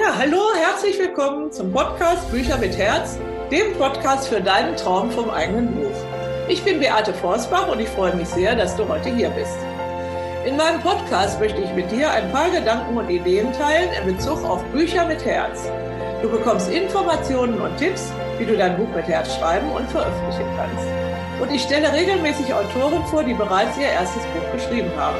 Ja, 0.00 0.16
hallo, 0.16 0.40
herzlich 0.56 0.98
willkommen 0.98 1.52
zum 1.52 1.72
Podcast 1.72 2.30
Bücher 2.30 2.56
mit 2.56 2.74
Herz, 2.74 3.18
dem 3.50 3.74
Podcast 3.74 4.28
für 4.28 4.40
deinen 4.40 4.74
Traum 4.74 5.10
vom 5.10 5.28
eigenen 5.28 5.74
Buch. 5.74 5.94
Ich 6.48 6.64
bin 6.64 6.80
Beate 6.80 7.12
Forsbach 7.12 7.68
und 7.68 7.80
ich 7.80 7.88
freue 7.90 8.16
mich 8.16 8.28
sehr, 8.28 8.56
dass 8.56 8.74
du 8.76 8.88
heute 8.88 9.14
hier 9.14 9.28
bist. 9.28 9.58
In 10.46 10.56
meinem 10.56 10.80
Podcast 10.80 11.38
möchte 11.38 11.60
ich 11.60 11.70
mit 11.74 11.92
dir 11.92 12.10
ein 12.10 12.32
paar 12.32 12.48
Gedanken 12.48 12.96
und 12.96 13.10
Ideen 13.10 13.52
teilen 13.52 13.90
in 13.92 14.16
Bezug 14.16 14.42
auf 14.42 14.64
Bücher 14.72 15.04
mit 15.04 15.22
Herz. 15.22 15.70
Du 16.22 16.30
bekommst 16.30 16.70
Informationen 16.70 17.60
und 17.60 17.76
Tipps, 17.76 18.10
wie 18.38 18.46
du 18.46 18.56
dein 18.56 18.78
Buch 18.78 18.88
mit 18.96 19.06
Herz 19.06 19.36
schreiben 19.36 19.70
und 19.70 19.86
veröffentlichen 19.90 20.48
kannst. 20.56 20.86
Und 21.42 21.54
ich 21.54 21.62
stelle 21.62 21.92
regelmäßig 21.92 22.54
Autoren 22.54 23.04
vor, 23.10 23.22
die 23.22 23.34
bereits 23.34 23.76
ihr 23.76 23.88
erstes 23.88 24.22
Buch 24.22 24.50
geschrieben 24.54 24.92
haben. 24.96 25.18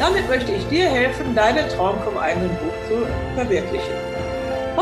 Damit 0.00 0.26
möchte 0.30 0.52
ich 0.52 0.66
dir 0.68 0.88
helfen, 0.88 1.34
deinen 1.34 1.68
Traum 1.68 2.00
vom 2.02 2.16
eigenen 2.16 2.48
Buch 2.56 2.88
zu 2.88 3.06
verwirklichen. 3.36 4.13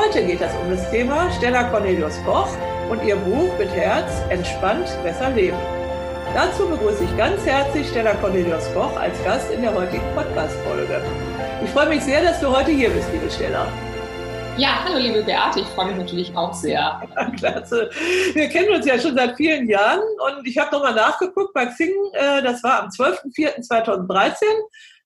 Heute 0.04 0.26
geht 0.26 0.40
es 0.40 0.52
um 0.56 0.68
das 0.68 0.90
Thema 0.90 1.30
Stella 1.30 1.62
Cornelius 1.64 2.18
Koch 2.24 2.48
und 2.90 3.04
ihr 3.04 3.14
Buch 3.14 3.56
mit 3.56 3.70
Herz 3.70 4.20
Entspannt 4.30 4.88
besser 5.04 5.30
leben. 5.30 5.56
Dazu 6.34 6.68
begrüße 6.68 7.04
ich 7.04 7.16
ganz 7.16 7.46
herzlich 7.46 7.88
Stella 7.88 8.14
Cornelius 8.14 8.64
Koch 8.74 8.96
als 8.96 9.22
Gast 9.22 9.52
in 9.52 9.62
der 9.62 9.72
heutigen 9.72 10.02
Podcast-Folge. 10.16 11.00
Ich 11.62 11.70
freue 11.70 11.88
mich 11.88 12.02
sehr, 12.02 12.20
dass 12.20 12.40
du 12.40 12.48
heute 12.48 12.72
hier 12.72 12.90
bist, 12.90 13.12
liebe 13.12 13.30
Stella. 13.30 13.68
Ja, 14.56 14.84
hallo 14.84 14.98
liebe 14.98 15.22
Beate, 15.22 15.60
ich 15.60 15.66
freue 15.68 15.86
mich 15.86 15.96
natürlich 15.96 16.36
auch 16.36 16.52
sehr. 16.52 17.00
Klasse. 17.38 17.88
Wir 18.34 18.48
kennen 18.48 18.74
uns 18.74 18.84
ja 18.84 18.98
schon 18.98 19.14
seit 19.14 19.36
vielen 19.36 19.68
Jahren 19.68 20.00
und 20.00 20.46
ich 20.46 20.58
habe 20.58 20.74
nochmal 20.74 20.94
nachgeguckt 20.94 21.54
bei 21.54 21.66
Xing, 21.66 21.94
äh, 22.14 22.42
das 22.42 22.62
war 22.64 22.82
am 22.82 22.88
12.04.2013 22.88 24.42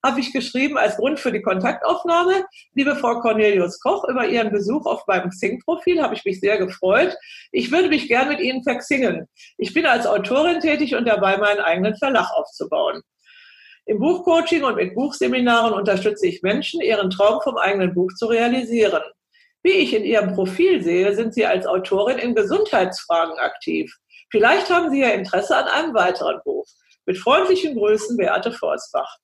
habe 0.06 0.20
ich 0.20 0.32
geschrieben 0.32 0.78
als 0.78 0.96
Grund 0.96 1.18
für 1.18 1.32
die 1.32 1.42
Kontaktaufnahme. 1.42 2.46
Liebe 2.74 2.94
Frau 2.94 3.20
Cornelius 3.20 3.80
Koch, 3.80 4.08
über 4.08 4.26
Ihren 4.26 4.52
Besuch 4.52 4.86
auf 4.86 5.06
meinem 5.06 5.30
Xing-Profil 5.30 6.00
habe 6.00 6.14
ich 6.14 6.24
mich 6.24 6.38
sehr 6.40 6.58
gefreut. 6.58 7.16
Ich 7.50 7.72
würde 7.72 7.88
mich 7.88 8.06
gern 8.06 8.28
mit 8.28 8.40
Ihnen 8.40 8.62
verxingen. 8.62 9.26
Ich 9.58 9.74
bin 9.74 9.84
als 9.84 10.06
Autorin 10.06 10.60
tätig 10.60 10.94
und 10.94 11.06
dabei, 11.06 11.36
meinen 11.38 11.60
eigenen 11.60 11.96
Verlag 11.96 12.30
aufzubauen. 12.32 13.02
Im 13.84 13.98
Buchcoaching 13.98 14.64
und 14.64 14.76
mit 14.76 14.94
Buchseminaren 14.94 15.72
unterstütze 15.72 16.26
ich 16.26 16.42
Menschen, 16.42 16.80
ihren 16.80 17.10
Traum 17.10 17.40
vom 17.40 17.56
eigenen 17.56 17.94
Buch 17.94 18.12
zu 18.14 18.26
realisieren. 18.26 19.02
Wie 19.62 19.70
ich 19.70 19.94
in 19.94 20.04
Ihrem 20.04 20.34
Profil 20.34 20.82
sehe, 20.82 21.14
sind 21.14 21.34
Sie 21.34 21.46
als 21.46 21.66
Autorin 21.66 22.18
in 22.18 22.34
Gesundheitsfragen 22.34 23.38
aktiv. 23.38 23.92
Vielleicht 24.30 24.70
haben 24.70 24.90
Sie 24.90 25.00
ja 25.00 25.10
Interesse 25.10 25.56
an 25.56 25.66
einem 25.66 25.94
weiteren 25.94 26.40
Buch. 26.44 26.66
Mit 27.04 27.18
freundlichen 27.18 27.76
Grüßen, 27.76 28.16
Beate 28.16 28.52
Forstbach. 28.52 29.18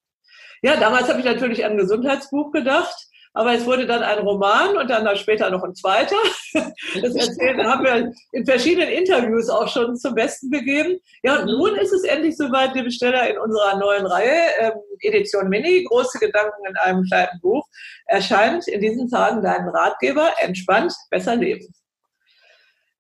Ja, 0.63 0.77
damals 0.77 1.09
habe 1.09 1.19
ich 1.19 1.25
natürlich 1.25 1.65
an 1.65 1.73
ein 1.73 1.79
Gesundheitsbuch 1.79 2.53
gedacht, 2.53 2.97
aber 3.35 3.55
es 3.55 3.67
wurde 3.67 3.87
dann 3.87 4.03
ein 4.03 4.19
Roman 4.19 4.77
und 4.77 4.89
dann, 4.91 5.17
später 5.17 5.51
noch 5.51 5.63
ein 5.63 5.75
zweiter. 5.75 6.17
Das 7.01 7.15
erzählen 7.15 7.65
haben 7.67 7.85
wir 7.85 8.13
in 8.33 8.45
verschiedenen 8.45 8.89
Interviews 8.89 9.49
auch 9.49 9.69
schon 9.69 9.97
zum 9.97 10.15
Besten 10.15 10.51
gegeben. 10.51 10.99
Ja, 11.23 11.41
und 11.41 11.47
nun 11.47 11.77
ist 11.77 11.93
es 11.93 12.05
endlich 12.05 12.37
soweit, 12.37 12.75
liebe 12.75 12.87
Besteller 12.87 13.31
in 13.31 13.39
unserer 13.39 13.79
neuen 13.79 14.05
Reihe, 14.05 14.51
ähm, 14.59 14.73
Edition 15.01 15.49
Mini, 15.49 15.85
große 15.85 16.19
Gedanken 16.19 16.67
in 16.69 16.77
einem 16.77 17.05
kleinen 17.05 17.41
Buch, 17.41 17.67
erscheint 18.07 18.69
in 18.69 18.81
diesen 18.81 19.09
Tagen 19.09 19.43
dein 19.43 19.69
Ratgeber, 19.69 20.33
entspannt, 20.41 20.93
besser 21.11 21.37
leben. 21.37 21.73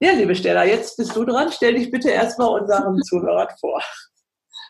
Ja, 0.00 0.12
liebe 0.12 0.34
Stella, 0.34 0.64
jetzt 0.64 0.96
bist 0.96 1.14
du 1.14 1.24
dran. 1.24 1.52
Stell 1.52 1.74
dich 1.74 1.90
bitte 1.90 2.10
erstmal 2.10 2.60
unseren 2.60 3.00
Zuhörern 3.02 3.48
vor. 3.60 3.80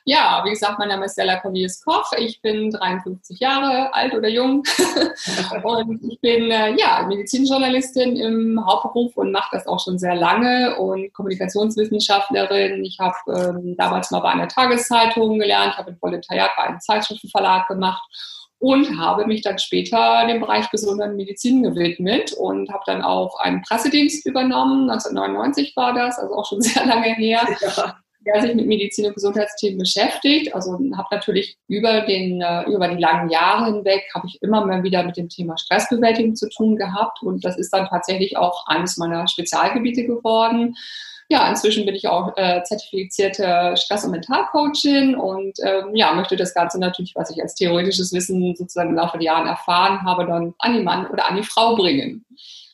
Ja, 0.05 0.43
wie 0.45 0.51
gesagt, 0.51 0.81
mein 0.81 0.89
Name 0.89 1.05
ist 1.05 1.13
Stella 1.13 1.39
Cornelius 1.39 1.81
Koch. 1.81 2.11
Ich 2.19 2.43
bin 2.43 2.71
53 2.71 3.39
Jahre 3.39 3.95
alt 3.95 4.13
oder 4.15 4.29
jung 4.29 4.65
und 5.63 6.03
ich 6.03 6.21
bin 6.21 6.51
äh, 6.51 6.75
ja 6.77 7.07
Medizinjournalistin 7.07 8.17
im 8.17 8.67
Hauptberuf 8.67 9.17
und 9.17 9.31
mache 9.31 9.51
das 9.53 9.69
auch 9.69 9.79
schon 9.79 10.01
sehr 10.01 10.17
lange 10.17 10.77
und 10.77 11.13
Kommunikationswissenschaftlerin. 11.13 12.85
Ich 12.85 12.99
habe 12.99 13.15
ähm, 13.29 13.77
damals 13.77 14.11
mal 14.11 14.21
bei 14.21 14.31
einer 14.31 14.49
Tageszeitung 14.49 15.39
gelernt, 15.39 15.79
habe 15.79 15.93
ein 15.93 15.99
Volontariat 16.01 16.51
bei 16.57 16.65
einem 16.65 16.81
Zeitschriftenverlag 16.81 17.69
gemacht 17.69 18.03
und 18.59 18.99
habe 18.99 19.25
mich 19.27 19.43
dann 19.43 19.61
später 19.61 20.27
dem 20.27 20.41
Bereich 20.41 20.69
gesunder 20.71 21.07
Medizin 21.09 21.63
gewidmet 21.63 22.33
und 22.33 22.73
habe 22.73 22.83
dann 22.87 23.03
auch 23.03 23.39
einen 23.39 23.63
Pressedienst 23.63 24.27
übernommen. 24.27 24.91
1999 24.91 25.77
war 25.77 25.95
das, 25.95 26.19
also 26.19 26.35
auch 26.35 26.49
schon 26.49 26.61
sehr 26.63 26.87
lange 26.87 27.15
her. 27.15 27.47
Ja 27.61 28.02
der 28.27 28.41
sich 28.41 28.55
mit 28.55 28.67
Medizin 28.67 29.07
und 29.07 29.15
Gesundheitsthemen 29.15 29.79
beschäftigt. 29.79 30.55
Also 30.55 30.73
habe 30.73 31.09
natürlich 31.11 31.57
über, 31.69 32.03
den, 32.03 32.41
äh, 32.41 32.63
über 32.65 32.89
die 32.89 33.01
langen 33.01 33.31
Jahre 33.31 33.67
hinweg, 33.67 34.03
habe 34.15 34.27
ich 34.29 34.41
immer 34.43 34.65
mal 34.65 34.83
wieder 34.83 35.03
mit 35.05 35.17
dem 35.17 35.29
Thema 35.29 35.57
Stressbewältigung 35.59 36.35
zu 36.35 36.49
tun 36.49 36.77
gehabt. 36.77 37.23
Und 37.23 37.45
das 37.45 37.59
ist 37.59 37.73
dann 37.73 37.89
tatsächlich 37.89 38.37
auch 38.37 38.67
eines 38.67 38.97
meiner 38.97 39.27
Spezialgebiete 39.29 40.05
geworden. 40.05 40.77
Ja, 41.33 41.49
inzwischen 41.49 41.87
bin 41.87 41.95
ich 41.95 42.09
auch 42.09 42.37
äh, 42.37 42.63
zertifizierte 42.63 43.75
Stress- 43.79 44.05
und 44.05 44.11
Mentalcoachin 44.11 45.15
und 45.15 45.55
ähm, 45.65 45.97
ja, 45.97 46.13
möchte 46.13 46.37
das 46.37 46.53
Ganze 46.53 46.79
natürlich, 46.79 47.15
was 47.17 47.31
ich 47.31 47.41
als 47.41 47.55
theoretisches 47.55 48.13
Wissen 48.13 48.55
sozusagen 48.55 48.91
im 48.91 48.97
Laufe 48.97 49.17
der 49.17 49.25
Jahre 49.25 49.49
erfahren 49.49 50.03
habe, 50.03 50.27
dann 50.27 50.53
an 50.59 50.75
die 50.75 50.83
Mann 50.83 51.07
oder 51.07 51.27
an 51.27 51.37
die 51.37 51.43
Frau 51.43 51.75
bringen. 51.75 52.23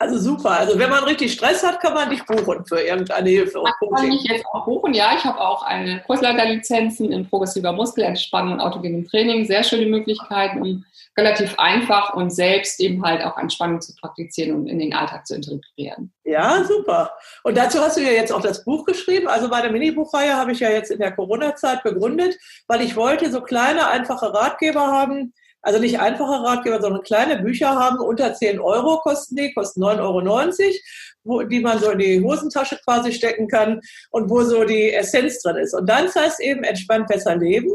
Also 0.00 0.18
super. 0.18 0.50
Also 0.50 0.76
wenn 0.76 0.90
man 0.90 1.04
richtig 1.04 1.34
Stress 1.34 1.62
hat, 1.62 1.78
kann 1.78 1.94
man 1.94 2.10
dich 2.10 2.26
buchen 2.26 2.66
für 2.66 2.80
irgendeine 2.80 3.30
Hilfe. 3.30 3.60
Und 3.60 3.70
kann 3.94 4.08
mich 4.08 4.24
jetzt 4.24 4.44
auch 4.52 4.64
buchen. 4.64 4.92
Ja, 4.92 5.12
ich 5.16 5.24
habe 5.24 5.40
auch 5.40 5.62
eine 5.62 6.02
Kursleiterlizenzen 6.04 7.12
in 7.12 7.28
progressiver 7.28 7.72
Muskelentspannung 7.72 8.54
und 8.54 8.60
autogenem 8.60 9.06
Training. 9.06 9.46
Sehr 9.46 9.62
schöne 9.62 9.86
Möglichkeiten, 9.86 10.62
um 10.62 10.84
relativ 11.18 11.58
einfach 11.58 12.14
und 12.14 12.30
selbst 12.30 12.78
eben 12.80 13.04
halt 13.04 13.24
auch 13.24 13.36
Entspannung 13.36 13.80
zu 13.80 13.92
praktizieren 13.96 14.54
und 14.54 14.68
in 14.68 14.78
den 14.78 14.94
Alltag 14.94 15.26
zu 15.26 15.34
integrieren. 15.34 16.12
Ja, 16.22 16.64
super. 16.64 17.12
Und 17.42 17.56
dazu 17.56 17.80
hast 17.80 17.96
du 17.96 18.02
ja 18.02 18.12
jetzt 18.12 18.32
auch 18.32 18.40
das 18.40 18.64
Buch 18.64 18.84
geschrieben. 18.84 19.26
Also 19.26 19.50
bei 19.50 19.60
der 19.60 19.72
Mini-Buchreihe 19.72 20.36
habe 20.36 20.52
ich 20.52 20.60
ja 20.60 20.70
jetzt 20.70 20.92
in 20.92 21.00
der 21.00 21.12
Corona-Zeit 21.12 21.82
begründet, 21.82 22.38
weil 22.68 22.82
ich 22.82 22.94
wollte 22.94 23.32
so 23.32 23.40
kleine, 23.40 23.88
einfache 23.88 24.32
Ratgeber 24.32 24.86
haben, 24.86 25.34
also 25.60 25.80
nicht 25.80 25.98
einfache 25.98 26.44
Ratgeber, 26.44 26.80
sondern 26.80 27.02
kleine 27.02 27.42
Bücher 27.42 27.74
haben, 27.74 27.98
unter 27.98 28.32
10 28.32 28.60
Euro 28.60 29.00
kosten 29.00 29.34
die, 29.34 29.52
kosten 29.52 29.82
9,90 29.82 30.00
Euro, 30.00 30.22
wo, 31.28 31.42
die 31.42 31.60
man 31.60 31.78
so 31.78 31.90
in 31.90 31.98
die 31.98 32.20
Hosentasche 32.20 32.78
quasi 32.84 33.12
stecken 33.12 33.46
kann 33.48 33.80
und 34.10 34.30
wo 34.30 34.42
so 34.42 34.64
die 34.64 34.92
Essenz 34.92 35.40
drin 35.42 35.56
ist. 35.56 35.74
Und 35.74 35.88
dann 35.88 36.08
heißt 36.12 36.40
eben 36.40 36.64
entspannt 36.64 37.06
besser 37.06 37.36
leben. 37.36 37.70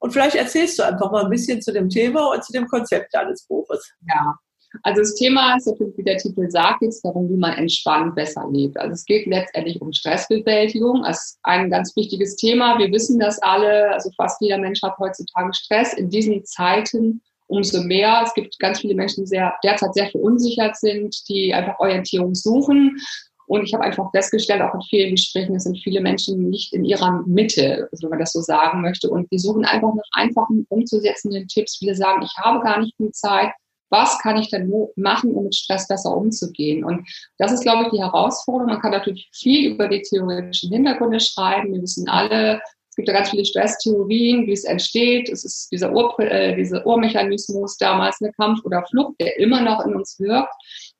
Und 0.00 0.12
vielleicht 0.12 0.36
erzählst 0.36 0.78
du 0.78 0.82
einfach 0.82 1.10
mal 1.12 1.24
ein 1.24 1.30
bisschen 1.30 1.62
zu 1.62 1.72
dem 1.72 1.88
Thema 1.88 2.32
und 2.32 2.44
zu 2.44 2.52
dem 2.52 2.66
Konzept 2.66 3.14
deines 3.14 3.46
Buches. 3.46 3.92
Ja, 4.08 4.38
also 4.82 5.02
das 5.02 5.14
Thema 5.14 5.56
ist 5.56 5.66
natürlich, 5.66 5.96
wie 5.96 6.04
der 6.04 6.16
Titel 6.16 6.50
sagt, 6.50 6.80
geht 6.80 6.90
es 6.90 7.00
darum, 7.00 7.28
wie 7.28 7.36
man 7.36 7.56
entspannt 7.56 8.14
besser 8.14 8.48
lebt. 8.50 8.78
Also 8.78 8.94
es 8.94 9.04
geht 9.04 9.26
letztendlich 9.26 9.80
um 9.80 9.92
Stressbewältigung. 9.92 11.02
Das 11.04 11.24
ist 11.24 11.38
ein 11.42 11.70
ganz 11.70 11.94
wichtiges 11.96 12.36
Thema. 12.36 12.78
Wir 12.78 12.90
wissen 12.90 13.18
das 13.18 13.40
alle. 13.40 13.92
Also 13.92 14.10
fast 14.16 14.40
jeder 14.40 14.58
Mensch 14.58 14.82
hat 14.82 14.98
heutzutage 14.98 15.54
Stress. 15.54 15.94
In 15.94 16.10
diesen 16.10 16.44
Zeiten 16.44 17.22
umso 17.46 17.82
mehr. 17.82 18.22
Es 18.24 18.34
gibt 18.34 18.58
ganz 18.58 18.80
viele 18.80 18.94
Menschen, 18.94 19.24
die 19.24 19.28
sehr, 19.28 19.54
derzeit 19.62 19.94
sehr 19.94 20.10
verunsichert 20.10 20.76
sind, 20.76 21.16
die 21.28 21.52
einfach 21.52 21.78
Orientierung 21.78 22.34
suchen. 22.34 22.98
Und 23.46 23.64
ich 23.64 23.74
habe 23.74 23.84
einfach 23.84 24.10
festgestellt, 24.10 24.62
auch 24.62 24.74
in 24.74 24.82
vielen 24.82 25.10
Gesprächen, 25.10 25.54
es 25.54 25.64
sind 25.64 25.78
viele 25.78 26.00
Menschen 26.00 26.48
nicht 26.48 26.72
in 26.72 26.84
ihrer 26.84 27.22
Mitte, 27.26 27.88
wenn 27.92 28.10
man 28.10 28.18
das 28.18 28.32
so 28.32 28.40
sagen 28.40 28.80
möchte. 28.80 29.10
Und 29.10 29.30
die 29.30 29.38
suchen 29.38 29.66
einfach 29.66 29.94
nach 29.94 30.02
einfachen, 30.12 30.66
umzusetzenden 30.70 31.46
Tipps. 31.46 31.76
Viele 31.76 31.94
sagen, 31.94 32.22
ich 32.22 32.34
habe 32.38 32.64
gar 32.64 32.80
nicht 32.80 32.96
viel 32.96 33.10
Zeit 33.10 33.50
was 33.94 34.18
kann 34.18 34.36
ich 34.36 34.50
denn 34.50 34.72
machen, 34.96 35.32
um 35.32 35.44
mit 35.44 35.54
Stress 35.54 35.86
besser 35.86 36.16
umzugehen? 36.16 36.84
Und 36.84 37.08
das 37.38 37.52
ist, 37.52 37.62
glaube 37.62 37.84
ich, 37.84 37.90
die 37.90 38.02
Herausforderung. 38.02 38.72
Man 38.72 38.80
kann 38.80 38.90
natürlich 38.90 39.30
viel 39.32 39.70
über 39.72 39.88
die 39.88 40.02
theoretischen 40.02 40.72
Hintergründe 40.72 41.20
schreiben. 41.20 41.72
Wir 41.72 41.82
wissen 41.82 42.08
alle, 42.08 42.60
es 42.94 42.96
gibt 42.96 43.08
ja 43.08 43.14
ganz 43.14 43.30
viele 43.30 43.44
Stresstheorien, 43.44 44.46
wie 44.46 44.52
es 44.52 44.62
entsteht. 44.62 45.28
Es 45.28 45.44
ist 45.44 45.72
dieser, 45.72 45.92
Ur, 45.92 46.16
äh, 46.20 46.54
dieser 46.54 46.86
Urmechanismus 46.86 47.76
damals, 47.76 48.22
eine 48.22 48.32
Kampf 48.34 48.64
oder 48.64 48.84
Flucht, 48.88 49.16
der 49.20 49.36
immer 49.40 49.62
noch 49.62 49.84
in 49.84 49.96
uns 49.96 50.20
wirkt. 50.20 50.54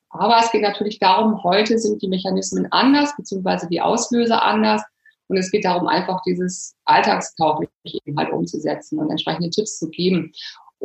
Aber 0.09 0.37
es 0.37 0.51
geht 0.51 0.61
natürlich 0.61 0.99
darum, 0.99 1.41
heute 1.45 1.79
sind 1.79 2.01
die 2.01 2.09
Mechanismen 2.09 2.67
anders, 2.71 3.15
beziehungsweise 3.15 3.69
die 3.69 3.79
Auslöser 3.79 4.43
anders. 4.43 4.83
Und 5.27 5.37
es 5.37 5.49
geht 5.49 5.63
darum, 5.63 5.87
einfach 5.87 6.19
dieses 6.27 6.75
alltagstauglich 6.83 7.69
eben 7.85 8.17
halt 8.17 8.33
umzusetzen 8.33 8.99
und 8.99 9.09
entsprechende 9.09 9.49
Tipps 9.49 9.79
zu 9.79 9.89
geben. 9.89 10.33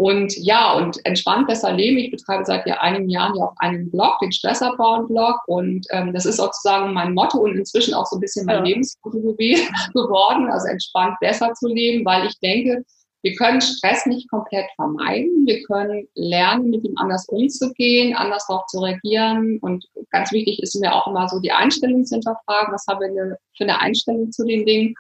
Und 0.01 0.35
ja, 0.39 0.73
und 0.79 1.05
entspannt 1.05 1.47
besser 1.47 1.75
leben. 1.75 1.99
Ich 1.99 2.11
betreibe 2.11 2.47
seit 2.47 2.67
ja 2.67 2.81
einigen 2.81 3.11
Jahren 3.11 3.37
ja 3.37 3.45
auch 3.45 3.55
einen 3.59 3.91
Blog, 3.91 4.19
den 4.23 4.33
Stressabbauen-Blog. 4.33 5.43
Und 5.47 5.87
ähm, 5.91 6.15
das 6.15 6.25
ist 6.25 6.39
sozusagen 6.39 6.95
mein 6.95 7.13
Motto 7.13 7.37
und 7.37 7.55
inzwischen 7.55 7.93
auch 7.93 8.07
so 8.07 8.17
ein 8.17 8.21
bisschen 8.21 8.47
mein 8.47 8.57
ja. 8.57 8.63
Lebensphilosophie 8.63 9.57
geworden, 9.93 10.51
also 10.51 10.69
entspannt 10.69 11.19
besser 11.21 11.53
zu 11.53 11.69
leben, 11.69 12.03
weil 12.07 12.27
ich 12.27 12.39
denke, 12.41 12.83
wir 13.21 13.35
können 13.35 13.61
Stress 13.61 14.07
nicht 14.07 14.31
komplett 14.31 14.65
vermeiden. 14.77 15.45
Wir 15.45 15.63
können 15.65 16.09
lernen, 16.15 16.71
mit 16.71 16.83
ihm 16.83 16.97
anders 16.97 17.29
umzugehen, 17.29 18.17
anders 18.17 18.47
darauf 18.47 18.65
zu 18.69 18.79
reagieren. 18.79 19.59
Und 19.61 19.85
ganz 20.13 20.33
wichtig 20.33 20.63
ist 20.63 20.81
mir 20.81 20.95
auch 20.95 21.09
immer 21.09 21.29
so 21.29 21.41
die 21.41 21.53
Einstellung 21.53 22.07
zu 22.07 22.15
hinterfragen. 22.15 22.73
Was 22.73 22.87
haben 22.89 23.01
wir 23.01 23.37
für 23.55 23.65
eine 23.65 23.79
Einstellung 23.79 24.33
zu 24.33 24.47
den 24.47 24.65
Dingen? 24.65 24.95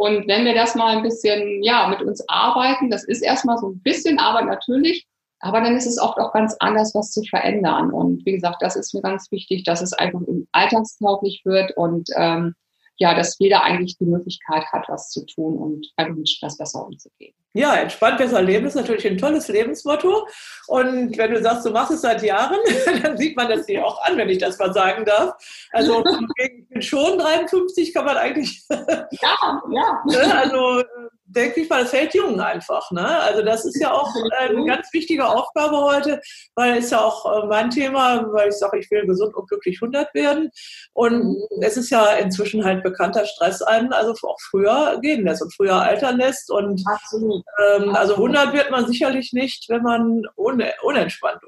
Und 0.00 0.26
wenn 0.28 0.46
wir 0.46 0.54
das 0.54 0.74
mal 0.74 0.96
ein 0.96 1.02
bisschen, 1.02 1.62
ja, 1.62 1.86
mit 1.88 2.00
uns 2.00 2.26
arbeiten, 2.26 2.88
das 2.88 3.04
ist 3.04 3.20
erstmal 3.20 3.58
so 3.58 3.68
ein 3.68 3.80
bisschen 3.80 4.18
Arbeit 4.18 4.46
natürlich, 4.46 5.06
Aber 5.40 5.60
dann 5.60 5.76
ist 5.76 5.86
es 5.86 5.98
oft 5.98 6.18
auch 6.18 6.32
ganz 6.32 6.56
anders, 6.60 6.94
was 6.94 7.12
zu 7.12 7.22
verändern. 7.24 7.90
Und 7.92 8.24
wie 8.26 8.32
gesagt, 8.32 8.62
das 8.62 8.76
ist 8.76 8.94
mir 8.94 9.02
ganz 9.02 9.30
wichtig, 9.30 9.64
dass 9.64 9.82
es 9.82 9.92
einfach 9.92 10.20
alltagstauglich 10.52 11.42
wird 11.44 11.76
und 11.76 12.08
ähm, 12.16 12.54
ja, 12.96 13.14
dass 13.14 13.38
jeder 13.38 13.62
eigentlich 13.62 13.96
die 13.98 14.04
Möglichkeit 14.06 14.64
hat, 14.72 14.88
was 14.88 15.10
zu 15.10 15.24
tun 15.26 15.56
und 15.58 15.86
einfach 15.96 16.16
mit 16.16 16.28
Stress 16.28 16.56
besser 16.58 16.86
umzugehen. 16.86 17.34
Ja, 17.52 17.74
entspannt 17.74 18.18
besser 18.18 18.42
leben 18.42 18.66
ist 18.66 18.76
natürlich 18.76 19.06
ein 19.06 19.18
tolles 19.18 19.48
Lebensmotto. 19.48 20.26
Und 20.68 21.18
wenn 21.18 21.32
du 21.32 21.42
sagst, 21.42 21.66
du 21.66 21.70
machst 21.70 21.90
es 21.90 22.02
seit 22.02 22.22
Jahren, 22.22 22.58
dann 23.02 23.16
sieht 23.16 23.36
man 23.36 23.48
das 23.48 23.66
dir 23.66 23.84
auch 23.84 24.00
an, 24.04 24.16
wenn 24.16 24.28
ich 24.28 24.38
das 24.38 24.58
mal 24.58 24.72
sagen 24.72 25.04
darf. 25.04 25.34
Also 25.72 26.04
ich 26.36 26.68
bin 26.68 26.82
schon 26.82 27.18
53, 27.18 27.92
kann 27.92 28.04
man 28.04 28.16
eigentlich. 28.16 28.62
ja, 28.68 29.62
ja. 29.72 30.02
Ne, 30.06 30.34
also 30.34 30.82
denke 31.30 31.60
ich 31.60 31.68
mal, 31.68 31.82
das 31.82 31.92
hält 31.92 32.14
jung 32.14 32.40
einfach. 32.40 32.90
Ne? 32.90 33.06
Also 33.06 33.42
das 33.42 33.64
ist 33.64 33.80
ja 33.80 33.92
auch 33.92 34.12
eine 34.38 34.64
ganz 34.66 34.92
wichtige 34.92 35.26
Aufgabe 35.26 35.78
heute, 35.78 36.20
weil 36.54 36.78
es 36.78 36.90
ja 36.90 37.00
auch 37.00 37.44
äh, 37.44 37.46
mein 37.46 37.70
Thema, 37.70 38.24
weil 38.32 38.48
ich 38.48 38.56
sage, 38.56 38.78
ich 38.78 38.90
will 38.90 39.06
gesund 39.06 39.34
und 39.34 39.48
glücklich 39.48 39.78
100 39.80 40.12
werden. 40.14 40.50
Und 40.92 41.24
mhm. 41.24 41.62
es 41.62 41.76
ist 41.76 41.90
ja 41.90 42.14
inzwischen 42.14 42.64
halt 42.64 42.82
bekannter 42.82 43.24
Stress 43.26 43.62
einen, 43.62 43.92
also 43.92 44.12
auch 44.26 44.38
früher 44.50 44.98
gehen 45.00 45.24
lässt 45.24 45.42
und 45.42 45.54
früher 45.54 45.76
altern 45.76 46.18
lässt. 46.18 46.50
Und 46.50 46.82
ähm, 47.12 47.94
also 47.94 48.14
100 48.14 48.52
wird 48.52 48.70
man 48.70 48.86
sicherlich 48.86 49.32
nicht, 49.32 49.68
wenn 49.68 49.82
man 49.82 50.22
un 50.36 50.62
unentspannt 50.82 51.40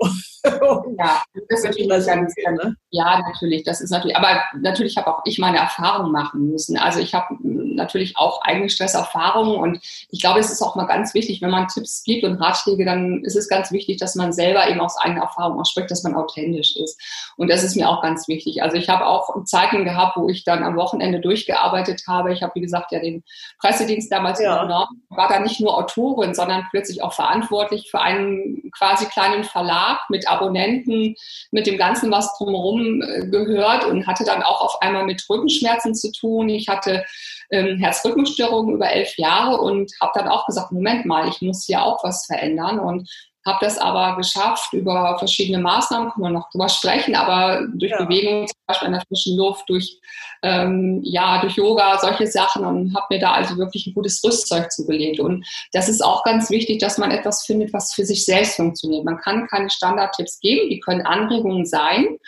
ja, 0.45 1.23
das 1.49 1.61
ist 1.61 1.65
natürlich 1.65 1.89
ganz, 1.89 2.07
ganz, 2.07 2.35
ne? 2.37 2.77
ja, 2.91 3.21
natürlich. 3.21 3.63
Das 3.65 3.81
ist 3.81 3.91
natürlich, 3.91 4.17
aber 4.17 4.43
natürlich 4.61 4.97
habe 4.97 5.09
auch 5.09 5.23
ich 5.25 5.39
meine 5.39 5.59
Erfahrung 5.59 6.11
machen 6.11 6.51
müssen. 6.51 6.77
Also 6.77 7.01
ich 7.01 7.15
habe 7.15 7.37
natürlich 7.43 8.17
auch 8.17 8.43
eigene 8.43 8.69
Stresserfahrungen 8.69 9.57
und 9.57 9.72
ich 9.83 10.21
glaube, 10.21 10.41
es 10.41 10.51
ist 10.51 10.63
auch 10.63 10.77
mal 10.77 10.85
ganz 10.85 11.15
wichtig, 11.15 11.41
wenn 11.43 11.51
man 11.51 11.69
Tipps 11.69 12.03
gibt 12.05 12.25
und 12.25 12.37
Ratschläge, 12.37 12.85
dann 12.85 13.23
ist 13.25 13.37
es 13.37 13.49
ganz 13.49 13.73
wichtig, 13.73 13.99
dass 13.99 14.15
man 14.15 14.33
selber 14.33 14.69
eben 14.69 14.81
aus 14.81 14.97
eigener 14.99 15.23
Erfahrung 15.23 15.61
auch 15.61 15.67
spricht, 15.67 15.91
dass 15.91 16.03
man 16.03 16.15
authentisch 16.15 16.77
ist. 16.77 17.01
Und 17.37 17.51
das 17.51 17.63
ist 17.63 17.77
mir 17.77 17.89
auch 17.89 18.03
ganz 18.03 18.29
wichtig. 18.29 18.63
Also 18.63 18.77
ich 18.77 18.89
habe 18.89 19.07
auch 19.07 19.45
Zeiten 19.45 19.85
gehabt, 19.85 20.17
wo 20.17 20.29
ich 20.29 20.45
dann 20.45 20.63
am 20.63 20.77
Wochenende 20.77 21.21
durchgearbeitet 21.21 22.03
habe. 22.09 22.33
Ich 22.33 22.43
habe, 22.43 22.55
wie 22.55 22.61
gesagt, 22.61 22.93
ja 22.93 23.01
den 23.01 23.23
Pressedienst 23.59 24.11
damals 24.11 24.41
ja. 24.41 24.55
übernommen, 24.55 25.03
war 25.11 25.29
da 25.29 25.41
nicht 25.41 25.61
nur 25.61 25.77
Autorin, 25.77 26.35
sondern 26.35 26.67
plötzlich 26.71 27.03
auch 27.03 27.13
verantwortlich 27.13 27.89
für 27.91 28.01
einen 28.01 28.71
quasi 28.73 29.07
kleinen 29.07 29.45
Verlag 29.45 30.09
mit 30.09 30.29
Abonnenten, 30.29 31.15
mit 31.51 31.67
dem 31.67 31.79
Ganzen, 31.79 32.11
was 32.11 32.37
drumherum 32.39 33.03
äh, 33.03 33.27
gehört 33.27 33.85
und 33.85 34.07
hatte 34.07 34.25
dann 34.25 34.43
auch 34.43 34.61
auf 34.61 34.83
einmal 34.83 35.05
mit 35.05 35.25
Rückenschmerzen 35.29 35.95
zu 35.95 36.11
tun. 36.13 36.49
Ich 36.49 36.69
hatte 36.69 37.05
ähm, 37.51 37.79
Herzrhythmusstörungen 37.79 38.75
über 38.75 38.91
elf 38.91 39.17
Jahre 39.19 39.61
und 39.63 39.93
habe 40.01 40.13
dann 40.15 40.29
auch 40.29 40.47
gesagt, 40.47 40.73
Moment 40.73 41.07
mal, 41.07 41.29
ich 41.29 41.41
muss 41.41 41.65
hier 41.65 41.83
auch 41.83 42.03
was 42.05 42.27
verändern 42.27 42.79
und 42.79 43.09
habe 43.45 43.59
das 43.61 43.79
aber 43.79 44.17
geschafft 44.17 44.73
über 44.73 45.17
verschiedene 45.19 45.59
Maßnahmen, 45.59 46.13
können 46.13 46.27
wir 46.27 46.31
noch 46.31 46.51
drüber 46.51 46.69
sprechen, 46.69 47.17
aber 47.17 47.67
durch 47.75 47.91
ja. 47.91 48.05
Bewegung, 48.05 48.47
zum 48.47 48.57
Beispiel 48.67 48.87
in 48.87 48.93
der 48.93 49.03
frischen 49.09 49.37
Luft, 49.37 49.69
durch, 49.69 49.99
ähm, 50.43 51.01
ja, 51.03 51.41
durch 51.41 51.57
Yoga, 51.57 51.99
solche 51.99 52.29
Sachen 52.29 52.65
und 52.65 52.95
habe 52.95 53.07
mir 53.11 53.21
da 53.21 53.33
also 53.33 53.57
wirklich 53.57 53.87
ein 53.87 53.95
gutes 53.95 54.23
Rüstzeug 54.23 54.71
zugelegt. 54.71 55.19
Und 55.19 55.45
das 55.73 55.89
ist 55.89 56.05
auch 56.05 56.23
ganz 56.23 56.51
wichtig, 56.51 56.79
dass 56.79 56.99
man 56.99 57.11
etwas 57.11 57.45
findet, 57.45 57.73
was 57.73 57.93
für 57.93 58.05
sich 58.05 58.25
selbst 58.25 58.57
funktioniert. 58.57 59.05
Man 59.05 59.19
kann 59.19 59.49
keine 59.49 59.71
Standardtipps 59.71 60.39
geben, 60.39 60.71
die 60.71 60.79
können 60.79 61.03
Anregungen 61.03 61.67
sein. 61.67 62.19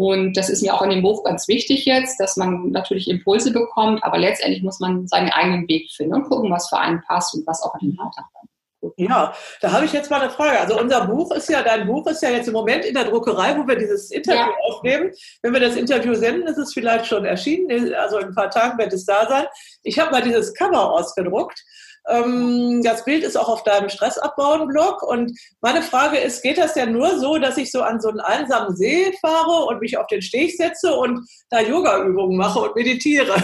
Und 0.00 0.34
das 0.34 0.48
ist 0.48 0.62
mir 0.62 0.72
auch 0.72 0.80
in 0.80 0.88
dem 0.88 1.02
Buch 1.02 1.24
ganz 1.24 1.46
wichtig 1.46 1.84
jetzt, 1.84 2.18
dass 2.18 2.38
man 2.38 2.70
natürlich 2.70 3.06
Impulse 3.06 3.52
bekommt, 3.52 4.02
aber 4.02 4.16
letztendlich 4.16 4.62
muss 4.62 4.80
man 4.80 5.06
seinen 5.06 5.28
eigenen 5.28 5.68
Weg 5.68 5.90
finden 5.90 6.14
und 6.14 6.22
gucken, 6.24 6.50
was 6.50 6.70
für 6.70 6.78
einen 6.78 7.02
passt 7.02 7.34
und 7.34 7.46
was 7.46 7.62
auch 7.62 7.74
an 7.74 7.80
den 7.82 7.98
Alltag 8.00 8.24
dann. 8.32 8.92
Ja, 8.96 9.34
da 9.60 9.72
habe 9.72 9.84
ich 9.84 9.92
jetzt 9.92 10.10
mal 10.10 10.22
eine 10.22 10.30
Frage. 10.30 10.58
Also 10.58 10.80
unser 10.80 11.06
Buch 11.06 11.32
ist 11.32 11.50
ja, 11.50 11.62
dein 11.62 11.86
Buch 11.86 12.06
ist 12.06 12.22
ja 12.22 12.30
jetzt 12.30 12.46
im 12.46 12.54
Moment 12.54 12.86
in 12.86 12.94
der 12.94 13.04
Druckerei, 13.04 13.54
wo 13.58 13.68
wir 13.68 13.76
dieses 13.76 14.10
Interview 14.10 14.40
ja. 14.40 14.54
aufnehmen. 14.70 15.12
Wenn 15.42 15.52
wir 15.52 15.60
das 15.60 15.76
Interview 15.76 16.14
senden, 16.14 16.48
ist 16.48 16.56
es 16.56 16.72
vielleicht 16.72 17.04
schon 17.04 17.26
erschienen. 17.26 17.92
Also 17.92 18.20
in 18.20 18.28
ein 18.28 18.34
paar 18.34 18.48
Tagen 18.48 18.78
wird 18.78 18.94
es 18.94 19.04
da 19.04 19.28
sein. 19.28 19.44
Ich 19.82 19.98
habe 19.98 20.12
mal 20.12 20.22
dieses 20.22 20.54
Cover 20.54 20.92
ausgedruckt. 20.92 21.62
Ähm, 22.08 22.82
das 22.82 23.04
Bild 23.04 23.24
ist 23.24 23.36
auch 23.36 23.48
auf 23.48 23.62
deinem 23.62 23.88
Stressabbauen-Blog. 23.88 25.02
Und 25.02 25.38
meine 25.60 25.82
Frage 25.82 26.18
ist, 26.18 26.42
geht 26.42 26.58
das 26.58 26.74
denn 26.74 26.92
nur 26.92 27.18
so, 27.18 27.38
dass 27.38 27.56
ich 27.56 27.70
so 27.70 27.82
an 27.82 28.00
so 28.00 28.08
einen 28.08 28.20
einsamen 28.20 28.76
See 28.76 29.12
fahre 29.20 29.66
und 29.66 29.80
mich 29.80 29.98
auf 29.98 30.06
den 30.06 30.22
Steg 30.22 30.56
setze 30.56 30.94
und 30.94 31.28
da 31.50 31.60
Yoga-Übungen 31.60 32.36
mache 32.36 32.60
und 32.60 32.76
meditiere? 32.76 33.34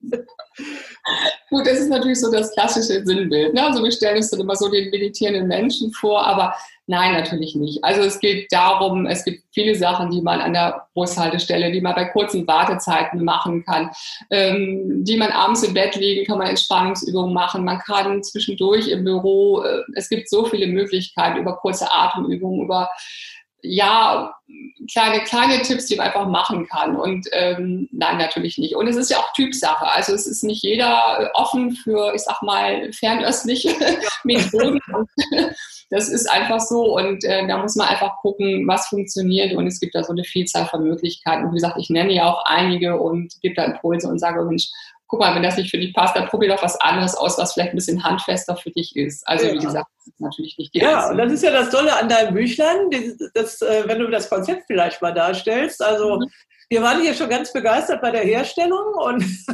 Gut, 1.50 1.66
das 1.66 1.78
ist 1.78 1.88
natürlich 1.88 2.20
so 2.20 2.30
das 2.30 2.52
klassische 2.52 3.04
Sinnbild. 3.04 3.54
Ne? 3.54 3.64
Also 3.64 3.82
wir 3.82 3.92
stellen 3.92 4.18
uns 4.18 4.30
dann 4.30 4.40
immer 4.40 4.56
so 4.56 4.68
den 4.68 4.90
meditierenden 4.90 5.48
Menschen 5.48 5.92
vor, 5.92 6.26
aber 6.26 6.54
nein, 6.88 7.12
natürlich 7.12 7.54
nicht. 7.54 7.84
Also 7.84 8.02
es 8.02 8.18
geht 8.18 8.50
darum, 8.50 9.06
es 9.06 9.24
gibt 9.24 9.44
viele 9.52 9.74
Sachen, 9.74 10.10
die 10.10 10.22
man 10.22 10.40
an 10.40 10.54
der 10.54 10.88
Bushaltestelle, 10.94 11.70
die 11.70 11.80
man 11.80 11.94
bei 11.94 12.06
kurzen 12.06 12.46
Wartezeiten 12.46 13.22
machen 13.22 13.64
kann, 13.64 13.90
ähm, 14.30 15.04
die 15.04 15.16
man 15.16 15.30
abends 15.30 15.62
im 15.62 15.74
Bett 15.74 15.94
liegen, 15.96 16.26
kann 16.26 16.38
man 16.38 16.48
Entspannungsübungen 16.48 17.32
machen, 17.32 17.64
man 17.64 17.78
kann 17.78 18.22
zwischendurch 18.22 18.88
im 18.88 19.04
Büro, 19.04 19.62
äh, 19.62 19.82
es 19.94 20.08
gibt 20.08 20.28
so 20.28 20.46
viele 20.46 20.66
Möglichkeiten 20.66 21.38
über 21.38 21.56
kurze 21.56 21.92
Atemübungen, 21.92 22.64
über 22.64 22.90
ja, 23.62 24.34
kleine, 24.90 25.20
kleine 25.24 25.62
Tipps, 25.62 25.86
die 25.86 25.96
man 25.96 26.06
einfach 26.06 26.26
machen 26.26 26.66
kann. 26.66 26.96
Und 26.96 27.26
ähm, 27.32 27.88
nein, 27.92 28.18
natürlich 28.18 28.58
nicht. 28.58 28.76
Und 28.76 28.86
es 28.86 28.96
ist 28.96 29.10
ja 29.10 29.18
auch 29.18 29.32
Typsache. 29.32 29.86
Also 29.86 30.14
es 30.14 30.26
ist 30.26 30.44
nicht 30.44 30.62
jeder 30.62 31.30
offen 31.34 31.72
für, 31.72 32.14
ich 32.14 32.22
sag 32.22 32.42
mal, 32.42 32.92
fernöstliche 32.92 33.74
Methoden. 34.24 34.80
das 35.90 36.08
ist 36.08 36.30
einfach 36.30 36.60
so. 36.60 36.96
Und 36.96 37.24
äh, 37.24 37.46
da 37.46 37.58
muss 37.58 37.76
man 37.76 37.88
einfach 37.88 38.16
gucken, 38.22 38.66
was 38.66 38.88
funktioniert. 38.88 39.54
Und 39.54 39.66
es 39.66 39.80
gibt 39.80 39.94
da 39.94 40.04
so 40.04 40.12
eine 40.12 40.24
Vielzahl 40.24 40.66
von 40.66 40.84
Möglichkeiten. 40.84 41.44
Und 41.44 41.50
wie 41.50 41.56
gesagt, 41.56 41.78
ich 41.78 41.90
nenne 41.90 42.12
ja 42.12 42.32
auch 42.32 42.44
einige 42.46 42.98
und 42.98 43.34
gebe 43.42 43.54
da 43.54 43.64
Impulse 43.64 44.08
und 44.08 44.18
sage, 44.18 44.44
Mensch, 44.44 44.68
guck 45.08 45.20
mal, 45.20 45.34
wenn 45.34 45.42
das 45.42 45.56
nicht 45.56 45.70
für 45.70 45.78
dich 45.78 45.94
passt, 45.94 46.14
dann 46.14 46.28
probier 46.28 46.50
doch 46.50 46.62
was 46.62 46.78
anderes 46.80 47.14
aus, 47.14 47.38
was 47.38 47.54
vielleicht 47.54 47.72
ein 47.72 47.76
bisschen 47.76 48.04
handfester 48.04 48.56
für 48.56 48.70
dich 48.70 48.94
ist. 48.94 49.26
Also 49.26 49.46
ja. 49.46 49.54
wie 49.54 49.58
gesagt, 49.58 49.88
das 49.96 50.06
ist 50.06 50.20
natürlich 50.20 50.58
nicht 50.58 50.74
die 50.74 50.80
Ja, 50.80 51.08
und 51.08 51.16
das 51.16 51.32
ist 51.32 51.42
ja 51.42 51.50
das 51.50 51.70
Tolle 51.70 51.96
an 51.96 52.08
deinem 52.08 52.34
Büchlein, 52.34 52.90
das, 53.32 53.62
äh, 53.62 53.84
wenn 53.86 53.98
du 53.98 54.08
das 54.08 54.28
Konzept 54.28 54.64
vielleicht 54.66 55.00
mal 55.00 55.14
darstellst. 55.14 55.82
Also 55.82 56.16
mhm. 56.16 56.26
wir 56.68 56.82
waren 56.82 57.00
hier 57.00 57.14
schon 57.14 57.30
ganz 57.30 57.54
begeistert 57.54 58.02
bei 58.02 58.10
der 58.10 58.20
Herstellung 58.20 58.84
und 58.96 59.22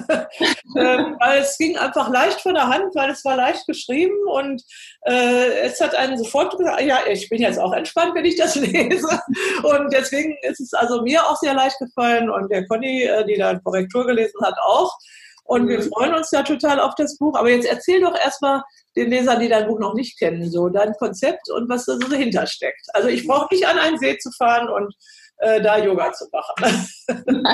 äh, 0.77 0.99
weil 1.21 1.43
es 1.43 1.57
ging 1.57 1.79
einfach 1.79 2.11
leicht 2.11 2.41
von 2.41 2.55
der 2.55 2.67
Hand, 2.67 2.93
weil 2.97 3.11
es 3.11 3.25
war 3.25 3.37
leicht 3.37 3.65
geschrieben 3.69 4.27
und 4.27 4.61
äh, 5.07 5.61
es 5.61 5.81
hat 5.81 5.95
einen 5.95 6.19
sofort 6.19 6.59
gesagt, 6.59 6.81
ja, 6.81 6.99
ich 7.09 7.29
bin 7.29 7.41
jetzt 7.41 7.61
auch 7.61 7.73
entspannt, 7.73 8.17
wenn 8.17 8.25
ich 8.25 8.37
das 8.37 8.57
lese. 8.57 9.21
Und 9.63 9.93
deswegen 9.93 10.37
ist 10.43 10.59
es 10.59 10.75
also 10.75 11.03
mir 11.03 11.25
auch 11.25 11.37
sehr 11.37 11.55
leicht 11.55 11.79
gefallen 11.79 12.29
und 12.29 12.51
der 12.51 12.67
Conny, 12.67 13.05
äh, 13.05 13.25
die 13.25 13.37
da 13.37 13.57
Korrektur 13.61 14.05
gelesen 14.05 14.41
hat, 14.43 14.57
auch. 14.61 14.99
Und 15.45 15.69
wir 15.69 15.79
mhm. 15.79 15.89
freuen 15.89 16.15
uns 16.15 16.31
ja 16.31 16.43
total 16.43 16.81
auf 16.81 16.95
das 16.97 17.17
Buch. 17.19 17.37
Aber 17.37 17.51
jetzt 17.51 17.67
erzähl 17.67 18.01
doch 18.01 18.15
erstmal 18.19 18.63
den 18.97 19.11
Lesern, 19.11 19.41
die 19.41 19.49
dein 19.49 19.67
Buch 19.67 19.79
noch 19.79 19.95
nicht 19.95 20.19
kennen, 20.19 20.51
so 20.51 20.69
dein 20.69 20.93
Konzept 20.95 21.51
und 21.51 21.69
was 21.69 21.85
da 21.85 21.95
so 21.95 22.09
dahinter 22.09 22.47
steckt. 22.47 22.87
Also 22.95 23.09
ich 23.09 23.27
brauche 23.27 23.53
nicht 23.53 23.67
an 23.67 23.79
einen 23.79 23.99
See 23.99 24.17
zu 24.19 24.31
fahren 24.33 24.69
und 24.69 24.95
äh, 25.39 25.61
da 25.61 25.79
Yoga 25.79 26.13
zu 26.13 26.27
machen. 26.33 26.87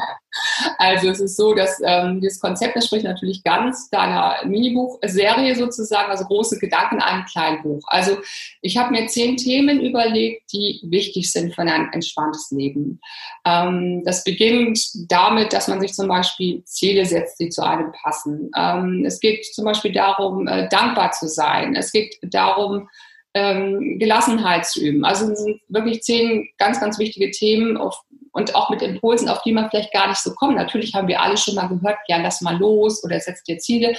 Also 0.78 1.08
es 1.08 1.20
ist 1.20 1.36
so, 1.36 1.54
dass 1.54 1.80
ähm, 1.84 2.20
das 2.22 2.38
Konzept 2.38 2.76
entspricht 2.76 3.04
natürlich 3.04 3.42
ganz 3.42 3.90
deiner 3.90 4.36
Minibuch-Serie 4.44 5.56
sozusagen, 5.56 6.10
also 6.10 6.24
große 6.24 6.58
Gedanken 6.58 6.96
in 6.96 7.02
einem 7.02 7.24
kleinen 7.24 7.62
Buch. 7.62 7.82
Also 7.88 8.18
ich 8.62 8.76
habe 8.76 8.92
mir 8.92 9.06
zehn 9.08 9.36
Themen 9.36 9.80
überlegt, 9.80 10.52
die 10.52 10.80
wichtig 10.84 11.32
sind 11.32 11.54
für 11.54 11.62
ein 11.62 11.92
entspanntes 11.92 12.50
Leben. 12.52 13.00
Ähm, 13.44 14.02
das 14.04 14.22
beginnt 14.24 14.80
damit, 15.10 15.52
dass 15.52 15.68
man 15.68 15.80
sich 15.80 15.92
zum 15.94 16.08
Beispiel 16.08 16.62
Ziele 16.64 17.04
setzt, 17.04 17.40
die 17.40 17.48
zu 17.48 17.62
einem 17.62 17.92
passen. 17.92 18.50
Ähm, 18.56 19.04
es 19.04 19.20
geht 19.20 19.44
zum 19.46 19.64
Beispiel 19.64 19.92
darum, 19.92 20.46
äh, 20.46 20.68
dankbar 20.68 21.10
zu 21.12 21.28
sein. 21.28 21.74
Es 21.74 21.90
geht 21.92 22.18
darum, 22.22 22.88
ähm, 23.34 23.98
Gelassenheit 23.98 24.66
zu 24.66 24.80
üben. 24.80 25.04
Also 25.04 25.30
es 25.30 25.42
sind 25.42 25.60
wirklich 25.68 26.02
zehn 26.02 26.48
ganz, 26.58 26.80
ganz 26.80 26.98
wichtige 26.98 27.30
Themen 27.30 27.76
auf, 27.76 28.02
und 28.32 28.54
auch 28.54 28.70
mit 28.70 28.82
Impulsen, 28.82 29.28
auf 29.28 29.42
die 29.42 29.52
man 29.52 29.70
vielleicht 29.70 29.92
gar 29.92 30.08
nicht 30.08 30.20
so 30.20 30.34
kommt. 30.34 30.56
Natürlich 30.56 30.94
haben 30.94 31.08
wir 31.08 31.20
alle 31.20 31.36
schon 31.36 31.54
mal 31.54 31.68
gehört, 31.68 31.98
ja, 32.08 32.18
lass 32.18 32.40
mal 32.40 32.58
los 32.58 33.02
oder 33.04 33.18
setz 33.20 33.42
dir 33.42 33.58
Ziele. 33.58 33.94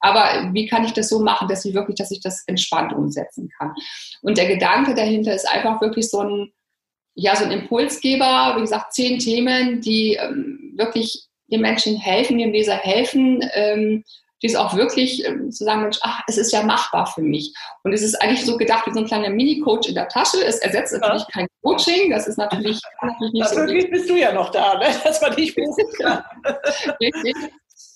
Aber 0.00 0.50
wie 0.52 0.66
kann 0.66 0.84
ich 0.84 0.92
das 0.92 1.08
so 1.08 1.20
machen, 1.20 1.48
dass 1.48 1.64
ich 1.64 1.74
wirklich, 1.74 1.96
dass 1.96 2.10
ich 2.10 2.20
das 2.20 2.44
entspannt 2.46 2.92
umsetzen 2.92 3.48
kann? 3.56 3.74
Und 4.20 4.36
der 4.36 4.46
Gedanke 4.46 4.94
dahinter 4.94 5.34
ist 5.34 5.48
einfach 5.48 5.80
wirklich 5.80 6.10
so 6.10 6.20
ein, 6.20 6.52
ja, 7.14 7.36
so 7.36 7.44
ein 7.44 7.52
Impulsgeber, 7.52 8.54
wie 8.56 8.62
gesagt, 8.62 8.92
zehn 8.92 9.18
Themen, 9.18 9.80
die 9.80 10.14
ähm, 10.14 10.74
wirklich 10.76 11.24
den 11.46 11.60
Menschen 11.60 11.96
helfen, 11.96 12.38
dem 12.38 12.52
Leser 12.52 12.76
helfen, 12.76 13.42
ähm, 13.54 14.04
die 14.42 14.46
ist 14.46 14.56
auch 14.56 14.74
wirklich 14.74 15.24
ähm, 15.24 15.50
zu 15.50 15.64
sagen, 15.64 15.82
Mensch, 15.82 15.98
ach, 16.02 16.20
es 16.26 16.36
ist 16.36 16.52
ja 16.52 16.62
machbar 16.62 17.06
für 17.06 17.22
mich. 17.22 17.54
Und 17.82 17.92
es 17.92 18.02
ist 18.02 18.20
eigentlich 18.20 18.44
so 18.44 18.56
gedacht 18.56 18.86
wie 18.86 18.92
so 18.92 19.00
ein 19.00 19.06
kleiner 19.06 19.30
Mini-Coach 19.30 19.88
in 19.88 19.94
der 19.94 20.08
Tasche. 20.08 20.44
Es 20.44 20.58
ersetzt 20.58 20.92
natürlich 20.92 21.22
ja. 21.22 21.28
kein 21.32 21.46
Coaching. 21.62 22.10
Das 22.10 22.26
ist 22.26 22.36
natürlich, 22.36 22.80
natürlich 23.02 23.32
nicht 23.32 23.44
Dafür 23.44 23.80
so. 23.80 23.88
bist 23.88 24.10
du 24.10 24.16
ja 24.16 24.32
noch 24.32 24.50
da, 24.50 24.78
ne? 24.78 24.86
dass 25.04 25.20
man 25.20 25.34
dich 25.34 25.54
buchen 25.56 25.84
kann. 25.98 26.22
Richtig. 27.00 27.34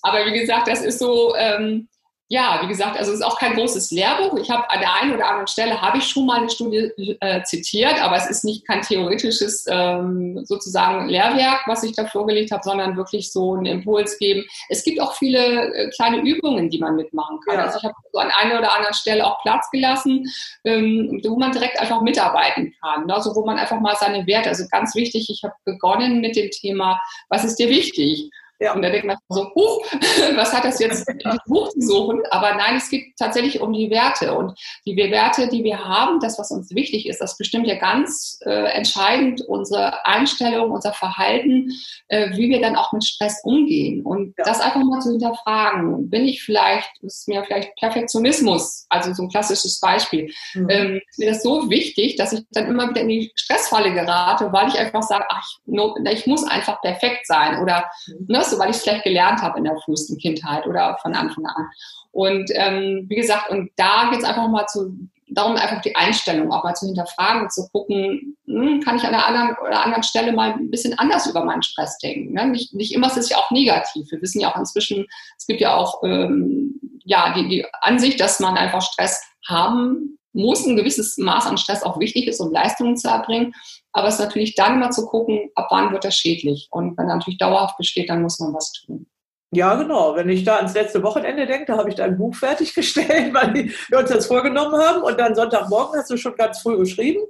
Aber 0.01 0.25
wie 0.25 0.39
gesagt, 0.39 0.67
das 0.67 0.81
ist 0.81 0.99
so, 0.99 1.35
ähm, 1.35 1.87
ja, 2.31 2.59
wie 2.61 2.67
gesagt, 2.67 2.95
also 2.95 3.11
es 3.11 3.19
ist 3.19 3.25
auch 3.25 3.39
kein 3.39 3.55
großes 3.55 3.89
Lehrbuch. 3.89 4.37
Ich 4.37 4.51
habe 4.51 4.69
an 4.69 4.79
der 4.79 4.93
einen 4.93 5.15
oder 5.15 5.25
anderen 5.25 5.47
Stelle 5.47 5.81
habe 5.81 5.97
ich 5.97 6.07
schon 6.07 6.27
mal 6.27 6.37
eine 6.37 6.49
Studie 6.51 6.91
äh, 7.21 7.41
zitiert, 7.41 7.99
aber 7.99 8.17
es 8.17 8.29
ist 8.29 8.43
nicht 8.43 8.67
kein 8.67 8.83
theoretisches 8.83 9.65
ähm, 9.67 10.45
sozusagen 10.45 11.09
Lehrwerk, 11.09 11.61
was 11.65 11.81
ich 11.81 11.93
da 11.95 12.05
vorgelegt 12.05 12.51
habe, 12.51 12.61
sondern 12.63 12.95
wirklich 12.95 13.31
so 13.31 13.55
einen 13.55 13.65
Impuls 13.65 14.19
geben. 14.19 14.45
Es 14.69 14.83
gibt 14.83 15.01
auch 15.01 15.15
viele 15.15 15.73
äh, 15.73 15.89
kleine 15.89 16.21
Übungen, 16.21 16.69
die 16.69 16.77
man 16.77 16.95
mitmachen 16.95 17.39
kann. 17.47 17.57
Ja. 17.57 17.63
Also 17.65 17.79
ich 17.79 17.83
habe 17.83 17.95
so 18.13 18.19
an 18.19 18.29
einer 18.29 18.59
oder 18.59 18.75
anderen 18.75 18.93
Stelle 18.93 19.25
auch 19.25 19.41
Platz 19.41 19.67
gelassen, 19.71 20.31
ähm, 20.65 21.19
wo 21.25 21.35
man 21.35 21.51
direkt 21.51 21.79
einfach 21.79 22.01
mitarbeiten 22.01 22.75
kann. 22.79 23.07
Ne? 23.07 23.15
Also 23.15 23.35
wo 23.35 23.43
man 23.43 23.57
einfach 23.57 23.79
mal 23.79 23.95
seine 23.95 24.27
Werte, 24.27 24.49
also 24.49 24.65
ganz 24.69 24.93
wichtig, 24.93 25.31
ich 25.31 25.43
habe 25.43 25.55
begonnen 25.65 26.21
mit 26.21 26.35
dem 26.35 26.51
Thema, 26.51 27.01
was 27.29 27.43
ist 27.43 27.55
dir 27.55 27.69
wichtig? 27.69 28.29
Ja. 28.59 28.73
Und 28.73 28.81
da 28.81 28.89
denkt 28.89 29.07
man 29.07 29.17
so, 29.29 29.49
huch, 29.55 29.85
was 30.35 30.53
hat 30.53 30.65
das 30.65 30.79
jetzt 30.79 31.07
mit 31.07 31.23
diesem 31.23 31.39
Buch 31.47 31.69
zu 31.69 31.81
suchen? 31.81 32.21
Aber 32.29 32.55
nein, 32.55 32.75
es 32.75 32.89
geht 32.89 33.15
tatsächlich 33.17 33.61
um 33.61 33.71
die 33.73 33.89
Werte. 33.89 34.33
Und 34.33 34.59
die 34.85 34.97
Werte, 34.97 35.47
die 35.47 35.63
wir 35.63 35.79
haben, 35.85 36.19
das, 36.19 36.37
was 36.37 36.51
uns 36.51 36.73
wichtig 36.75 37.07
ist, 37.07 37.21
das 37.21 37.37
bestimmt 37.37 37.67
ja 37.67 37.75
ganz 37.75 38.39
äh, 38.45 38.71
entscheidend 38.71 39.41
unsere 39.41 40.05
Einstellung, 40.05 40.71
unser 40.71 40.93
Verhalten, 40.93 41.71
äh, 42.09 42.35
wie 42.35 42.49
wir 42.49 42.61
dann 42.61 42.75
auch 42.75 42.91
mit 42.91 43.05
Stress 43.05 43.41
umgehen. 43.43 44.05
Und 44.05 44.33
ja. 44.37 44.43
das 44.45 44.59
einfach 44.59 44.83
mal 44.83 44.99
zu 44.99 45.11
hinterfragen. 45.11 46.09
Bin 46.09 46.25
ich 46.25 46.43
vielleicht, 46.43 46.91
ist 47.01 47.27
mir 47.27 47.43
vielleicht 47.45 47.75
Perfektionismus, 47.77 48.85
also 48.89 49.13
so 49.13 49.23
ein 49.23 49.29
klassisches 49.29 49.79
Beispiel, 49.79 50.31
mhm. 50.53 50.69
ähm, 50.69 51.01
ist 51.09 51.19
mir 51.19 51.29
das 51.29 51.43
so 51.43 51.69
wichtig, 51.69 52.17
dass 52.17 52.33
ich 52.33 52.41
dann 52.51 52.67
immer 52.67 52.89
wieder 52.89 53.01
in 53.01 53.09
die 53.09 53.31
Stressfalle 53.35 53.93
gerate, 53.93 54.51
weil 54.51 54.67
ich 54.67 54.77
einfach 54.77 55.03
sage, 55.03 55.25
ach, 55.29 55.47
ich, 55.65 56.19
ich 56.19 56.27
muss 56.27 56.43
einfach 56.43 56.81
perfekt 56.81 57.25
sein 57.25 57.61
oder 57.61 57.85
mhm. 58.07 58.25
So, 58.49 58.59
weil 58.59 58.69
ich 58.69 58.77
es 58.77 58.83
vielleicht 58.83 59.03
gelernt 59.03 59.41
habe 59.41 59.57
in 59.57 59.65
der 59.65 59.77
frühesten 59.77 60.17
Kindheit 60.17 60.65
oder 60.67 60.97
von 61.01 61.15
Anfang 61.15 61.45
an. 61.45 61.67
Und 62.11 62.49
ähm, 62.53 63.05
wie 63.07 63.15
gesagt, 63.15 63.49
und 63.49 63.71
da 63.75 64.09
geht 64.09 64.19
es 64.19 64.25
einfach 64.25 64.47
mal 64.47 64.65
zu, 64.67 64.97
darum, 65.29 65.55
einfach 65.55 65.81
die 65.81 65.95
Einstellung 65.95 66.51
auch 66.51 66.63
mal 66.63 66.73
zu 66.73 66.87
hinterfragen 66.87 67.43
und 67.43 67.51
zu 67.51 67.67
gucken, 67.69 68.35
hm, 68.45 68.81
kann 68.81 68.95
ich 68.95 69.03
an 69.03 69.11
der 69.11 69.27
anderen 69.27 69.55
oder 69.61 69.83
anderen 69.83 70.03
Stelle 70.03 70.33
mal 70.33 70.53
ein 70.53 70.71
bisschen 70.71 70.97
anders 70.97 71.27
über 71.27 71.45
meinen 71.45 71.61
Stress 71.61 71.97
denken. 71.99 72.33
Ne? 72.33 72.47
Nicht, 72.47 72.73
nicht 72.73 72.93
immer 72.93 73.07
ist 73.07 73.17
es 73.17 73.29
ja 73.29 73.37
auch 73.37 73.51
negativ. 73.51 74.11
Wir 74.11 74.21
wissen 74.21 74.41
ja 74.41 74.51
auch 74.51 74.57
inzwischen, 74.57 75.05
es 75.37 75.45
gibt 75.45 75.61
ja 75.61 75.75
auch 75.75 76.03
ähm, 76.03 76.79
ja, 77.05 77.33
die, 77.33 77.47
die 77.47 77.65
Ansicht, 77.81 78.19
dass 78.19 78.39
man 78.39 78.57
einfach 78.57 78.81
Stress 78.81 79.23
haben 79.47 80.17
muss, 80.33 80.65
ein 80.65 80.75
gewisses 80.75 81.17
Maß 81.17 81.47
an 81.47 81.57
Stress 81.57 81.83
auch 81.83 81.99
wichtig 81.99 82.27
ist, 82.27 82.39
um 82.39 82.51
Leistungen 82.51 82.97
zu 82.97 83.07
erbringen. 83.07 83.53
Aber 83.91 84.07
es 84.07 84.15
ist 84.15 84.21
natürlich 84.21 84.55
dann 84.55 84.79
mal 84.79 84.91
zu 84.91 85.05
gucken, 85.05 85.49
ab 85.55 85.67
wann 85.71 85.91
wird 85.91 86.05
das 86.05 86.15
schädlich. 86.15 86.67
Und 86.71 86.97
wenn 86.97 87.09
er 87.09 87.15
natürlich 87.15 87.39
dauerhaft 87.39 87.77
besteht, 87.77 88.09
dann 88.09 88.21
muss 88.21 88.39
man 88.39 88.53
was 88.53 88.71
tun. 88.71 89.07
Ja, 89.51 89.73
genau. 89.75 90.15
Wenn 90.15 90.29
ich 90.29 90.43
da 90.43 90.57
ans 90.57 90.75
letzte 90.75 91.01
Wochenende 91.01 91.47
denke, 91.47 91.65
da 91.65 91.77
habe 91.77 91.89
ich 91.89 91.95
dein 91.95 92.17
Buch 92.17 92.35
fertiggestellt, 92.35 93.33
weil 93.33 93.71
wir 93.89 93.97
uns 93.97 94.09
das 94.09 94.27
vorgenommen 94.27 94.79
haben. 94.79 95.01
Und 95.01 95.19
dann 95.19 95.33
Sonntagmorgen 95.33 95.99
hast 95.99 96.11
du 96.11 96.17
schon 96.17 96.35
ganz 96.35 96.61
früh 96.61 96.77
geschrieben. 96.77 97.21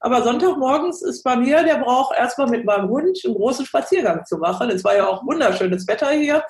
Aber 0.00 0.22
Sonntagmorgens 0.22 1.02
ist 1.02 1.22
bei 1.22 1.36
mir, 1.36 1.62
der 1.62 1.78
braucht 1.78 2.16
erstmal 2.16 2.48
mit 2.48 2.64
meinem 2.64 2.88
Hund 2.88 3.18
einen 3.24 3.34
großen 3.34 3.64
Spaziergang 3.64 4.24
zu 4.24 4.38
machen. 4.38 4.70
Es 4.70 4.82
war 4.84 4.96
ja 4.96 5.06
auch 5.06 5.24
wunderschönes 5.24 5.86
Wetter 5.86 6.10
hier. 6.10 6.42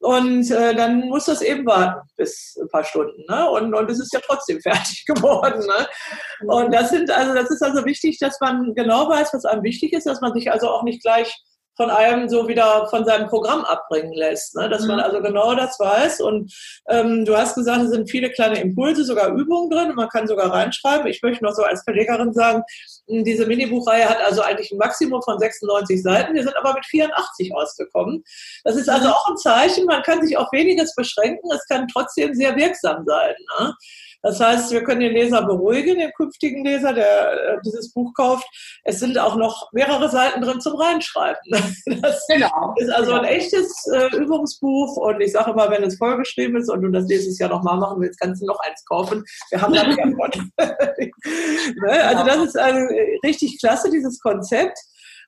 Und 0.00 0.50
äh, 0.50 0.74
dann 0.74 1.08
muss 1.08 1.26
das 1.26 1.42
eben 1.42 1.66
warten 1.66 2.08
bis 2.16 2.56
ein 2.60 2.68
paar 2.70 2.84
Stunden. 2.84 3.22
Ne? 3.28 3.50
Und, 3.50 3.74
und 3.74 3.90
es 3.90 4.00
ist 4.00 4.12
ja 4.14 4.20
trotzdem 4.26 4.58
fertig 4.62 5.04
geworden. 5.06 5.60
Ne? 5.66 6.48
Und 6.48 6.72
das 6.72 6.90
sind 6.90 7.10
also, 7.10 7.34
das 7.34 7.50
ist 7.50 7.62
also 7.62 7.84
wichtig, 7.84 8.18
dass 8.18 8.40
man 8.40 8.74
genau 8.74 9.08
weiß, 9.08 9.34
was 9.34 9.44
einem 9.44 9.62
wichtig 9.62 9.92
ist, 9.92 10.06
dass 10.06 10.22
man 10.22 10.32
sich 10.32 10.50
also 10.50 10.68
auch 10.68 10.82
nicht 10.84 11.02
gleich 11.02 11.34
von 11.80 11.88
einem 11.88 12.28
so 12.28 12.46
wieder 12.46 12.86
von 12.90 13.06
seinem 13.06 13.26
Programm 13.26 13.64
abbringen 13.64 14.12
lässt. 14.12 14.54
Ne? 14.54 14.68
Dass 14.68 14.82
mhm. 14.82 14.88
man 14.88 15.00
also 15.00 15.22
genau 15.22 15.54
das 15.54 15.80
weiß. 15.80 16.20
Und 16.20 16.52
ähm, 16.90 17.24
du 17.24 17.34
hast 17.34 17.54
gesagt, 17.54 17.84
es 17.84 17.90
sind 17.90 18.10
viele 18.10 18.28
kleine 18.28 18.60
Impulse, 18.60 19.02
sogar 19.02 19.32
Übungen 19.32 19.70
drin. 19.70 19.94
Man 19.94 20.10
kann 20.10 20.26
sogar 20.26 20.52
reinschreiben. 20.52 21.06
Ich 21.06 21.22
möchte 21.22 21.42
noch 21.42 21.54
so 21.54 21.62
als 21.62 21.82
Verlegerin 21.82 22.34
sagen, 22.34 22.62
diese 23.06 23.46
Minibuchreihe 23.46 24.06
hat 24.06 24.18
also 24.26 24.42
eigentlich 24.42 24.70
ein 24.70 24.76
Maximum 24.76 25.22
von 25.22 25.38
96 25.38 26.02
Seiten. 26.02 26.34
Wir 26.34 26.42
sind 26.42 26.54
aber 26.58 26.74
mit 26.74 26.84
84 26.84 27.54
ausgekommen. 27.54 28.24
Das 28.64 28.76
ist 28.76 28.90
also 28.90 29.06
mhm. 29.06 29.14
auch 29.14 29.30
ein 29.30 29.36
Zeichen. 29.38 29.86
Man 29.86 30.02
kann 30.02 30.22
sich 30.22 30.36
auf 30.36 30.52
weniges 30.52 30.94
beschränken. 30.94 31.50
Es 31.50 31.66
kann 31.66 31.88
trotzdem 31.88 32.34
sehr 32.34 32.54
wirksam 32.56 33.06
sein. 33.06 33.34
Ne? 33.58 33.74
Das 34.22 34.38
heißt, 34.38 34.70
wir 34.72 34.84
können 34.84 35.00
den 35.00 35.12
Leser 35.12 35.42
beruhigen, 35.46 35.98
den 35.98 36.12
künftigen 36.12 36.64
Leser, 36.64 36.92
der 36.92 37.32
äh, 37.32 37.56
dieses 37.64 37.92
Buch 37.92 38.12
kauft. 38.14 38.46
Es 38.84 39.00
sind 39.00 39.18
auch 39.18 39.36
noch 39.36 39.70
mehrere 39.72 40.08
Seiten 40.10 40.42
drin 40.42 40.60
zum 40.60 40.76
Reinschreiben. 40.76 41.40
Das 42.02 42.26
genau. 42.28 42.74
ist 42.78 42.90
also 42.90 43.12
ein 43.12 43.24
echtes 43.24 43.86
äh, 43.92 44.16
Übungsbuch 44.16 44.96
und 44.96 45.20
ich 45.20 45.32
sage 45.32 45.50
immer, 45.50 45.70
wenn 45.70 45.82
es 45.82 45.98
vollgeschrieben 45.98 46.56
ist 46.56 46.70
und 46.70 46.82
du 46.82 46.88
das 46.88 47.06
nächstes 47.06 47.38
Jahr 47.38 47.50
nochmal 47.50 47.76
machen 47.76 48.00
willst, 48.00 48.18
kannst 48.20 48.42
du 48.42 48.46
noch 48.46 48.58
eins 48.60 48.84
kaufen. 48.86 49.24
Wir 49.50 49.60
haben 49.60 49.74
da 49.74 49.86
mehr 49.86 49.96
von. 49.96 50.52
ne? 50.56 52.04
Also 52.04 52.24
das 52.24 52.36
ist 52.46 52.58
also 52.58 52.80
richtig 53.24 53.58
klasse, 53.60 53.90
dieses 53.90 54.20
Konzept 54.20 54.78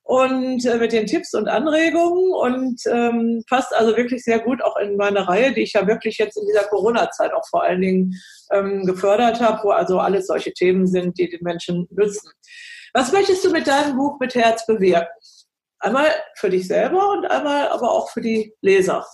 und 0.05 0.65
äh, 0.65 0.79
mit 0.79 0.93
den 0.93 1.07
Tipps 1.07 1.33
und 1.35 1.49
Anregungen 1.49 2.33
und 2.33 2.81
ähm, 2.91 3.45
passt 3.49 3.75
also 3.75 3.97
wirklich 3.97 4.25
sehr 4.25 4.41
gut 4.41 4.63
auch 4.63 4.77
in 4.77 4.97
meine 4.97 5.29
Reihe, 5.29 5.53
die 5.53 5.63
ich 5.63 5.75
ja 5.75 5.87
wirklich 5.87 6.19
jetzt 6.19 6.37
in 6.37 6.47
dieser 6.47 6.65
Corona-Zeit 6.65 7.33
auch 7.33 7.47
vor 7.49 7.63
allen 7.63 7.81
Dingen 7.81 8.15
ähm, 8.53 8.85
gefördert 8.87 9.41
habe, 9.41 9.61
wo 9.65 9.71
also 9.71 9.99
alles 9.99 10.27
solche 10.27 10.53
Themen 10.53 10.87
sind, 10.87 11.19
die 11.19 11.29
den 11.29 11.43
Menschen 11.43 11.89
nützen. 11.91 12.31
Was 12.95 13.13
möchtest 13.13 13.45
du 13.45 13.51
mit 13.51 13.67
deinem 13.67 13.97
Buch 13.97 14.19
mit 14.21 14.35
Herz 14.35 14.67
bewirken? 14.67 15.09
Einmal 15.79 16.11
für 16.37 16.51
dich 16.51 16.69
selber 16.69 17.11
und 17.11 17.27
einmal 17.27 17.69
aber 17.69 17.91
auch 17.91 18.11
für 18.11 18.21
die 18.21 18.55
Leser. 18.61 19.05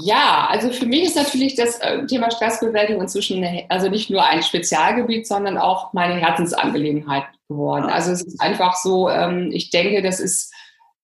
Ja, 0.00 0.46
also 0.48 0.70
für 0.70 0.86
mich 0.86 1.04
ist 1.04 1.16
natürlich 1.16 1.56
das 1.56 1.80
äh, 1.80 2.06
Thema 2.06 2.30
Stressbewältigung 2.30 3.02
inzwischen 3.02 3.44
also 3.68 3.88
nicht 3.88 4.10
nur 4.10 4.24
ein 4.24 4.44
Spezialgebiet, 4.44 5.26
sondern 5.26 5.58
auch 5.58 5.92
meine 5.92 6.14
Herzensangelegenheit 6.14 7.24
geworden. 7.48 7.86
Also 7.86 8.12
es 8.12 8.22
ist 8.22 8.40
einfach 8.40 8.76
so, 8.76 9.08
ähm, 9.08 9.50
ich 9.52 9.70
denke, 9.70 10.00
das 10.02 10.20
ist 10.20 10.52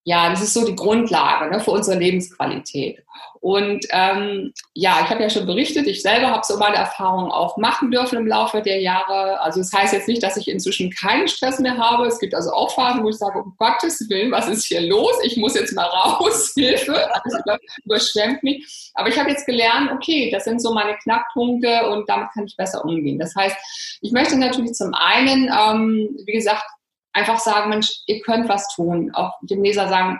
ja, 0.05 0.31
das 0.31 0.43
ist 0.43 0.55
so 0.55 0.67
die 0.67 0.77
Grundlage 0.77 1.51
ne, 1.51 1.61
für 1.61 1.71
unsere 1.71 1.99
Lebensqualität. 1.99 3.03
Und 3.41 3.87
ähm, 3.91 4.55
ja, 4.73 5.01
ich 5.05 5.11
habe 5.11 5.23
ja 5.23 5.29
schon 5.29 5.45
berichtet, 5.45 5.87
ich 5.87 6.01
selber 6.01 6.29
habe 6.29 6.47
so 6.47 6.57
meine 6.57 6.77
Erfahrungen 6.77 7.31
auch 7.31 7.59
machen 7.59 7.91
dürfen 7.91 8.19
im 8.19 8.27
Laufe 8.27 8.63
der 8.63 8.81
Jahre. 8.81 9.39
Also 9.41 9.61
das 9.61 9.71
heißt 9.71 9.93
jetzt 9.93 10.09
nicht, 10.09 10.23
dass 10.23 10.39
ich 10.39 10.49
inzwischen 10.49 10.91
keinen 10.91 11.29
Stress 11.29 11.59
mehr 11.59 11.77
habe. 11.77 12.07
Es 12.07 12.19
gibt 12.19 12.35
also 12.35 12.53
auch 12.53 12.75
Phasen, 12.75 13.05
wo 13.05 13.11
ich 13.11 13.17
sage, 13.17 13.39
um 13.39 13.55
Gottes 13.59 14.09
Willen, 14.09 14.31
was 14.31 14.49
ist 14.49 14.65
hier 14.65 14.81
los? 14.81 15.13
Ich 15.25 15.37
muss 15.37 15.55
jetzt 15.55 15.75
mal 15.75 15.85
raus, 15.85 16.53
Hilfe, 16.57 16.97
also 17.23 17.39
überschwemmt 17.85 18.43
mich. 18.43 18.91
Aber 18.95 19.11
ich 19.11 19.19
habe 19.19 19.29
jetzt 19.29 19.45
gelernt, 19.45 19.91
okay, 19.93 20.31
das 20.31 20.45
sind 20.45 20.63
so 20.63 20.73
meine 20.73 20.97
Knackpunkte 21.03 21.91
und 21.91 22.09
damit 22.09 22.29
kann 22.33 22.47
ich 22.47 22.57
besser 22.57 22.83
umgehen. 22.83 23.19
Das 23.19 23.35
heißt, 23.37 23.57
ich 24.01 24.13
möchte 24.13 24.39
natürlich 24.39 24.73
zum 24.73 24.95
einen, 24.95 25.51
ähm, 25.53 26.17
wie 26.25 26.33
gesagt, 26.33 26.65
einfach 27.15 27.39
sagen, 27.39 27.71
Mensch, 27.71 28.03
ihr 28.07 28.21
könnt 28.21 28.49
was 28.49 28.69
tun. 28.75 29.11
Auch 29.15 29.33
dem 29.43 29.63
Leser 29.63 29.89
sagen, 29.89 30.19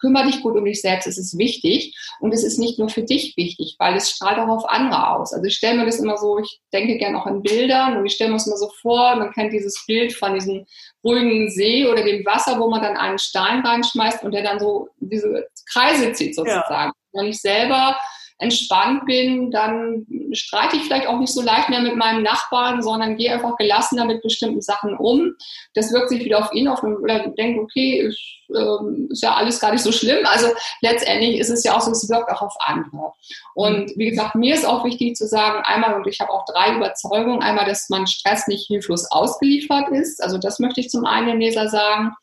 kümmere 0.00 0.26
dich 0.26 0.42
gut 0.42 0.56
um 0.56 0.64
dich 0.64 0.80
selbst, 0.80 1.06
es 1.06 1.18
ist 1.18 1.38
wichtig. 1.38 1.94
Und 2.20 2.32
es 2.32 2.42
ist 2.42 2.58
nicht 2.58 2.78
nur 2.78 2.88
für 2.88 3.02
dich 3.02 3.36
wichtig, 3.36 3.76
weil 3.78 3.96
es 3.96 4.10
strahlt 4.10 4.38
auch 4.38 4.48
auf 4.48 4.68
andere 4.68 5.10
aus. 5.10 5.32
Also 5.32 5.44
ich 5.44 5.54
stelle 5.54 5.78
mir 5.78 5.86
das 5.86 6.00
immer 6.00 6.16
so, 6.16 6.38
ich 6.38 6.60
denke 6.72 6.96
gerne 6.98 7.20
auch 7.20 7.26
in 7.26 7.42
Bildern 7.42 7.96
und 7.96 8.06
ich 8.06 8.14
stelle 8.14 8.30
mir 8.30 8.36
das 8.36 8.46
immer 8.46 8.56
so 8.56 8.70
vor, 8.80 9.16
man 9.16 9.32
kennt 9.32 9.52
dieses 9.52 9.84
Bild 9.86 10.12
von 10.12 10.34
diesem 10.34 10.66
ruhigen 11.04 11.50
See 11.50 11.86
oder 11.86 12.02
dem 12.02 12.24
Wasser, 12.24 12.58
wo 12.58 12.68
man 12.68 12.82
dann 12.82 12.96
einen 12.96 13.18
Stein 13.18 13.64
reinschmeißt 13.64 14.24
und 14.24 14.32
der 14.32 14.42
dann 14.42 14.58
so 14.58 14.88
diese 14.98 15.46
Kreise 15.70 16.12
zieht 16.12 16.34
sozusagen. 16.34 16.90
Ja. 16.90 16.92
Wenn 17.12 17.26
ich 17.26 17.40
selber 17.40 17.96
entspannt 18.40 19.04
bin, 19.04 19.50
dann 19.50 20.06
streite 20.32 20.76
ich 20.76 20.84
vielleicht 20.84 21.06
auch 21.06 21.18
nicht 21.18 21.32
so 21.32 21.42
leicht 21.42 21.68
mehr 21.68 21.82
mit 21.82 21.94
meinem 21.94 22.22
Nachbarn, 22.22 22.82
sondern 22.82 23.16
gehe 23.16 23.32
einfach 23.32 23.56
gelassener 23.56 24.06
mit 24.06 24.22
bestimmten 24.22 24.62
Sachen 24.62 24.96
um. 24.96 25.34
Das 25.74 25.92
wirkt 25.92 26.08
sich 26.08 26.24
wieder 26.24 26.38
auf 26.38 26.52
ihn 26.54 26.66
auf 26.66 26.82
und 26.82 27.06
er 27.08 27.28
denkt, 27.28 27.60
okay, 27.60 27.98
ist, 27.98 28.18
ähm, 28.48 29.08
ist 29.10 29.22
ja 29.22 29.34
alles 29.34 29.60
gar 29.60 29.72
nicht 29.72 29.82
so 29.82 29.92
schlimm. 29.92 30.24
Also 30.24 30.48
letztendlich 30.80 31.38
ist 31.38 31.50
es 31.50 31.64
ja 31.64 31.76
auch 31.76 31.82
so, 31.82 31.90
es 31.90 32.08
wirkt 32.08 32.30
auch 32.30 32.40
auf 32.40 32.54
andere. 32.60 33.12
Und 33.54 33.92
wie 33.96 34.08
gesagt, 34.08 34.34
mir 34.34 34.54
ist 34.54 34.66
auch 34.66 34.84
wichtig 34.84 35.16
zu 35.16 35.26
sagen, 35.26 35.62
einmal, 35.64 35.94
und 35.94 36.06
ich 36.06 36.20
habe 36.20 36.30
auch 36.30 36.46
drei 36.46 36.74
Überzeugungen, 36.74 37.42
einmal, 37.42 37.66
dass 37.66 37.90
man 37.90 38.06
Stress 38.06 38.48
nicht 38.48 38.68
hilflos 38.68 39.10
ausgeliefert 39.10 39.90
ist. 39.90 40.22
Also 40.22 40.38
das 40.38 40.58
möchte 40.60 40.80
ich 40.80 40.88
zum 40.88 41.04
einen 41.04 41.26
dem 41.26 41.40
Leser 41.40 41.68
sagen. 41.68 42.14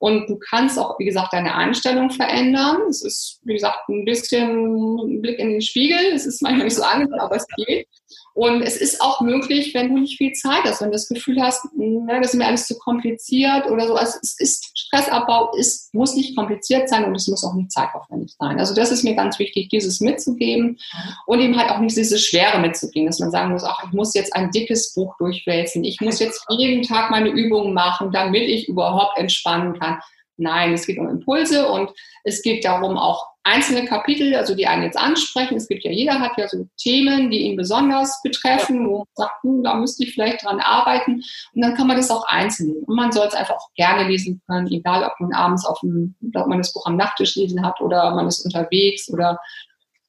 Und 0.00 0.30
du 0.30 0.38
kannst 0.38 0.78
auch, 0.78 0.98
wie 0.98 1.04
gesagt, 1.04 1.34
deine 1.34 1.54
Einstellung 1.54 2.08
verändern. 2.10 2.80
Es 2.88 3.04
ist, 3.04 3.38
wie 3.44 3.52
gesagt, 3.52 3.86
ein 3.90 4.06
bisschen 4.06 4.96
ein 4.96 5.20
Blick 5.20 5.38
in 5.38 5.50
den 5.50 5.60
Spiegel. 5.60 5.98
Es 6.14 6.24
ist 6.24 6.40
manchmal 6.40 6.64
nicht 6.64 6.76
so 6.76 6.82
angenehm, 6.82 7.20
aber 7.20 7.36
es 7.36 7.46
geht. 7.54 7.86
Und 8.34 8.62
es 8.62 8.76
ist 8.76 9.00
auch 9.00 9.20
möglich, 9.20 9.74
wenn 9.74 9.88
du 9.88 10.00
nicht 10.00 10.16
viel 10.16 10.32
Zeit 10.32 10.62
hast, 10.64 10.80
wenn 10.80 10.88
du 10.88 10.92
das 10.92 11.08
Gefühl 11.08 11.42
hast, 11.42 11.64
ne, 11.76 12.20
das 12.20 12.32
ist 12.32 12.38
mir 12.38 12.46
alles 12.46 12.66
zu 12.66 12.78
kompliziert 12.78 13.66
oder 13.66 13.86
so. 13.86 13.96
Also 13.96 14.18
es 14.22 14.38
ist 14.38 14.78
Stressabbau, 14.78 15.52
ist, 15.56 15.92
muss 15.94 16.14
nicht 16.14 16.36
kompliziert 16.36 16.88
sein 16.88 17.04
und 17.04 17.14
es 17.14 17.26
muss 17.26 17.44
auch 17.44 17.54
nicht 17.54 17.72
zeitaufwendig 17.72 18.34
sein. 18.38 18.58
Also 18.58 18.74
das 18.74 18.92
ist 18.92 19.02
mir 19.02 19.14
ganz 19.14 19.38
wichtig, 19.38 19.68
dieses 19.68 20.00
mitzugeben 20.00 20.78
und 21.26 21.40
eben 21.40 21.58
halt 21.58 21.70
auch 21.70 21.80
nicht 21.80 21.96
diese 21.96 22.18
Schwere 22.18 22.60
mitzugeben, 22.60 23.06
dass 23.06 23.18
man 23.18 23.30
sagen 23.30 23.52
muss, 23.52 23.64
ach, 23.64 23.84
ich 23.84 23.92
muss 23.92 24.14
jetzt 24.14 24.34
ein 24.34 24.50
dickes 24.50 24.94
Buch 24.94 25.16
durchwälzen, 25.18 25.84
ich 25.84 26.00
muss 26.00 26.20
jetzt 26.20 26.44
jeden 26.50 26.82
Tag 26.82 27.10
meine 27.10 27.30
Übungen 27.30 27.74
machen, 27.74 28.12
damit 28.12 28.48
ich 28.48 28.68
überhaupt 28.68 29.18
entspannen 29.18 29.78
kann. 29.78 30.00
Nein, 30.36 30.72
es 30.72 30.86
geht 30.86 30.98
um 30.98 31.08
Impulse 31.08 31.68
und 31.70 31.90
es 32.24 32.42
geht 32.42 32.64
darum, 32.64 32.96
auch 32.96 33.26
einzelne 33.50 33.86
Kapitel, 33.86 34.34
also 34.34 34.54
die 34.54 34.66
einen 34.66 34.84
jetzt 34.84 34.98
ansprechen. 34.98 35.56
Es 35.56 35.68
gibt 35.68 35.84
ja, 35.84 35.90
jeder 35.90 36.20
hat 36.20 36.32
ja 36.38 36.48
so 36.48 36.66
Themen, 36.78 37.30
die 37.30 37.40
ihn 37.40 37.56
besonders 37.56 38.20
betreffen, 38.22 38.88
wo 38.88 38.98
man 38.98 39.06
sagt, 39.14 39.42
hm, 39.42 39.62
da 39.62 39.74
müsste 39.74 40.04
ich 40.04 40.14
vielleicht 40.14 40.44
dran 40.44 40.60
arbeiten. 40.60 41.22
Und 41.54 41.62
dann 41.62 41.74
kann 41.74 41.86
man 41.86 41.96
das 41.96 42.10
auch 42.10 42.24
einzeln. 42.28 42.76
Und 42.86 42.94
man 42.94 43.12
soll 43.12 43.26
es 43.26 43.34
einfach 43.34 43.56
auch 43.56 43.68
gerne 43.74 44.08
lesen 44.08 44.40
können, 44.46 44.68
egal 44.68 45.04
ob 45.04 45.18
man 45.20 45.32
abends 45.32 45.66
auf 45.66 45.80
dem, 45.80 46.14
ob 46.34 46.46
man 46.46 46.58
das 46.58 46.72
Buch 46.72 46.86
am 46.86 46.96
Nachttisch 46.96 47.36
lesen 47.36 47.64
hat 47.64 47.80
oder 47.80 48.14
man 48.14 48.26
ist 48.26 48.44
unterwegs 48.44 49.08
oder 49.10 49.38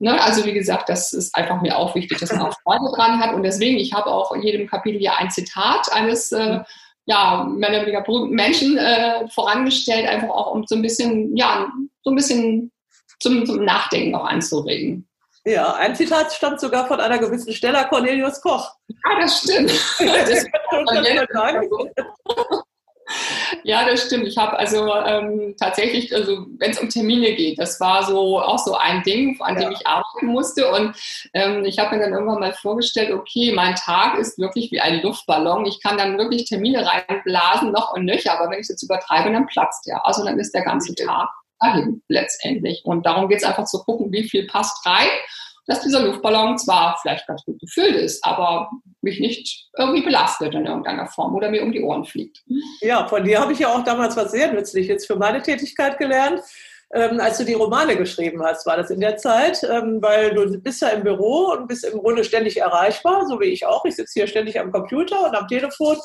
Ne, 0.04 0.20
also 0.20 0.44
wie 0.46 0.54
gesagt, 0.54 0.90
das 0.90 1.14
ist 1.14 1.36
einfach 1.36 1.62
mir 1.62 1.78
auch 1.78 1.94
wichtig, 1.94 2.18
dass 2.18 2.32
man 2.32 2.42
auch 2.42 2.58
Freude 2.64 2.92
dran 2.96 3.20
hat. 3.20 3.36
Und 3.36 3.44
deswegen, 3.44 3.78
ich 3.78 3.94
habe 3.94 4.08
auch 4.08 4.32
in 4.32 4.42
jedem 4.42 4.66
Kapitel 4.66 5.00
ja 5.00 5.14
ein 5.18 5.30
Zitat 5.30 5.94
eines 5.94 6.32
äh, 6.32 6.62
ja, 7.06 7.44
mehr 7.48 7.70
oder 7.70 7.82
weniger 7.82 8.02
berühmten 8.02 8.34
Menschen 8.34 8.80
äh, 8.80 9.28
vorangestellt, 9.30 10.08
einfach 10.08 10.30
auch 10.30 10.56
um 10.56 10.66
so 10.66 10.74
ein 10.74 10.82
bisschen, 10.82 11.38
ja, 11.38 11.72
so 12.04 12.10
ein 12.10 12.16
bisschen 12.16 12.72
zum, 13.22 13.46
zum 13.46 13.64
Nachdenken 13.64 14.16
auch 14.16 14.26
anzuregen. 14.26 15.08
Ja, 15.44 15.74
ein 15.74 15.96
Zitat 15.96 16.32
stammt 16.34 16.60
sogar 16.60 16.88
von 16.88 17.00
einer 17.00 17.18
gewissen 17.18 17.52
Stella 17.52 17.86
Cornelius 17.86 18.42
Koch. 18.42 18.76
Ah, 19.04 19.20
das 19.20 19.40
stimmt. 19.40 19.72
das 20.00 20.46
ja, 23.64 23.86
das 23.86 24.06
stimmt. 24.06 24.28
Ich 24.28 24.38
habe 24.38 24.58
also 24.58 24.94
ähm, 24.94 25.56
tatsächlich, 25.60 26.16
also 26.16 26.46
wenn 26.60 26.72
es 26.72 26.80
um 26.80 26.90
Termine 26.90 27.34
geht, 27.34 27.60
das 27.60 27.80
war 27.80 28.06
so 28.06 28.40
auch 28.40 28.60
so 28.60 28.76
ein 28.76 29.02
Ding, 29.04 29.36
an 29.42 29.56
ja. 29.56 29.62
dem 29.62 29.72
ich 29.72 29.86
arbeiten 29.86 30.28
musste. 30.28 30.72
Und 30.72 30.96
ähm, 31.34 31.66
ich 31.66 31.80
habe 31.80 31.96
mir 31.96 32.04
dann 32.04 32.14
irgendwann 32.14 32.40
mal 32.40 32.54
vorgestellt, 32.54 33.12
okay, 33.12 33.52
mein 33.54 33.76
Tag 33.76 34.20
ist 34.20 34.38
wirklich 34.38 34.72
wie 34.72 34.80
ein 34.80 35.02
Luftballon. 35.02 35.66
Ich 35.66 35.82
kann 35.82 35.98
dann 35.98 36.20
wirklich 36.20 36.46
Termine 36.46 36.86
reinblasen, 36.86 37.72
noch 37.72 37.94
und 37.94 38.06
nöcher, 38.06 38.40
aber 38.40 38.52
wenn 38.52 38.60
ich 38.60 38.66
es 38.66 38.70
jetzt 38.70 38.84
übertreibe, 38.84 39.32
dann 39.32 39.48
platzt 39.48 39.88
der. 39.88 40.06
Also 40.06 40.24
dann 40.24 40.40
ist 40.40 40.54
der 40.54 40.64
ganze 40.64 40.94
Tag 40.94 41.30
dahin 41.62 42.02
letztendlich. 42.08 42.82
Und 42.84 43.06
darum 43.06 43.30
geht 43.30 43.40
es 43.40 43.44
einfach 43.44 43.66
zu 43.66 43.84
gucken, 43.84 44.12
wie 44.12 44.28
viel 44.28 44.48
passt 44.48 44.86
rein 44.86 45.10
dass 45.68 45.82
dieser 45.82 46.02
Luftballon 46.02 46.58
zwar 46.58 46.98
vielleicht 47.02 47.28
ganz 47.28 47.44
gut 47.44 47.60
gefüllt 47.60 47.96
ist, 47.96 48.26
aber 48.26 48.70
mich 49.02 49.20
nicht 49.20 49.70
irgendwie 49.78 50.02
belastet 50.02 50.54
in 50.54 50.66
irgendeiner 50.66 51.08
Form 51.08 51.36
oder 51.36 51.50
mir 51.50 51.64
um 51.64 51.72
die 51.72 51.82
Ohren 51.82 52.06
fliegt. 52.06 52.44
Ja, 52.82 53.08
von 53.08 53.24
dir 53.24 53.40
habe 53.40 53.54
ich 53.54 53.60
ja 53.60 53.74
auch 53.74 53.84
damals 53.84 54.18
was 54.18 54.32
sehr 54.32 54.52
Nützliches 54.52 55.06
für 55.06 55.16
meine 55.16 55.42
Tätigkeit 55.42 55.98
gelernt. 55.98 56.42
Ähm, 56.94 57.22
als 57.22 57.38
du 57.38 57.46
die 57.46 57.54
Romane 57.54 57.96
geschrieben 57.96 58.44
hast, 58.44 58.66
war 58.66 58.76
das 58.76 58.90
in 58.90 59.00
der 59.00 59.16
Zeit, 59.16 59.64
ähm, 59.64 60.00
weil 60.02 60.34
du 60.34 60.60
bist 60.60 60.82
ja 60.82 60.90
im 60.90 61.04
Büro 61.04 61.54
und 61.54 61.70
bist 61.70 61.86
im 61.86 62.00
Grunde 62.00 62.26
ständig 62.26 62.58
erreichbar, 62.58 63.26
so 63.28 63.40
wie 63.40 63.46
ich 63.46 63.66
auch. 63.66 63.86
Ich 63.86 63.96
sitze 63.96 64.20
hier 64.20 64.28
ständig 64.28 64.60
am 64.60 64.74
Computer 64.74 65.26
und 65.26 65.34
am 65.34 65.48
Telefon. 65.48 65.96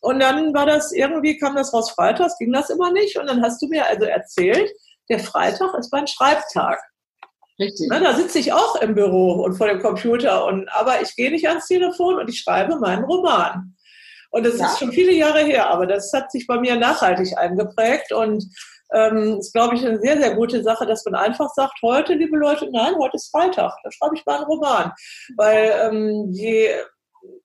Und 0.00 0.20
dann 0.20 0.54
war 0.54 0.64
das 0.64 0.90
irgendwie, 0.92 1.36
kam 1.36 1.54
das 1.54 1.74
raus 1.74 1.90
freitags, 1.90 2.38
ging 2.38 2.50
das 2.50 2.70
immer 2.70 2.92
nicht. 2.92 3.18
Und 3.18 3.28
dann 3.28 3.42
hast 3.42 3.60
du 3.60 3.68
mir 3.68 3.86
also 3.86 4.06
erzählt, 4.06 4.70
der 5.08 5.18
Freitag 5.18 5.74
ist 5.74 5.92
mein 5.92 6.06
Schreibtag. 6.06 6.80
Richtig. 7.58 7.86
Na, 7.90 8.00
da 8.00 8.14
sitze 8.14 8.38
ich 8.38 8.52
auch 8.52 8.76
im 8.76 8.94
Büro 8.94 9.42
und 9.44 9.54
vor 9.54 9.68
dem 9.68 9.80
Computer, 9.80 10.46
und, 10.46 10.68
aber 10.72 11.02
ich 11.02 11.14
gehe 11.14 11.30
nicht 11.30 11.48
ans 11.48 11.66
Telefon 11.66 12.18
und 12.18 12.28
ich 12.28 12.40
schreibe 12.40 12.76
meinen 12.76 13.04
Roman. 13.04 13.76
Und 14.30 14.46
das 14.46 14.58
ja. 14.58 14.66
ist 14.66 14.78
schon 14.78 14.92
viele 14.92 15.12
Jahre 15.12 15.40
her, 15.40 15.68
aber 15.68 15.86
das 15.86 16.10
hat 16.12 16.32
sich 16.32 16.46
bei 16.46 16.58
mir 16.58 16.76
nachhaltig 16.76 17.36
eingeprägt 17.36 18.12
und 18.12 18.44
ähm, 18.94 19.38
ist, 19.38 19.52
glaube 19.52 19.74
ich, 19.74 19.86
eine 19.86 20.00
sehr, 20.00 20.18
sehr 20.18 20.34
gute 20.34 20.62
Sache, 20.62 20.86
dass 20.86 21.04
man 21.04 21.14
einfach 21.14 21.50
sagt, 21.54 21.80
heute, 21.82 22.14
liebe 22.14 22.36
Leute, 22.36 22.68
nein, 22.72 22.94
heute 22.98 23.16
ist 23.16 23.30
Freitag, 23.30 23.74
da 23.84 23.90
schreibe 23.90 24.16
ich 24.16 24.24
mal 24.24 24.36
einen 24.36 24.44
Roman. 24.44 24.92
Weil 25.36 25.72
ähm, 25.82 26.28
je, 26.30 26.70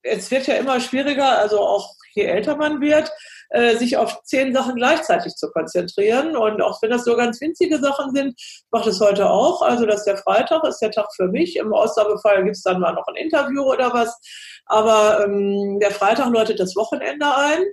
es 0.02 0.32
wird 0.32 0.48
ja 0.48 0.56
immer 0.56 0.80
schwieriger, 0.80 1.38
also 1.38 1.60
auch 1.60 1.94
je 2.14 2.24
älter 2.24 2.56
man 2.56 2.82
wird, 2.82 3.12
äh, 3.50 3.76
sich 3.78 3.98
auf 3.98 4.22
zehn 4.24 4.54
Sachen 4.54 4.76
gleichzeitig 4.76 5.36
zu 5.36 5.50
konzentrieren. 5.52 6.36
Und 6.36 6.62
auch 6.62 6.82
wenn 6.82 6.90
das 6.90 7.06
so 7.06 7.16
ganz 7.16 7.40
winzige 7.42 7.80
Sachen 7.80 8.14
sind, 8.14 8.40
macht 8.72 8.88
es 8.88 9.00
heute 9.00 9.30
auch. 9.30 9.62
Also 9.62 9.86
dass 9.86 10.04
der 10.04 10.18
Freitag 10.18 10.64
ist 10.66 10.80
der 10.80 10.92
Tag 10.92 11.08
für 11.16 11.28
mich. 11.28 11.56
Im 11.58 11.74
Ausnahmefall 11.74 12.44
gibt 12.44 12.58
es 12.58 12.64
dann 12.64 12.80
mal 12.80 12.94
noch 12.94 13.08
ein 13.08 13.16
Interview 13.16 13.64
oder 13.64 13.94
was. 13.94 14.18
Aber 14.66 15.24
ähm, 15.24 15.80
der 15.80 15.92
Freitag 15.92 16.32
läutet 16.32 16.60
das 16.60 16.76
Wochenende 16.76 17.26
ein. 17.36 17.64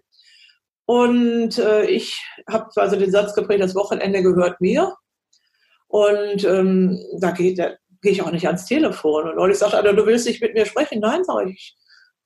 Und 0.87 1.59
äh, 1.59 1.87
ich 1.87 2.23
habe 2.49 2.69
also 2.77 2.97
den 2.97 3.11
Satz 3.11 3.35
geprägt, 3.35 3.63
das 3.63 3.75
Wochenende 3.75 4.23
gehört 4.23 4.61
mir. 4.61 4.95
Und 5.89 6.45
ähm, 6.45 7.01
da 7.21 7.31
geht 7.31 7.59
da 7.59 7.73
gehe 8.03 8.13
ich 8.13 8.23
auch 8.23 8.31
nicht 8.31 8.47
ans 8.47 8.67
Telefon. 8.67 9.31
Und 9.31 9.37
neulich 9.37 9.59
sagt 9.59 9.73
du 9.73 10.07
willst 10.07 10.27
nicht 10.27 10.43
mit 10.43 10.55
mir 10.55 10.67
sprechen. 10.67 11.01
Nein, 11.01 11.25
sage 11.25 11.51
ich, 11.51 11.75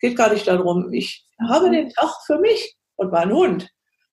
geht 0.01 0.17
gar 0.17 0.33
nicht 0.33 0.47
darum. 0.47 0.93
Ich 0.93 1.25
habe 1.49 1.71
den 1.71 1.91
Tag 1.91 2.11
für 2.27 2.39
mich 2.39 2.78
und 2.99 3.11
mein 3.11 3.33
Hund. 3.33 3.71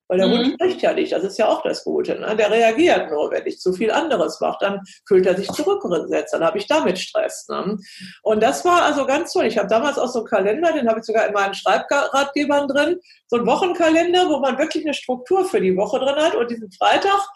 Weil 0.08 0.18
der 0.18 0.28
mhm. 0.28 0.38
Hund 0.38 0.52
spricht 0.54 0.82
ja 0.82 0.92
nicht, 0.92 1.12
das 1.12 1.24
ist 1.24 1.38
ja 1.38 1.48
auch 1.48 1.62
das 1.62 1.82
Gute. 1.82 2.18
Ne? 2.20 2.36
Der 2.36 2.50
reagiert 2.50 3.10
nur, 3.10 3.30
wenn 3.32 3.44
ich 3.44 3.58
zu 3.58 3.72
viel 3.72 3.90
anderes 3.90 4.40
mache, 4.40 4.58
dann 4.60 4.80
fühlt 5.06 5.26
er 5.26 5.36
sich 5.36 5.48
zurückgesetzt, 5.48 6.32
dann 6.32 6.44
habe 6.44 6.58
ich 6.58 6.68
damit 6.68 6.98
Stress. 6.98 7.48
Ne? 7.48 7.76
Und 8.22 8.42
das 8.42 8.64
war 8.64 8.82
also 8.82 9.04
ganz 9.04 9.32
toll. 9.32 9.46
Ich 9.46 9.58
habe 9.58 9.68
damals 9.68 9.98
auch 9.98 10.08
so 10.08 10.20
einen 10.20 10.28
Kalender, 10.28 10.72
den 10.72 10.88
habe 10.88 11.00
ich 11.00 11.06
sogar 11.06 11.26
in 11.26 11.32
meinen 11.32 11.54
Schreibratgebern 11.54 12.68
drin, 12.68 13.00
so 13.26 13.36
einen 13.36 13.46
Wochenkalender, 13.46 14.28
wo 14.28 14.38
man 14.38 14.58
wirklich 14.58 14.84
eine 14.84 14.94
Struktur 14.94 15.44
für 15.44 15.60
die 15.60 15.76
Woche 15.76 15.98
drin 15.98 16.16
hat. 16.16 16.36
Und 16.36 16.50
diesen 16.50 16.70
Freitag 16.70 17.28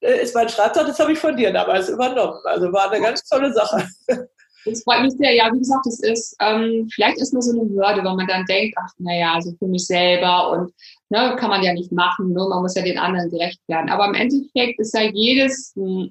äh, 0.00 0.22
ist 0.22 0.34
mein 0.36 0.48
Schreibtag, 0.48 0.86
das 0.86 1.00
habe 1.00 1.12
ich 1.12 1.18
von 1.18 1.36
dir 1.36 1.52
damals 1.52 1.88
übernommen. 1.88 2.38
Also 2.44 2.72
war 2.72 2.90
eine 2.90 3.02
ganz 3.02 3.24
tolle 3.24 3.52
Sache. 3.52 3.84
Das 4.64 4.82
freut 4.84 5.02
mich 5.02 5.14
sehr. 5.14 5.34
Ja, 5.34 5.50
wie 5.52 5.58
gesagt, 5.58 5.86
es 5.86 6.00
ist, 6.00 6.36
ähm, 6.40 6.88
vielleicht 6.92 7.18
ist 7.18 7.32
nur 7.32 7.42
so 7.42 7.52
eine 7.52 7.68
Hürde, 7.68 8.04
wenn 8.04 8.16
man 8.16 8.26
dann 8.26 8.44
denkt, 8.46 8.76
ach, 8.80 8.92
naja, 8.98 9.40
so 9.40 9.52
für 9.58 9.66
mich 9.66 9.86
selber 9.86 10.50
und 10.52 10.72
ne, 11.10 11.36
kann 11.38 11.50
man 11.50 11.62
ja 11.62 11.72
nicht 11.72 11.92
machen, 11.92 12.32
nur 12.32 12.48
man 12.48 12.62
muss 12.62 12.74
ja 12.76 12.82
den 12.82 12.98
anderen 12.98 13.30
gerecht 13.30 13.60
werden. 13.68 13.90
Aber 13.90 14.06
im 14.06 14.14
Endeffekt 14.14 14.78
ist 14.78 14.94
ja 14.94 15.02
jedes, 15.12 15.74
äh, 15.76 16.08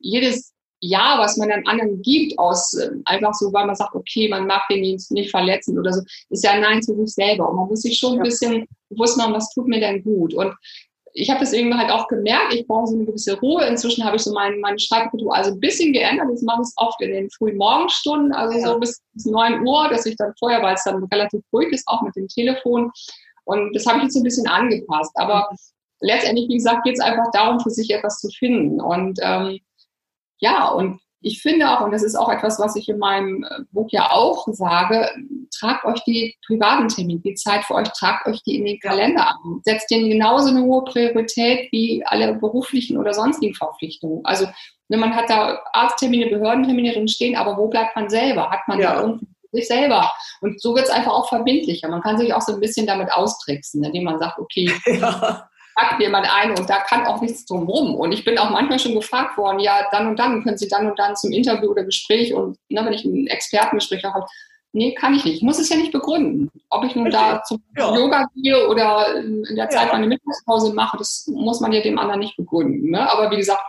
jedes 0.00 0.52
Ja, 0.82 1.16
was 1.18 1.36
man 1.36 1.50
dann 1.50 1.66
anderen 1.66 2.00
gibt, 2.00 2.38
aus 2.38 2.72
äh, 2.72 2.90
einfach 3.04 3.34
so, 3.34 3.52
weil 3.52 3.66
man 3.66 3.76
sagt, 3.76 3.94
okay, 3.94 4.28
man 4.28 4.46
mag 4.46 4.62
den 4.70 4.80
nicht 5.10 5.30
verletzen 5.30 5.78
oder 5.78 5.92
so, 5.92 6.00
ist 6.30 6.42
ja 6.42 6.52
ein 6.52 6.62
Nein 6.62 6.82
zu 6.82 6.96
sich 6.96 7.14
selber. 7.14 7.50
Und 7.50 7.56
man 7.56 7.68
muss 7.68 7.82
sich 7.82 7.98
schon 7.98 8.14
ein 8.16 8.22
bisschen 8.22 8.66
bewusst 8.88 9.18
machen, 9.18 9.34
was 9.34 9.52
tut 9.52 9.68
mir 9.68 9.80
denn 9.80 10.02
gut. 10.02 10.32
Und 10.32 10.54
ich 11.12 11.30
habe 11.30 11.40
das 11.40 11.52
irgendwie 11.52 11.76
halt 11.76 11.90
auch 11.90 12.08
gemerkt, 12.08 12.54
ich 12.54 12.66
brauche 12.66 12.86
so 12.86 12.94
eine 12.94 13.04
gewisse 13.04 13.38
Ruhe. 13.40 13.64
Inzwischen 13.66 14.04
habe 14.04 14.16
ich 14.16 14.22
so 14.22 14.32
mein, 14.32 14.60
meine 14.60 14.78
Schreibkultur 14.78 15.34
also 15.34 15.52
ein 15.52 15.60
bisschen 15.60 15.92
geändert. 15.92 16.28
Das 16.30 16.42
mache 16.42 16.62
ich 16.62 16.68
oft 16.76 17.00
in 17.00 17.12
den 17.12 17.30
frühen 17.30 17.56
Morgenstunden, 17.56 18.32
also 18.32 18.58
ja. 18.58 18.66
so 18.66 18.78
bis, 18.78 19.02
bis 19.12 19.26
9 19.26 19.66
Uhr, 19.66 19.88
dass 19.88 20.06
ich 20.06 20.16
dann 20.16 20.32
vorher, 20.38 20.62
weil 20.62 20.74
es 20.74 20.84
dann 20.84 21.02
relativ 21.04 21.42
ruhig 21.52 21.72
ist, 21.72 21.86
auch 21.88 22.02
mit 22.02 22.14
dem 22.16 22.28
Telefon. 22.28 22.90
Und 23.44 23.74
das 23.74 23.86
habe 23.86 23.98
ich 23.98 24.04
jetzt 24.04 24.14
so 24.14 24.20
ein 24.20 24.24
bisschen 24.24 24.46
angepasst. 24.46 25.12
Aber 25.16 25.50
letztendlich, 26.00 26.48
wie 26.48 26.56
gesagt, 26.56 26.84
geht 26.84 26.94
es 26.94 27.00
einfach 27.00 27.30
darum, 27.32 27.60
für 27.60 27.70
sich 27.70 27.90
etwas 27.90 28.20
zu 28.20 28.28
finden. 28.28 28.80
Und 28.80 29.18
ähm, 29.22 29.58
ja, 30.38 30.68
und 30.68 31.00
ich 31.22 31.42
finde 31.42 31.70
auch, 31.70 31.84
und 31.84 31.92
das 31.92 32.02
ist 32.02 32.16
auch 32.16 32.30
etwas, 32.30 32.58
was 32.58 32.76
ich 32.76 32.88
in 32.88 32.98
meinem 32.98 33.44
äh, 33.44 33.62
Buch 33.72 33.88
ja 33.90 34.10
auch 34.10 34.46
sage, 34.50 35.08
tragt 35.56 35.84
euch 35.84 36.02
die 36.04 36.36
privaten 36.46 36.88
Termine, 36.88 37.20
die 37.20 37.34
Zeit 37.34 37.64
für 37.64 37.74
euch, 37.74 37.88
tragt 37.88 38.26
euch 38.26 38.42
die 38.42 38.56
in 38.56 38.64
den 38.64 38.80
Kalender 38.80 39.28
an. 39.28 39.60
Setzt 39.62 39.90
denen 39.90 40.08
genauso 40.08 40.48
eine 40.48 40.62
hohe 40.62 40.84
Priorität 40.84 41.70
wie 41.72 42.02
alle 42.06 42.34
beruflichen 42.34 42.96
oder 42.96 43.12
sonstigen 43.12 43.54
Verpflichtungen. 43.54 44.24
Also 44.24 44.46
ne, 44.88 44.96
man 44.96 45.14
hat 45.14 45.28
da 45.28 45.60
Arzttermine, 45.72 46.30
Behördentermine 46.30 46.92
drin 46.92 47.08
stehen, 47.08 47.36
aber 47.36 47.56
wo 47.56 47.68
bleibt 47.68 47.94
man 47.96 48.08
selber? 48.08 48.50
Hat 48.50 48.66
man 48.66 48.80
ja. 48.80 48.94
da 48.94 49.02
irgendwie 49.02 49.26
sich 49.52 49.68
selber? 49.68 50.10
Und 50.40 50.60
so 50.62 50.74
wird 50.74 50.86
es 50.86 50.92
einfach 50.92 51.12
auch 51.12 51.28
verbindlicher. 51.28 51.88
Man 51.88 52.02
kann 52.02 52.18
sich 52.18 52.32
auch 52.32 52.40
so 52.40 52.54
ein 52.54 52.60
bisschen 52.60 52.86
damit 52.86 53.12
austricksen, 53.12 53.84
indem 53.84 54.04
man 54.04 54.18
sagt, 54.18 54.38
okay, 54.38 54.72
ja 54.86 55.49
packt 55.80 56.00
jemand 56.00 56.28
ein 56.30 56.50
und 56.50 56.68
da 56.68 56.78
kann 56.80 57.06
auch 57.06 57.20
nichts 57.20 57.46
drum 57.46 57.64
rum. 57.64 57.94
Und 57.94 58.12
ich 58.12 58.24
bin 58.24 58.38
auch 58.38 58.50
manchmal 58.50 58.78
schon 58.78 58.94
gefragt 58.94 59.36
worden, 59.38 59.60
ja, 59.60 59.86
dann 59.90 60.08
und 60.08 60.18
dann 60.18 60.42
können 60.42 60.58
Sie 60.58 60.68
dann 60.68 60.88
und 60.88 60.98
dann 60.98 61.16
zum 61.16 61.32
Interview 61.32 61.70
oder 61.70 61.84
Gespräch 61.84 62.34
und 62.34 62.58
ne, 62.68 62.84
wenn 62.84 62.92
ich 62.92 63.04
ein 63.04 63.26
Expertengespräch 63.26 64.04
habe, 64.04 64.26
nee, 64.72 64.94
kann 64.94 65.14
ich 65.14 65.24
nicht. 65.24 65.36
Ich 65.36 65.42
muss 65.42 65.58
es 65.58 65.68
ja 65.68 65.76
nicht 65.76 65.92
begründen. 65.92 66.50
Ob 66.68 66.84
ich 66.84 66.94
nun 66.94 67.06
Richtig. 67.06 67.22
da 67.22 67.42
zum 67.42 67.62
ja. 67.76 67.96
Yoga 67.96 68.26
gehe 68.34 68.68
oder 68.68 69.16
in 69.16 69.56
der 69.56 69.70
Zeit 69.70 69.86
ja. 69.86 69.92
meine 69.92 70.06
Mittagspause 70.06 70.72
mache, 70.74 70.98
das 70.98 71.26
muss 71.32 71.60
man 71.60 71.72
ja 71.72 71.80
dem 71.80 71.98
anderen 71.98 72.20
nicht 72.20 72.36
begründen. 72.36 72.90
Ne? 72.90 73.10
Aber 73.10 73.30
wie 73.30 73.36
gesagt, 73.36 73.62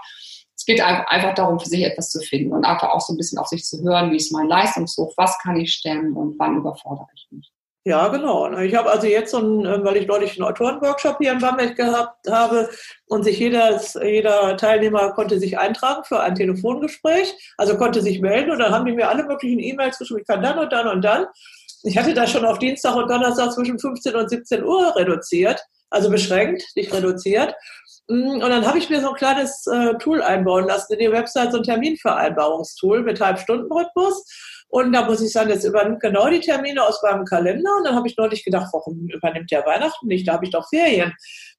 es 0.56 0.66
geht 0.66 0.82
einfach 0.82 1.34
darum, 1.34 1.60
für 1.60 1.70
sich 1.70 1.84
etwas 1.84 2.12
zu 2.12 2.20
finden 2.20 2.54
und 2.54 2.66
einfach 2.66 2.90
auch 2.90 3.02
so 3.02 3.14
ein 3.14 3.18
bisschen 3.18 3.40
auf 3.40 3.48
sich 3.48 3.64
zu 3.64 3.82
hören, 3.82 4.12
wie 4.12 4.18
ist 4.18 4.32
mein 4.32 4.48
Leistungshoch, 4.48 5.14
was 5.18 5.40
kann 5.40 5.60
ich 5.60 5.74
stemmen 5.74 6.14
und 6.14 6.38
wann 6.38 6.58
überfordere 6.58 7.08
ich 7.16 7.28
mich. 7.32 7.51
Ja, 7.84 8.10
genau. 8.10 8.52
Ich 8.60 8.76
habe 8.76 8.92
also 8.92 9.08
jetzt 9.08 9.32
so 9.32 9.40
ein, 9.40 9.66
äh, 9.66 9.84
weil 9.84 9.98
ich 9.98 10.08
neulich 10.08 10.34
einen 10.34 10.48
Autorenworkshop 10.48 11.18
hier 11.20 11.32
in 11.32 11.40
Bamberg 11.40 11.76
gehabt 11.76 12.30
habe 12.30 12.70
und 13.08 13.24
sich 13.24 13.40
jeder, 13.40 13.82
jeder 14.04 14.56
Teilnehmer 14.56 15.14
konnte 15.14 15.40
sich 15.40 15.58
eintragen 15.58 16.04
für 16.04 16.20
ein 16.20 16.36
Telefongespräch, 16.36 17.34
also 17.58 17.78
konnte 17.78 18.02
sich 18.02 18.22
melden 18.22 18.52
und 18.52 18.60
dann 18.60 18.72
haben 18.72 18.86
die 18.86 18.92
mir 18.92 19.10
alle 19.10 19.24
möglichen 19.24 19.60
E-Mails 19.60 19.98
geschrieben, 19.98 20.22
ich 20.22 20.28
kann 20.28 20.44
dann 20.44 20.60
und 20.60 20.72
dann 20.72 20.88
und 20.88 21.02
dann. 21.02 21.26
Ich 21.84 21.98
hatte 21.98 22.14
das 22.14 22.32
schon 22.32 22.46
auf 22.46 22.60
Dienstag 22.60 22.96
und 22.96 23.10
Donnerstag 23.10 23.52
zwischen 23.52 23.80
15 23.80 24.16
und 24.16 24.30
17 24.30 24.64
Uhr 24.64 24.96
reduziert, 24.96 25.60
also 25.90 26.12
beschränkt, 26.12 26.64
nicht 26.76 26.94
reduziert. 26.94 27.56
Mm, 28.08 28.34
und 28.34 28.42
dann 28.50 28.68
habe 28.68 28.78
ich 28.78 28.92
mir 28.92 29.02
so 29.02 29.10
ein 29.10 29.16
kleines 29.16 29.66
äh, 29.66 29.96
Tool 29.96 30.22
einbauen 30.22 30.68
lassen 30.68 30.94
in 30.94 31.00
die 31.00 31.12
Website, 31.12 31.52
so 31.52 31.58
ein 31.58 31.64
Terminvereinbarungstool 31.64 33.02
mit 33.02 33.20
Halbstundenrhythmus. 33.20 34.24
Und 34.72 34.94
da 34.94 35.06
muss 35.06 35.22
ich 35.22 35.34
sagen, 35.34 35.50
das 35.50 35.66
übernimmt 35.66 36.00
genau 36.00 36.30
die 36.30 36.40
Termine 36.40 36.82
aus 36.82 37.04
meinem 37.04 37.26
Kalender. 37.26 37.70
Und 37.78 37.86
dann 37.86 37.94
habe 37.94 38.08
ich 38.08 38.16
neulich 38.16 38.46
gedacht, 38.46 38.70
warum 38.72 39.06
übernimmt 39.10 39.52
der 39.52 39.66
Weihnachten 39.66 40.08
nicht? 40.08 40.26
Da 40.26 40.34
habe 40.34 40.46
ich 40.46 40.52
doch 40.52 40.68
Ferien. 40.70 41.14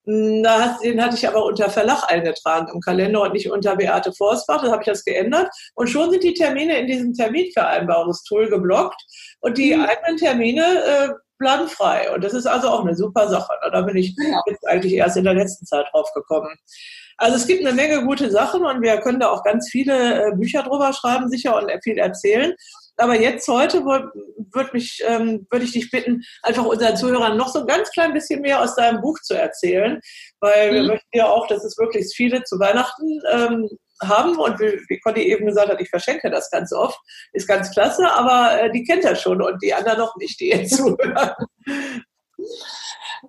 Hm, 0.06 0.42
den 0.82 1.04
hatte 1.04 1.16
ich 1.16 1.28
aber 1.28 1.44
unter 1.44 1.68
Verlag 1.68 2.10
eingetragen 2.10 2.68
im 2.72 2.80
Kalender 2.80 3.20
und 3.20 3.34
nicht 3.34 3.50
unter 3.50 3.76
Beate 3.76 4.14
Forstbach. 4.14 4.62
Da 4.62 4.70
habe 4.70 4.80
ich 4.80 4.86
das 4.86 5.04
geändert. 5.04 5.50
Und 5.74 5.88
schon 5.88 6.10
sind 6.10 6.24
die 6.24 6.32
Termine 6.32 6.78
in 6.78 6.86
diesem 6.86 7.12
Terminvereinbarungstool 7.12 8.48
geblockt. 8.48 9.00
Und 9.40 9.58
die 9.58 9.76
mhm. 9.76 9.84
eigenen 9.84 10.16
Termine 10.16 10.62
äh, 10.62 11.08
bleiben 11.38 11.68
frei. 11.68 12.10
Und 12.14 12.24
das 12.24 12.32
ist 12.32 12.46
also 12.46 12.68
auch 12.68 12.80
eine 12.80 12.96
super 12.96 13.28
Sache. 13.28 13.52
Da 13.70 13.82
bin 13.82 13.96
ich 13.96 14.16
jetzt 14.46 14.66
eigentlich 14.66 14.94
erst 14.94 15.18
in 15.18 15.24
der 15.24 15.34
letzten 15.34 15.66
Zeit 15.66 15.84
drauf 15.92 16.10
gekommen. 16.14 16.56
Also 17.18 17.36
es 17.36 17.46
gibt 17.46 17.64
eine 17.64 17.74
Menge 17.74 18.04
gute 18.04 18.30
Sachen 18.30 18.64
und 18.64 18.80
wir 18.80 18.96
können 18.98 19.20
da 19.20 19.28
auch 19.28 19.44
ganz 19.44 19.68
viele 19.70 20.28
äh, 20.28 20.34
Bücher 20.34 20.62
drüber 20.62 20.92
schreiben, 20.94 21.28
sicher 21.28 21.56
und 21.56 21.70
viel 21.84 21.98
erzählen. 21.98 22.54
Aber 23.02 23.18
jetzt 23.20 23.48
heute 23.48 23.84
würde 23.84 24.70
mich, 24.72 25.02
ähm, 25.04 25.44
würde 25.50 25.64
ich 25.64 25.72
dich 25.72 25.90
bitten, 25.90 26.22
einfach 26.42 26.64
unseren 26.64 26.96
Zuhörern 26.96 27.36
noch 27.36 27.48
so 27.48 27.60
ein 27.60 27.66
ganz 27.66 27.90
klein 27.90 28.12
bisschen 28.12 28.42
mehr 28.42 28.62
aus 28.62 28.76
deinem 28.76 29.00
Buch 29.00 29.18
zu 29.22 29.34
erzählen, 29.34 30.00
weil 30.40 30.70
mhm. 30.70 30.74
wir 30.74 30.82
möchten 30.84 31.18
ja 31.18 31.28
auch, 31.28 31.48
dass 31.48 31.64
es 31.64 31.76
wirklich 31.78 32.12
viele 32.14 32.44
zu 32.44 32.60
Weihnachten 32.60 33.20
ähm, 33.32 33.68
haben 34.04 34.36
und 34.36 34.60
wie, 34.60 34.80
wie 34.88 35.00
Conny 35.00 35.22
eben 35.22 35.46
gesagt 35.46 35.68
hat, 35.68 35.80
ich 35.80 35.90
verschenke 35.90 36.30
das 36.30 36.48
ganz 36.50 36.72
oft, 36.72 36.98
ist 37.32 37.48
ganz 37.48 37.72
klasse, 37.72 38.08
aber 38.08 38.60
äh, 38.60 38.70
die 38.70 38.84
kennt 38.84 39.04
er 39.04 39.16
schon 39.16 39.42
und 39.42 39.60
die 39.62 39.74
anderen 39.74 39.98
noch 39.98 40.14
nicht, 40.16 40.38
die 40.38 40.50
jetzt 40.50 40.76
zuhören. 40.76 41.32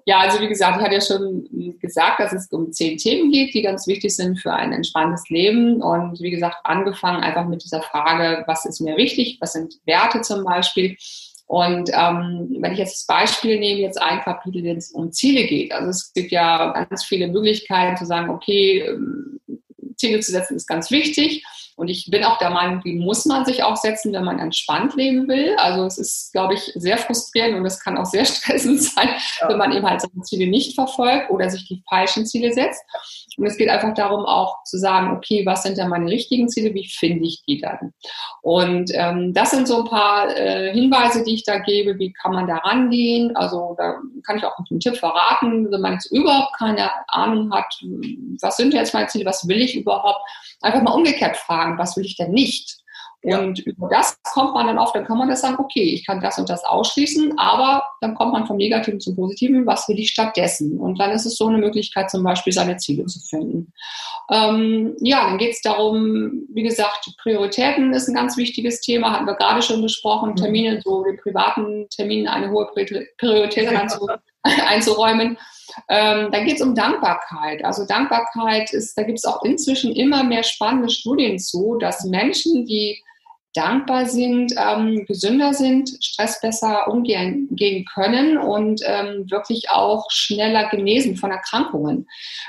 Ja, 0.05 0.19
also 0.19 0.39
wie 0.39 0.47
gesagt, 0.47 0.77
ich 0.77 0.83
hatte 0.83 0.95
ja 0.95 1.01
schon 1.01 1.47
gesagt, 1.83 2.19
dass 2.21 2.33
es 2.33 2.47
um 2.47 2.71
zehn 2.71 2.97
Themen 2.97 3.31
geht, 3.31 3.53
die 3.53 3.61
ganz 3.61 3.85
wichtig 3.87 4.15
sind 4.15 4.39
für 4.39 4.53
ein 4.53 4.71
entspanntes 4.71 5.29
Leben. 5.29 5.81
Und 5.83 6.19
wie 6.21 6.31
gesagt, 6.31 6.57
angefangen 6.63 7.21
einfach 7.21 7.45
mit 7.45 7.63
dieser 7.63 7.83
Frage, 7.83 8.43
was 8.47 8.65
ist 8.65 8.79
mir 8.79 8.97
wichtig, 8.97 9.37
was 9.41 9.53
sind 9.53 9.75
Werte 9.85 10.21
zum 10.21 10.45
Beispiel. 10.45 10.95
Und 11.45 11.91
ähm, 11.93 12.55
wenn 12.61 12.71
ich 12.71 12.79
jetzt 12.79 12.95
das 12.95 13.05
Beispiel 13.05 13.59
nehme, 13.59 13.81
jetzt 13.81 14.01
ein 14.01 14.21
Kapitel, 14.21 14.63
wenn 14.63 14.77
es 14.77 14.91
um 14.91 15.11
Ziele 15.11 15.45
geht. 15.45 15.73
Also 15.73 15.89
es 15.89 16.13
gibt 16.13 16.31
ja 16.31 16.71
ganz 16.89 17.03
viele 17.03 17.27
Möglichkeiten 17.27 17.97
zu 17.97 18.05
sagen, 18.05 18.29
okay, 18.29 18.79
ähm, 18.79 19.41
Ziele 19.97 20.21
zu 20.21 20.31
setzen 20.31 20.55
ist 20.55 20.67
ganz 20.67 20.89
wichtig. 20.89 21.43
Und 21.75 21.87
ich 21.87 22.07
bin 22.09 22.23
auch 22.23 22.37
der 22.37 22.49
Meinung, 22.49 22.81
die 22.81 22.93
muss 22.93 23.25
man 23.25 23.45
sich 23.45 23.63
auch 23.63 23.75
setzen, 23.75 24.13
wenn 24.13 24.23
man 24.23 24.39
entspannt 24.39 24.95
leben 24.95 25.27
will. 25.27 25.55
Also 25.57 25.85
es 25.85 25.97
ist, 25.97 26.31
glaube 26.31 26.53
ich, 26.53 26.71
sehr 26.75 26.97
frustrierend 26.97 27.55
und 27.55 27.65
es 27.65 27.79
kann 27.79 27.97
auch 27.97 28.05
sehr 28.05 28.25
stressend 28.25 28.83
sein, 28.83 29.09
ja. 29.41 29.49
wenn 29.49 29.57
man 29.57 29.71
eben 29.71 29.87
halt 29.87 30.01
seine 30.01 30.21
Ziele 30.23 30.49
nicht 30.49 30.75
verfolgt 30.75 31.29
oder 31.29 31.49
sich 31.49 31.67
die 31.67 31.83
falschen 31.89 32.25
Ziele 32.25 32.53
setzt. 32.53 32.83
Und 33.37 33.47
es 33.47 33.57
geht 33.57 33.69
einfach 33.69 33.93
darum, 33.93 34.25
auch 34.25 34.63
zu 34.63 34.77
sagen, 34.77 35.15
okay, 35.15 35.45
was 35.45 35.63
sind 35.63 35.77
denn 35.77 35.89
meine 35.89 36.09
richtigen 36.09 36.49
Ziele, 36.49 36.73
wie 36.73 36.87
finde 36.87 37.25
ich 37.25 37.43
die 37.47 37.59
dann? 37.59 37.93
Und 38.41 38.91
ähm, 38.93 39.33
das 39.33 39.51
sind 39.51 39.67
so 39.67 39.83
ein 39.83 39.89
paar 39.89 40.35
äh, 40.35 40.71
Hinweise, 40.73 41.23
die 41.23 41.35
ich 41.35 41.43
da 41.43 41.59
gebe, 41.59 41.97
wie 41.97 42.13
kann 42.13 42.33
man 42.33 42.47
da 42.47 42.57
rangehen. 42.57 43.35
Also 43.35 43.75
da 43.77 43.95
kann 44.25 44.37
ich 44.37 44.45
auch 44.45 44.57
einen 44.69 44.79
Tipp 44.79 44.97
verraten, 44.97 45.71
wenn 45.71 45.81
man 45.81 45.93
jetzt 45.93 46.11
überhaupt 46.11 46.55
keine 46.57 46.91
Ahnung 47.07 47.51
hat, 47.53 47.73
was 48.41 48.57
sind 48.57 48.73
jetzt 48.73 48.93
meine 48.93 49.07
Ziele, 49.07 49.25
was 49.25 49.47
will 49.47 49.61
ich 49.61 49.75
überhaupt, 49.75 50.19
einfach 50.61 50.81
mal 50.81 50.93
umgekehrt 50.93 51.37
fragen, 51.37 51.62
was 51.77 51.97
will 51.97 52.05
ich 52.05 52.17
denn 52.17 52.31
nicht? 52.31 52.83
Und 53.23 53.59
ja. 53.59 53.65
über 53.65 53.87
das 53.87 54.21
kommt 54.33 54.53
man 54.53 54.67
dann 54.67 54.77
auf, 54.77 54.91
dann 54.91 55.05
kann 55.05 55.17
man 55.17 55.29
das 55.29 55.39
sagen, 55.39 55.55
okay, 55.57 55.81
ich 55.81 56.05
kann 56.05 56.19
das 56.19 56.37
und 56.37 56.49
das 56.49 56.65
ausschließen, 56.65 57.37
aber 57.37 57.81
dann 58.01 58.15
kommt 58.15 58.33
man 58.33 58.45
vom 58.45 58.57
Negativen 58.57 58.99
zum 58.99 59.15
Positiven, 59.15 59.65
was 59.65 59.87
will 59.87 59.97
ich 59.97 60.09
stattdessen? 60.09 60.77
Und 60.77 60.99
dann 60.99 61.11
ist 61.11 61.25
es 61.25 61.37
so 61.37 61.47
eine 61.47 61.57
Möglichkeit, 61.57 62.11
zum 62.11 62.21
Beispiel 62.21 62.51
seine 62.51 62.75
Ziele 62.75 63.05
zu 63.05 63.19
finden. 63.21 63.71
Ähm, 64.29 64.97
ja, 64.99 65.25
dann 65.29 65.37
geht 65.37 65.53
es 65.53 65.61
darum, 65.61 66.43
wie 66.53 66.63
gesagt, 66.63 67.13
Prioritäten 67.21 67.93
ist 67.93 68.09
ein 68.09 68.15
ganz 68.15 68.35
wichtiges 68.35 68.81
Thema, 68.81 69.13
hatten 69.13 69.25
wir 69.25 69.35
gerade 69.35 69.61
schon 69.61 69.81
besprochen, 69.81 70.31
mhm. 70.31 70.35
Termine, 70.35 70.81
so 70.83 71.03
den 71.03 71.15
privaten 71.15 71.87
Terminen 71.89 72.27
eine 72.27 72.51
hohe 72.51 72.67
Priorität 73.17 73.69
einzu, 73.69 74.05
einzuräumen. 74.67 75.37
Ähm, 75.89 76.29
da 76.31 76.43
geht 76.43 76.57
es 76.57 76.61
um 76.61 76.75
Dankbarkeit. 76.75 77.63
Also 77.65 77.85
Dankbarkeit 77.85 78.71
ist, 78.73 78.97
da 78.97 79.03
gibt 79.03 79.19
es 79.19 79.25
auch 79.25 79.43
inzwischen 79.43 79.95
immer 79.95 80.23
mehr 80.23 80.43
spannende 80.43 80.89
Studien 80.89 81.39
zu, 81.39 81.77
dass 81.79 82.03
Menschen, 82.03 82.65
die 82.65 83.01
dankbar 83.53 84.07
sind, 84.07 84.53
ähm, 84.57 85.05
gesünder 85.05 85.53
sind, 85.53 85.89
Stress 86.01 86.41
besser 86.41 86.87
umgehen 86.87 87.47
gehen 87.51 87.85
können 87.85 88.37
und 88.37 88.81
ähm, 88.83 89.29
wirklich 89.29 89.69
auch 89.69 90.09
schneller 90.09 90.69
genesen 90.69 91.15
von 91.15 91.31
Erkrankungen. 91.31 92.07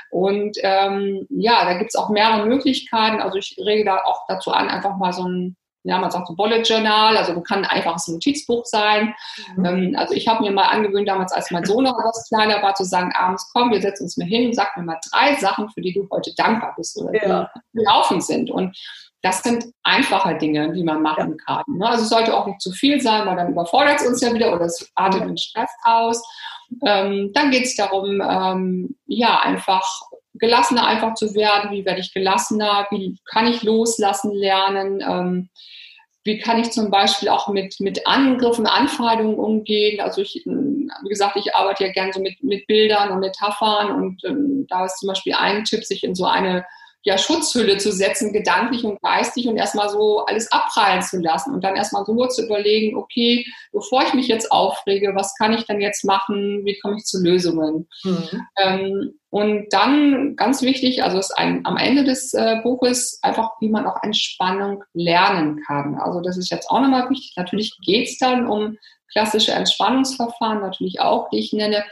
Und 0.09 0.57
ähm, 0.61 1.27
ja, 1.29 1.63
da 1.65 1.77
gibt 1.77 1.91
es 1.91 1.95
auch 1.95 2.09
mehrere 2.09 2.47
Möglichkeiten. 2.47 3.21
Also 3.21 3.37
ich 3.37 3.55
rege 3.63 3.85
da 3.85 4.03
auch 4.03 4.25
dazu 4.27 4.51
an, 4.51 4.67
einfach 4.67 4.97
mal 4.97 5.13
so 5.13 5.27
ein 5.27 5.55
ja, 5.85 5.99
man 5.99 6.09
sagt 6.09 6.27
so 6.27 6.35
Bullet 6.35 6.63
Journal, 6.63 7.15
also 7.15 7.39
kann 7.41 7.63
einfach 7.63 7.95
ein 7.95 8.13
Notizbuch 8.13 8.65
sein. 8.65 9.13
Mhm. 9.55 9.65
Ähm, 9.65 9.95
also 9.97 10.13
ich 10.13 10.27
habe 10.27 10.43
mir 10.43 10.51
mal 10.51 10.65
angewöhnt, 10.65 11.07
damals 11.07 11.31
als 11.31 11.51
mein 11.51 11.63
Sohn 11.63 11.83
noch 11.83 11.97
was 11.97 12.27
kleiner 12.27 12.61
war, 12.61 12.73
zu 12.73 12.83
sagen, 12.83 13.11
abends 13.15 13.49
komm, 13.53 13.71
wir 13.71 13.81
setzen 13.81 14.03
uns 14.03 14.17
mal 14.17 14.27
hin 14.27 14.47
und 14.47 14.55
sag 14.55 14.75
mir 14.75 14.83
mal 14.83 14.99
drei 15.11 15.35
Sachen, 15.35 15.69
für 15.69 15.81
die 15.81 15.93
du 15.93 16.07
heute 16.11 16.33
dankbar 16.35 16.73
bist 16.75 16.97
oder 16.97 17.13
ja. 17.13 17.51
die 17.73 17.79
gelaufen 17.79 18.19
sind. 18.19 18.49
Und 18.49 18.75
das 19.21 19.41
sind 19.43 19.65
einfache 19.83 20.37
Dinge, 20.37 20.73
die 20.73 20.83
man 20.83 21.01
machen 21.01 21.37
kann. 21.37 21.63
Ne? 21.67 21.87
Also 21.87 22.03
es 22.03 22.09
sollte 22.09 22.35
auch 22.35 22.47
nicht 22.47 22.61
zu 22.61 22.71
viel 22.71 22.99
sein, 22.99 23.25
weil 23.27 23.35
dann 23.35 23.51
überfordert 23.51 23.99
es 23.99 24.07
uns 24.07 24.21
ja 24.21 24.33
wieder 24.33 24.53
oder 24.53 24.65
es 24.65 24.91
artet 24.95 25.23
den 25.23 25.37
Stress 25.37 25.71
aus. 25.83 26.23
Ähm, 26.85 27.31
dann 27.33 27.51
geht 27.51 27.65
es 27.65 27.75
darum, 27.75 28.21
ähm, 28.21 28.95
ja, 29.05 29.39
einfach 29.39 29.83
gelassener 30.35 30.85
einfach 30.85 31.13
zu 31.15 31.33
werden. 31.33 31.71
Wie 31.71 31.85
werde 31.85 32.01
ich 32.01 32.13
gelassener? 32.13 32.87
Wie 32.91 33.17
kann 33.25 33.47
ich 33.47 33.63
loslassen 33.63 34.31
lernen? 34.31 35.01
Ähm, 35.01 35.49
wie 36.25 36.39
kann 36.39 36.59
ich 36.59 36.71
zum 36.71 36.89
Beispiel 36.89 37.29
auch 37.29 37.47
mit, 37.49 37.79
mit 37.79 38.07
Angriffen, 38.07 38.65
Anfeindungen 38.65 39.37
umgehen? 39.37 40.01
Also 40.01 40.21
ich, 40.21 40.41
wie 40.43 41.09
gesagt, 41.09 41.35
ich 41.35 41.53
arbeite 41.53 41.85
ja 41.85 41.91
gerne 41.91 42.13
so 42.13 42.19
mit, 42.19 42.43
mit 42.43 42.65
Bildern 42.65 43.11
und 43.11 43.19
Metaphern 43.19 43.91
und 43.91 44.25
ähm, 44.25 44.65
da 44.67 44.85
ist 44.85 44.99
zum 44.99 45.07
Beispiel 45.07 45.35
ein 45.35 45.63
Tipp, 45.65 45.85
sich 45.85 46.03
in 46.03 46.15
so 46.15 46.25
eine 46.25 46.65
ja, 47.05 47.19
Schutzhülle 47.19 47.77
zu 47.77 47.91
setzen, 47.91 48.33
gedanklich 48.33 48.83
und 48.83 48.99
geistig 48.99 49.47
und 49.47 49.57
erstmal 49.57 49.89
so 49.89 50.25
alles 50.25 50.51
abprallen 50.51 51.03
zu 51.03 51.19
lassen 51.19 51.53
und 51.53 51.63
dann 51.63 51.75
erstmal 51.75 52.03
so 52.03 52.25
zu 52.25 52.45
überlegen, 52.45 52.97
okay, 52.97 53.45
bevor 53.71 54.01
ich 54.01 54.15
mich 54.15 54.27
jetzt 54.27 54.51
aufrege, 54.51 55.13
was 55.13 55.35
kann 55.35 55.53
ich 55.53 55.65
denn 55.65 55.79
jetzt 55.79 56.03
machen, 56.03 56.65
wie 56.65 56.79
komme 56.79 56.97
ich 56.97 57.03
zu 57.03 57.21
Lösungen? 57.21 57.87
Mhm. 58.03 58.41
Ähm, 58.57 59.19
und 59.29 59.67
dann 59.69 60.35
ganz 60.35 60.63
wichtig, 60.63 61.03
also 61.03 61.19
ist 61.19 61.37
ein, 61.37 61.63
am 61.65 61.77
Ende 61.77 62.05
des 62.05 62.33
äh, 62.33 62.55
Buches 62.63 63.19
einfach, 63.21 63.51
wie 63.59 63.69
man 63.69 63.85
auch 63.85 64.01
Entspannung 64.01 64.83
lernen 64.93 65.61
kann. 65.67 65.95
Also 65.99 66.21
das 66.21 66.37
ist 66.37 66.49
jetzt 66.49 66.71
auch 66.71 66.81
nochmal 66.81 67.07
wichtig. 67.11 67.33
Natürlich 67.35 67.77
geht 67.85 68.07
es 68.07 68.17
dann 68.17 68.47
um 68.47 68.77
klassische 69.11 69.51
Entspannungsverfahren, 69.51 70.61
natürlich 70.61 71.01
auch, 71.01 71.29
die 71.29 71.39
ich 71.39 71.53
nenne 71.53 71.83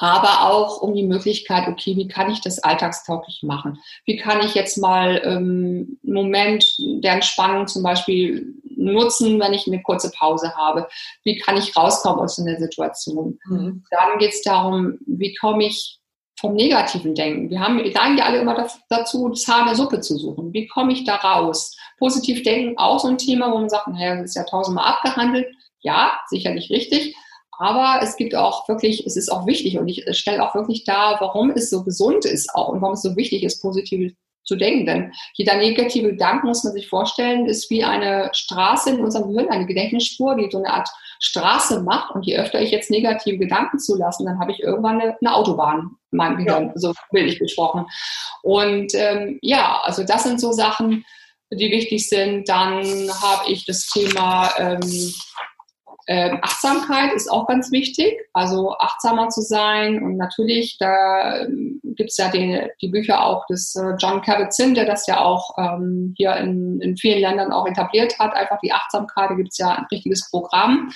aber 0.00 0.50
auch 0.50 0.80
um 0.80 0.94
die 0.94 1.02
Möglichkeit, 1.02 1.68
okay, 1.68 1.94
wie 1.94 2.08
kann 2.08 2.30
ich 2.30 2.40
das 2.40 2.58
alltagstauglich 2.58 3.42
machen? 3.42 3.78
Wie 4.06 4.16
kann 4.16 4.40
ich 4.40 4.54
jetzt 4.54 4.78
mal 4.78 5.20
ähm, 5.22 5.98
einen 6.02 6.14
Moment 6.14 6.64
der 6.78 7.12
Entspannung 7.12 7.66
zum 7.66 7.82
Beispiel 7.82 8.54
nutzen, 8.76 9.38
wenn 9.38 9.52
ich 9.52 9.66
eine 9.66 9.82
kurze 9.82 10.10
Pause 10.10 10.54
habe? 10.56 10.88
Wie 11.22 11.36
kann 11.36 11.58
ich 11.58 11.76
rauskommen 11.76 12.20
aus 12.20 12.38
einer 12.38 12.58
Situation? 12.58 13.38
Mhm. 13.44 13.84
Dann 13.90 14.18
geht 14.18 14.32
es 14.32 14.40
darum, 14.40 14.98
wie 15.06 15.34
komme 15.34 15.66
ich 15.66 16.00
vom 16.40 16.54
negativen 16.54 17.14
Denken. 17.14 17.50
Wir 17.50 17.60
haben, 17.60 17.76
neigen 17.76 18.16
ja 18.16 18.24
alle 18.24 18.38
immer 18.38 18.66
dazu, 18.88 19.28
das 19.28 19.46
Haar 19.46 19.60
in 19.60 19.66
der 19.66 19.74
Suppe 19.74 20.00
zu 20.00 20.16
suchen. 20.16 20.54
Wie 20.54 20.66
komme 20.66 20.94
ich 20.94 21.04
da 21.04 21.16
raus? 21.16 21.76
Positiv 21.98 22.42
denken, 22.42 22.78
auch 22.78 22.98
so 23.00 23.08
ein 23.08 23.18
Thema, 23.18 23.52
wo 23.52 23.58
man 23.58 23.68
sagt, 23.68 23.88
naja, 23.88 24.16
das 24.16 24.30
ist 24.30 24.36
ja 24.36 24.44
tausendmal 24.44 24.86
abgehandelt. 24.86 25.54
Ja, 25.80 26.18
sicherlich 26.28 26.70
richtig. 26.70 27.14
Aber 27.60 28.00
es 28.02 28.16
gibt 28.16 28.34
auch 28.34 28.66
wirklich, 28.68 29.04
es 29.04 29.18
ist 29.18 29.30
auch 29.30 29.46
wichtig 29.46 29.78
und 29.78 29.86
ich 29.86 30.02
stelle 30.16 30.42
auch 30.42 30.54
wirklich 30.54 30.84
dar, 30.84 31.18
warum 31.20 31.50
es 31.50 31.68
so 31.68 31.84
gesund 31.84 32.24
ist 32.24 32.54
auch 32.54 32.70
und 32.70 32.80
warum 32.80 32.94
es 32.94 33.02
so 33.02 33.16
wichtig 33.16 33.42
ist, 33.42 33.60
positiv 33.60 34.14
zu 34.44 34.56
denken. 34.56 34.86
Denn 34.86 35.12
jeder 35.34 35.58
negative 35.58 36.12
Gedanke, 36.12 36.46
muss 36.46 36.64
man 36.64 36.72
sich 36.72 36.88
vorstellen, 36.88 37.44
ist 37.44 37.68
wie 37.68 37.84
eine 37.84 38.30
Straße 38.32 38.88
in 38.88 39.00
unserem 39.00 39.28
Gehirn, 39.28 39.50
eine 39.50 39.66
Gedächtnisspur, 39.66 40.36
die 40.36 40.48
so 40.50 40.56
eine 40.56 40.72
Art 40.72 40.88
Straße 41.18 41.82
macht. 41.82 42.14
Und 42.14 42.24
je 42.24 42.38
öfter 42.38 42.62
ich 42.62 42.70
jetzt 42.70 42.90
negative 42.90 43.36
Gedanken 43.36 43.78
zulasse, 43.78 44.24
dann 44.24 44.38
habe 44.38 44.52
ich 44.52 44.60
irgendwann 44.60 44.98
eine, 44.98 45.18
eine 45.20 45.34
Autobahn 45.34 45.90
in 46.12 46.16
meinem 46.16 46.42
Gehirn, 46.42 46.68
ja. 46.68 46.72
so 46.76 46.94
bildlich 47.12 47.40
gesprochen. 47.40 47.84
Und 48.42 48.94
ähm, 48.94 49.38
ja, 49.42 49.82
also 49.82 50.02
das 50.02 50.22
sind 50.22 50.40
so 50.40 50.52
Sachen, 50.52 51.04
die 51.50 51.70
wichtig 51.70 52.08
sind. 52.08 52.48
Dann 52.48 53.10
habe 53.20 53.50
ich 53.50 53.66
das 53.66 53.86
Thema 53.86 54.48
ähm, 54.56 55.12
ähm, 56.12 56.40
Achtsamkeit 56.42 57.12
ist 57.12 57.30
auch 57.30 57.46
ganz 57.46 57.70
wichtig, 57.70 58.18
also 58.32 58.76
achtsamer 58.76 59.28
zu 59.28 59.42
sein. 59.42 60.02
Und 60.02 60.16
natürlich, 60.16 60.76
da 60.76 61.42
ähm, 61.42 61.80
gibt 61.84 62.10
es 62.10 62.16
ja 62.16 62.28
die, 62.32 62.66
die 62.82 62.88
Bücher 62.88 63.24
auch 63.24 63.46
des 63.46 63.76
äh, 63.76 63.94
John 63.96 64.20
Kabat-Zinn, 64.20 64.74
der 64.74 64.86
das 64.86 65.06
ja 65.06 65.20
auch 65.20 65.56
ähm, 65.56 66.12
hier 66.16 66.34
in, 66.34 66.80
in 66.80 66.96
vielen 66.96 67.20
Ländern 67.20 67.52
auch 67.52 67.64
etabliert 67.64 68.18
hat. 68.18 68.34
Einfach 68.34 68.58
die 68.58 68.72
Achtsamkeit, 68.72 69.30
da 69.30 69.34
gibt 69.34 69.50
es 69.52 69.58
ja 69.58 69.70
ein 69.70 69.86
richtiges 69.92 70.28
Programm. 70.30 70.90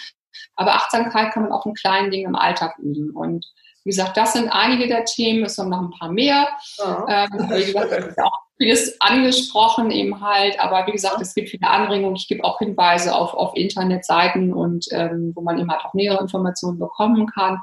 Aber 0.56 0.74
Achtsamkeit 0.74 1.32
kann 1.32 1.44
man 1.44 1.52
auch 1.52 1.64
in 1.64 1.74
kleinen 1.74 2.10
Dingen 2.10 2.30
im 2.30 2.36
Alltag 2.36 2.76
üben. 2.80 3.10
Und 3.10 3.46
wie 3.84 3.90
gesagt, 3.90 4.16
das 4.16 4.32
sind 4.32 4.48
einige 4.48 4.88
der 4.88 5.04
Themen, 5.04 5.44
es 5.44 5.54
sind 5.54 5.68
noch 5.68 5.80
ein 5.80 5.92
paar 5.96 6.10
mehr. 6.10 6.48
Ja. 6.78 7.06
Ähm, 7.08 7.50
wie 7.50 7.66
gesagt, 7.66 8.18
auch 8.20 8.43
vieles 8.56 9.00
angesprochen 9.00 9.90
eben 9.90 10.20
halt, 10.20 10.58
aber 10.60 10.86
wie 10.86 10.92
gesagt, 10.92 11.20
es 11.20 11.34
gibt 11.34 11.50
viele 11.50 11.68
Anregungen. 11.68 12.16
Ich 12.16 12.28
gebe 12.28 12.44
auch 12.44 12.58
Hinweise 12.58 13.14
auf, 13.14 13.34
auf 13.34 13.56
Internetseiten 13.56 14.52
und 14.52 14.86
ähm, 14.92 15.32
wo 15.34 15.40
man 15.40 15.58
eben 15.58 15.70
halt 15.70 15.84
auch 15.84 15.94
nähere 15.94 16.20
Informationen 16.20 16.78
bekommen 16.78 17.26
kann. 17.26 17.60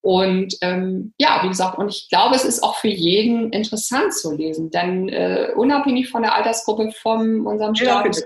Und 0.00 0.56
ähm, 0.62 1.14
ja, 1.16 1.40
wie 1.44 1.48
gesagt, 1.48 1.78
und 1.78 1.88
ich 1.88 2.08
glaube, 2.08 2.34
es 2.34 2.44
ist 2.44 2.62
auch 2.64 2.74
für 2.74 2.88
jeden 2.88 3.52
interessant 3.52 4.12
zu 4.12 4.34
lesen, 4.34 4.70
denn 4.70 5.08
äh, 5.08 5.52
unabhängig 5.54 6.10
von 6.10 6.22
der 6.22 6.34
Altersgruppe 6.34 6.90
von 6.90 7.46
unserem 7.46 7.76
Status 7.76 8.24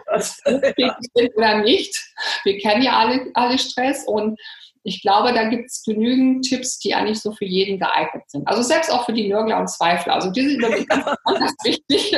ja, 0.78 0.96
oder 1.36 1.58
nicht, 1.58 2.02
wir 2.44 2.56
kennen 2.56 2.80
ja 2.80 2.98
alle, 2.98 3.30
alle 3.34 3.58
Stress 3.58 4.04
und 4.06 4.40
ich 4.86 5.02
glaube, 5.02 5.32
da 5.32 5.48
gibt 5.48 5.66
es 5.66 5.82
genügend 5.82 6.48
Tipps, 6.48 6.78
die 6.78 6.94
eigentlich 6.94 7.20
so 7.20 7.32
für 7.32 7.44
jeden 7.44 7.80
geeignet 7.80 8.22
sind. 8.28 8.46
Also 8.46 8.62
selbst 8.62 8.92
auch 8.92 9.04
für 9.04 9.12
die 9.12 9.26
Nörgler 9.26 9.58
und 9.58 9.68
Zweifler. 9.68 10.14
Also 10.14 10.30
die 10.30 10.48
sind 10.48 10.60
ganz 10.88 11.04
besonders 11.24 11.54
wichtig. 11.64 12.12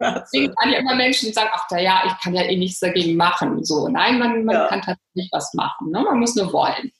Deswegen 0.00 0.54
kann 0.54 0.70
ja 0.70 0.78
immer 0.80 0.94
Menschen, 0.94 1.28
die 1.28 1.32
sagen, 1.32 1.48
ach 1.50 1.66
da 1.70 1.78
ja, 1.78 2.02
ich 2.06 2.22
kann 2.22 2.34
ja 2.34 2.42
eh 2.42 2.56
nichts 2.56 2.80
dagegen 2.80 3.16
machen. 3.16 3.64
So, 3.64 3.88
nein, 3.88 4.18
man, 4.18 4.44
man 4.44 4.54
ja. 4.54 4.68
kann 4.68 4.82
tatsächlich 4.82 5.30
was 5.32 5.54
machen. 5.54 5.90
Ne? 5.90 6.02
Man 6.02 6.20
muss 6.20 6.34
nur 6.34 6.52
wollen. 6.52 6.92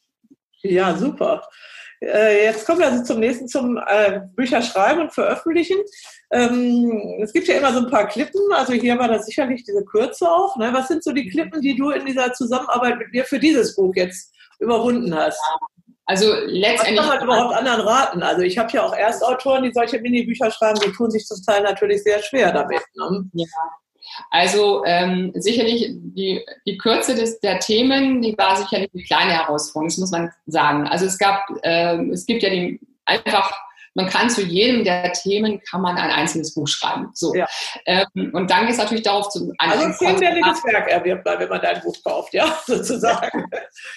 Ja, 0.62 0.96
super. 0.96 1.42
Äh, 2.00 2.44
jetzt 2.44 2.66
kommen 2.66 2.80
wir 2.80 2.86
also 2.86 3.04
zum 3.04 3.20
nächsten, 3.20 3.48
zum 3.48 3.76
äh, 3.76 4.22
Bücher 4.34 4.62
schreiben 4.62 5.02
und 5.02 5.12
veröffentlichen. 5.12 5.76
Ähm, 6.32 7.20
es 7.22 7.32
gibt 7.34 7.46
ja 7.46 7.58
immer 7.58 7.74
so 7.74 7.80
ein 7.80 7.90
paar 7.90 8.08
Klippen, 8.08 8.40
also 8.52 8.72
hier 8.72 8.98
war 8.98 9.08
das 9.08 9.26
sicherlich 9.26 9.64
diese 9.64 9.84
Kürze 9.84 10.28
auch. 10.28 10.56
Ne? 10.56 10.70
Was 10.72 10.88
sind 10.88 11.04
so 11.04 11.12
die 11.12 11.28
Klippen, 11.28 11.60
die 11.60 11.76
du 11.76 11.90
in 11.90 12.06
dieser 12.06 12.32
Zusammenarbeit 12.32 12.98
mit 12.98 13.12
mir 13.12 13.24
für 13.24 13.38
dieses 13.38 13.76
Buch 13.76 13.92
jetzt 13.94 14.31
überwunden 14.62 15.14
hast? 15.14 15.40
Also 16.06 16.32
letztendlich. 16.46 16.98
Was 16.98 17.18
kann 17.18 17.18
man 17.18 17.24
überhaupt 17.24 17.54
anderen 17.54 17.80
raten? 17.80 18.22
Also 18.22 18.42
ich 18.42 18.58
habe 18.58 18.70
ja 18.72 18.82
auch 18.84 18.92
Erstautoren, 18.92 19.62
die 19.62 19.72
solche 19.72 20.00
Mini-Bücher 20.00 20.50
schreiben, 20.50 20.80
die 20.84 20.92
tun 20.92 21.10
sich 21.10 21.24
zum 21.24 21.42
Teil 21.44 21.62
natürlich 21.62 22.02
sehr 22.02 22.22
schwer 22.22 22.52
damit. 22.52 22.82
Ne? 22.94 23.24
Ja. 23.34 23.46
Also 24.30 24.84
ähm, 24.84 25.32
sicherlich 25.34 25.90
die, 25.92 26.44
die 26.66 26.76
Kürze 26.76 27.14
des, 27.14 27.40
der 27.40 27.60
Themen, 27.60 28.20
die 28.20 28.36
war 28.36 28.56
sicherlich 28.56 28.90
eine 28.92 29.04
kleine 29.04 29.32
Herausforderung, 29.32 29.88
das 29.88 29.98
muss 29.98 30.10
man 30.10 30.30
sagen. 30.46 30.86
Also 30.88 31.06
es 31.06 31.18
gab, 31.18 31.44
äh, 31.62 31.96
es 32.10 32.26
gibt 32.26 32.42
ja 32.42 32.50
die 32.50 32.80
einfach 33.04 33.52
man 33.94 34.06
kann 34.08 34.30
zu 34.30 34.42
jedem 34.42 34.84
der 34.84 35.12
Themen 35.12 35.60
kann 35.68 35.82
man 35.82 35.96
ein 35.96 36.10
einzelnes 36.10 36.54
Buch 36.54 36.66
schreiben. 36.66 37.10
So. 37.14 37.34
Ja. 37.34 37.46
Ähm, 37.86 38.30
und 38.32 38.50
dann 38.50 38.62
geht 38.62 38.72
es 38.72 38.78
natürlich 38.78 39.04
darauf 39.04 39.28
zu 39.28 39.52
Also 39.58 39.84
ein 39.84 39.94
zehnbändiges 39.94 40.64
Werk 40.64 40.88
erwirbt 40.88 41.24
man, 41.24 41.38
wenn 41.38 41.48
man 41.48 41.60
dein 41.60 41.80
Buch 41.82 41.96
kauft, 42.04 42.32
ja, 42.32 42.58
sozusagen. 42.66 43.44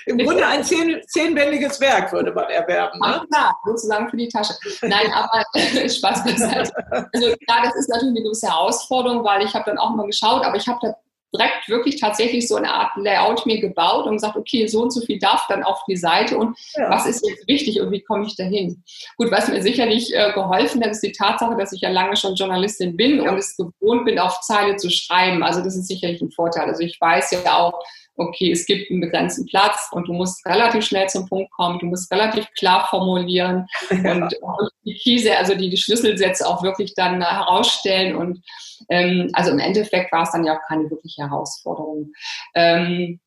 Im 0.05 0.17
Grunde 0.17 0.45
ein 0.45 0.63
zehn, 0.63 1.01
zehnbändiges 1.07 1.79
Werk 1.79 2.11
würde 2.11 2.31
man 2.33 2.49
erwerben. 2.49 2.99
Ne? 2.99 3.21
Ach, 3.21 3.25
klar, 3.27 3.59
sozusagen 3.65 4.09
für 4.09 4.17
die 4.17 4.27
Tasche. 4.27 4.53
Nein, 4.81 5.11
aber 5.13 5.43
Spaß 5.89 6.23
beiseite. 6.23 6.71
Also 6.91 7.35
klar, 7.47 7.63
das 7.63 7.75
ist 7.75 7.89
natürlich 7.89 8.15
eine 8.15 8.23
gewisse 8.23 8.47
Herausforderung, 8.47 9.23
weil 9.23 9.43
ich 9.43 9.53
habe 9.53 9.65
dann 9.65 9.77
auch 9.77 9.91
mal 9.91 10.05
geschaut, 10.05 10.43
aber 10.43 10.57
ich 10.57 10.67
habe 10.67 10.79
da 10.81 10.95
direkt 11.35 11.67
wirklich 11.67 11.99
tatsächlich 11.99 12.47
so 12.47 12.55
eine 12.55 12.71
Art 12.71 12.91
Layout 12.97 13.45
mir 13.45 13.59
gebaut 13.59 14.05
und 14.05 14.13
gesagt, 14.13 14.35
okay, 14.35 14.67
so 14.67 14.81
und 14.83 14.91
so 14.91 15.01
viel 15.01 15.19
darf 15.19 15.47
dann 15.47 15.63
auf 15.63 15.81
die 15.87 15.95
Seite 15.95 16.37
und 16.37 16.57
ja. 16.75 16.89
was 16.89 17.05
ist 17.05 17.27
jetzt 17.27 17.47
wichtig 17.47 17.81
und 17.81 17.91
wie 17.91 18.01
komme 18.01 18.25
ich 18.25 18.35
dahin? 18.35 18.83
Gut, 19.17 19.31
was 19.31 19.47
mir 19.47 19.61
sicherlich 19.61 20.13
äh, 20.15 20.31
geholfen 20.33 20.83
hat, 20.83 20.91
ist 20.91 21.03
die 21.03 21.11
Tatsache, 21.11 21.55
dass 21.57 21.73
ich 21.73 21.81
ja 21.81 21.89
lange 21.89 22.15
schon 22.15 22.35
Journalistin 22.35 22.95
bin 22.95 23.23
ja. 23.23 23.31
und 23.31 23.37
es 23.37 23.57
gewohnt 23.57 24.05
bin, 24.05 24.19
auf 24.19 24.41
Zeile 24.41 24.75
zu 24.77 24.89
schreiben. 24.89 25.43
Also 25.43 25.61
das 25.61 25.75
ist 25.75 25.87
sicherlich 25.87 26.21
ein 26.21 26.31
Vorteil. 26.31 26.65
Also 26.65 26.81
ich 26.81 26.99
weiß 26.99 27.31
ja 27.31 27.57
auch, 27.57 27.79
okay, 28.17 28.51
es 28.51 28.65
gibt 28.65 28.89
einen 28.89 29.01
begrenzten 29.01 29.45
Platz 29.45 29.89
und 29.91 30.07
du 30.07 30.13
musst 30.13 30.45
relativ 30.45 30.85
schnell 30.85 31.07
zum 31.09 31.27
Punkt 31.27 31.51
kommen, 31.51 31.79
du 31.79 31.87
musst 31.87 32.11
relativ 32.11 32.47
klar 32.57 32.87
formulieren 32.89 33.67
ja. 33.91 34.11
und, 34.11 34.23
und, 34.41 34.69
die 34.83 34.95
Kise, 34.95 35.37
also 35.37 35.55
die, 35.55 35.69
die 35.69 35.77
Schlüsselsätze 35.77 36.47
auch 36.47 36.63
wirklich 36.63 36.93
dann 36.95 37.21
äh, 37.21 37.25
herausstellen 37.25 38.15
und 38.15 38.41
ähm, 38.89 39.29
also 39.33 39.51
im 39.51 39.59
Endeffekt 39.59 40.11
war 40.11 40.23
es 40.23 40.31
dann 40.31 40.45
ja 40.45 40.55
auch 40.55 40.61
keine 40.67 40.89
wirkliche 40.89 41.23
Herausforderung. 41.23 42.11
Ähm, 42.53 43.19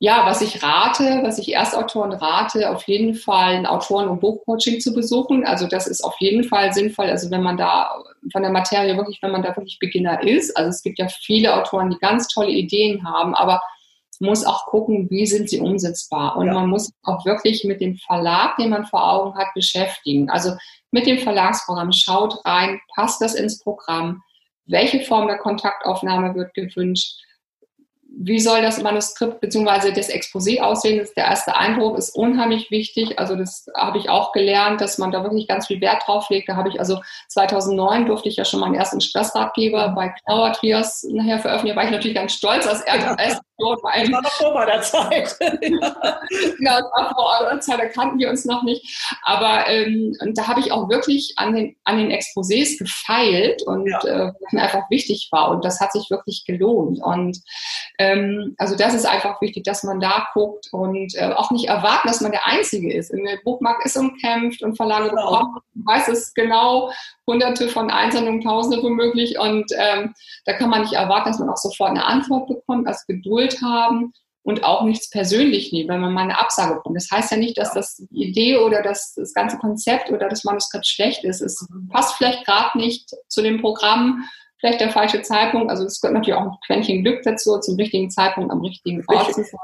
ja, 0.00 0.24
was 0.26 0.42
ich 0.42 0.62
rate, 0.62 1.20
was 1.24 1.38
ich 1.38 1.52
Erstautoren 1.52 2.12
rate, 2.12 2.70
auf 2.70 2.84
jeden 2.84 3.14
Fall 3.14 3.56
ein 3.56 3.66
Autoren- 3.66 4.08
und 4.08 4.20
Buchcoaching 4.20 4.80
zu 4.80 4.94
besuchen. 4.94 5.44
Also 5.44 5.66
das 5.66 5.88
ist 5.88 6.04
auf 6.04 6.14
jeden 6.20 6.44
Fall 6.44 6.72
sinnvoll. 6.72 7.06
Also 7.06 7.32
wenn 7.32 7.42
man 7.42 7.56
da 7.56 8.04
von 8.30 8.42
der 8.42 8.52
Materie 8.52 8.96
wirklich, 8.96 9.20
wenn 9.22 9.32
man 9.32 9.42
da 9.42 9.56
wirklich 9.56 9.78
Beginner 9.80 10.22
ist. 10.22 10.56
Also 10.56 10.70
es 10.70 10.82
gibt 10.82 11.00
ja 11.00 11.08
viele 11.08 11.52
Autoren, 11.52 11.90
die 11.90 11.98
ganz 11.98 12.28
tolle 12.28 12.50
Ideen 12.50 13.04
haben, 13.04 13.34
aber 13.34 13.60
muss 14.20 14.44
auch 14.44 14.66
gucken, 14.66 15.08
wie 15.10 15.26
sind 15.26 15.48
sie 15.48 15.60
umsetzbar. 15.60 16.36
Und 16.36 16.46
ja. 16.46 16.54
man 16.54 16.68
muss 16.68 16.92
auch 17.02 17.24
wirklich 17.24 17.64
mit 17.64 17.80
dem 17.80 17.96
Verlag, 17.96 18.56
den 18.56 18.70
man 18.70 18.86
vor 18.86 19.12
Augen 19.12 19.38
hat, 19.38 19.48
beschäftigen. 19.54 20.30
Also 20.30 20.52
mit 20.90 21.06
dem 21.06 21.18
Verlagsprogramm 21.18 21.92
schaut 21.92 22.44
rein, 22.44 22.80
passt 22.94 23.20
das 23.20 23.34
ins 23.34 23.62
Programm, 23.62 24.22
welche 24.66 25.00
Form 25.00 25.26
der 25.28 25.38
Kontaktaufnahme 25.38 26.34
wird 26.34 26.54
gewünscht, 26.54 27.16
wie 28.20 28.40
soll 28.40 28.62
das 28.62 28.82
Manuskript 28.82 29.40
bzw. 29.40 29.92
das 29.92 30.10
Exposé 30.10 30.60
aussehen? 30.60 30.98
Das 30.98 31.08
ist 31.08 31.16
der 31.16 31.26
erste 31.26 31.54
Eindruck, 31.54 31.96
ist 31.96 32.16
unheimlich 32.16 32.70
wichtig. 32.70 33.18
Also 33.18 33.36
das 33.36 33.66
habe 33.76 33.98
ich 33.98 34.10
auch 34.10 34.32
gelernt, 34.32 34.80
dass 34.80 34.98
man 34.98 35.12
da 35.12 35.22
wirklich 35.22 35.46
ganz 35.46 35.68
viel 35.68 35.80
Wert 35.80 36.02
drauf 36.04 36.28
legt. 36.28 36.48
Da 36.48 36.56
habe 36.56 36.68
ich 36.68 36.80
also 36.80 37.00
2009 37.28 38.06
durfte 38.06 38.28
ich 38.28 38.36
ja 38.36 38.44
schon 38.44 38.60
meinen 38.60 38.74
ersten 38.74 39.00
Stressratgeber 39.00 39.90
bei 39.90 40.08
Knauer 40.08 40.52
Trias 40.52 41.06
nachher 41.08 41.38
veröffentlichen. 41.38 41.76
Da 41.76 41.80
war 41.80 41.84
ich 41.84 41.94
natürlich 41.94 42.16
ganz 42.16 42.32
stolz 42.32 42.66
als 42.66 42.80
erste 42.80 43.42
das 43.58 43.82
war 44.12 44.22
noch 44.22 44.30
vor 44.30 44.54
meiner 44.54 44.80
Zeit. 44.82 45.36
genau, 45.40 46.80
das 46.80 46.90
war 46.92 47.14
vor 47.14 47.40
eurer 47.40 47.58
Zeit, 47.58 47.80
da 47.80 47.86
kannten 47.86 48.18
wir 48.20 48.30
uns 48.30 48.44
noch 48.44 48.62
nicht. 48.62 49.12
Aber 49.24 49.66
ähm, 49.66 50.16
und 50.20 50.38
da 50.38 50.46
habe 50.46 50.60
ich 50.60 50.70
auch 50.70 50.88
wirklich 50.88 51.34
an 51.36 51.54
den, 51.54 51.76
an 51.82 51.98
den 51.98 52.12
Exposés 52.12 52.78
gefeilt 52.78 53.62
und 53.66 53.88
ja. 53.88 53.98
äh, 54.04 54.32
was 54.40 54.52
mir 54.52 54.62
einfach 54.62 54.88
wichtig 54.90 55.28
war. 55.32 55.50
Und 55.50 55.64
das 55.64 55.80
hat 55.80 55.92
sich 55.92 56.08
wirklich 56.08 56.44
gelohnt. 56.46 57.00
Und 57.02 57.40
ähm, 58.08 58.54
also 58.58 58.76
das 58.76 58.94
ist 58.94 59.06
einfach 59.06 59.40
wichtig, 59.40 59.64
dass 59.64 59.82
man 59.82 60.00
da 60.00 60.28
guckt 60.32 60.68
und 60.72 61.14
äh, 61.14 61.32
auch 61.34 61.50
nicht 61.50 61.66
erwarten, 61.66 62.08
dass 62.08 62.20
man 62.20 62.32
der 62.32 62.46
Einzige 62.46 62.92
ist. 62.92 63.10
In 63.10 63.24
der 63.24 63.38
Buchmarkt 63.44 63.84
ist 63.84 63.96
umkämpft 63.96 64.62
und 64.62 64.76
Verlage 64.76 65.10
genau. 65.10 65.30
bekommen, 65.30 65.58
weiß 65.74 66.08
es 66.08 66.34
genau, 66.34 66.90
hunderte 67.26 67.68
von 67.68 67.90
Einsendungen, 67.90 68.40
tausende 68.40 68.82
womöglich. 68.82 69.38
Und 69.38 69.70
ähm, 69.76 70.14
da 70.44 70.54
kann 70.54 70.70
man 70.70 70.82
nicht 70.82 70.94
erwarten, 70.94 71.30
dass 71.30 71.38
man 71.38 71.50
auch 71.50 71.56
sofort 71.56 71.90
eine 71.90 72.04
Antwort 72.04 72.48
bekommt, 72.48 72.86
als 72.86 73.06
Geduld 73.06 73.60
haben 73.62 74.12
und 74.42 74.64
auch 74.64 74.82
nichts 74.84 75.10
persönlich 75.10 75.72
nehmen, 75.72 75.90
wenn 75.90 76.00
man 76.00 76.14
mal 76.14 76.22
eine 76.22 76.38
Absage 76.38 76.76
bekommt. 76.76 76.96
Das 76.96 77.10
heißt 77.10 77.30
ja 77.30 77.36
nicht, 77.36 77.58
dass 77.58 77.74
das 77.74 77.96
die 77.96 78.28
Idee 78.28 78.56
oder 78.56 78.82
das, 78.82 79.12
das 79.14 79.34
ganze 79.34 79.58
Konzept 79.58 80.10
oder 80.10 80.28
das 80.28 80.44
Manuskript 80.44 80.86
schlecht 80.86 81.24
ist. 81.24 81.42
Es 81.42 81.66
mhm. 81.68 81.88
passt 81.88 82.14
vielleicht 82.14 82.46
gerade 82.46 82.78
nicht 82.78 83.14
zu 83.28 83.42
dem 83.42 83.60
Programm, 83.60 84.24
vielleicht 84.58 84.80
der 84.80 84.90
falsche 84.90 85.22
Zeitpunkt. 85.22 85.70
Also 85.70 85.84
es 85.84 86.00
gehört 86.00 86.14
natürlich 86.14 86.38
auch 86.38 86.44
ein 86.44 86.58
Quäntchen 86.66 87.04
Glück 87.04 87.22
dazu, 87.22 87.58
zum 87.58 87.76
richtigen 87.76 88.10
Zeitpunkt 88.10 88.50
am 88.50 88.60
richtigen 88.60 89.04
Ort 89.08 89.34
zu 89.34 89.44
sein. 89.44 89.60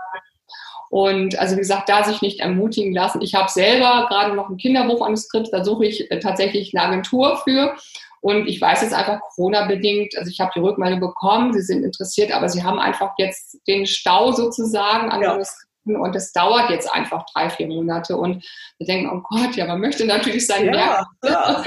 Und 0.91 1.39
also 1.39 1.57
wie 1.57 1.61
gesagt, 1.61 1.89
da 1.89 2.05
sich 2.05 2.23
nicht 2.23 2.41
ermutigen 2.41 2.95
lassen. 2.95 3.21
Ich 3.21 3.35
habe 3.35 3.51
selber 3.51 4.07
gerade 4.09 4.35
noch 4.35 4.49
ein 4.49 4.57
Kinderbuchmanuskript, 4.57 5.49
da 5.53 5.65
suche 5.65 5.87
ich 5.87 6.11
äh, 6.11 6.21
tatsächlich 6.21 6.73
eine 6.73 6.87
Agentur 6.87 7.41
für. 7.43 7.75
Und 8.21 8.47
ich 8.47 8.61
weiß 8.61 8.83
jetzt 8.83 8.95
einfach 8.95 9.21
Corona-bedingt, 9.35 10.17
also 10.17 10.31
ich 10.31 10.41
habe 10.41 10.53
die 10.55 10.61
Rückmeldung 10.61 11.01
bekommen, 11.01 11.53
sie 11.53 11.61
sind 11.61 11.85
interessiert, 11.85 12.33
aber 12.33 12.49
sie 12.49 12.63
haben 12.63 12.79
einfach 12.79 13.13
jetzt 13.19 13.59
den 13.67 13.87
Stau 13.87 14.33
sozusagen 14.33 15.11
an 15.11 15.21
ja. 15.21 15.31
Manuskripten 15.33 15.74
und 15.85 16.17
es 16.17 16.33
dauert 16.33 16.71
jetzt 16.71 16.91
einfach 16.93 17.25
drei, 17.33 17.51
vier 17.51 17.69
Monate. 17.69 18.17
Und 18.17 18.45
wir 18.79 18.87
denken, 18.87 19.11
oh 19.11 19.23
Gott, 19.29 19.55
ja, 19.57 19.67
man 19.67 19.81
möchte 19.81 20.07
natürlich 20.07 20.47
sein 20.47 20.67
ja, 20.67 21.07
Werk 21.23 21.67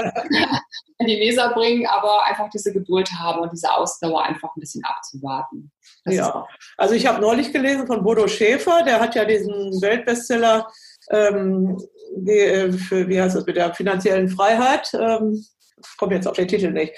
an 0.98 1.06
die 1.06 1.16
Leser 1.16 1.52
bringen, 1.52 1.86
aber 1.86 2.26
einfach 2.26 2.50
diese 2.50 2.72
Geduld 2.72 3.10
haben 3.12 3.40
und 3.40 3.52
diese 3.52 3.72
Ausdauer 3.72 4.24
einfach 4.24 4.50
ein 4.56 4.60
bisschen 4.60 4.82
abzuwarten. 4.84 5.70
Das 6.04 6.14
ja, 6.14 6.46
also 6.76 6.94
ich 6.94 7.06
habe 7.06 7.20
neulich 7.20 7.52
gelesen 7.52 7.86
von 7.86 8.02
Bodo 8.02 8.26
Schäfer, 8.26 8.82
der 8.82 9.00
hat 9.00 9.14
ja 9.14 9.24
diesen 9.24 9.80
Weltbestseller 9.80 10.68
ähm, 11.10 11.78
äh, 12.26 12.72
für, 12.72 13.08
wie 13.08 13.20
heißt 13.20 13.36
das, 13.36 13.46
mit 13.46 13.56
der 13.56 13.74
finanziellen 13.74 14.28
Freiheit. 14.28 14.90
Ähm, 14.94 15.44
komme 15.96 16.14
jetzt 16.14 16.26
auf 16.26 16.36
den 16.36 16.48
Titel 16.48 16.70
nicht. 16.70 16.92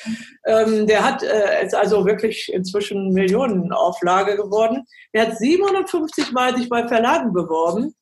Ähm, 0.46 0.86
der 0.86 1.04
hat 1.04 1.22
äh, 1.22 1.64
ist 1.64 1.74
also 1.74 2.04
wirklich 2.04 2.50
inzwischen 2.52 3.12
Millionenauflage 3.12 4.36
geworden. 4.36 4.84
Der 5.14 5.26
hat 5.26 5.38
57 5.38 6.32
Mal 6.32 6.56
sich 6.56 6.68
bei 6.68 6.86
Verlagen 6.86 7.32
beworben 7.32 7.94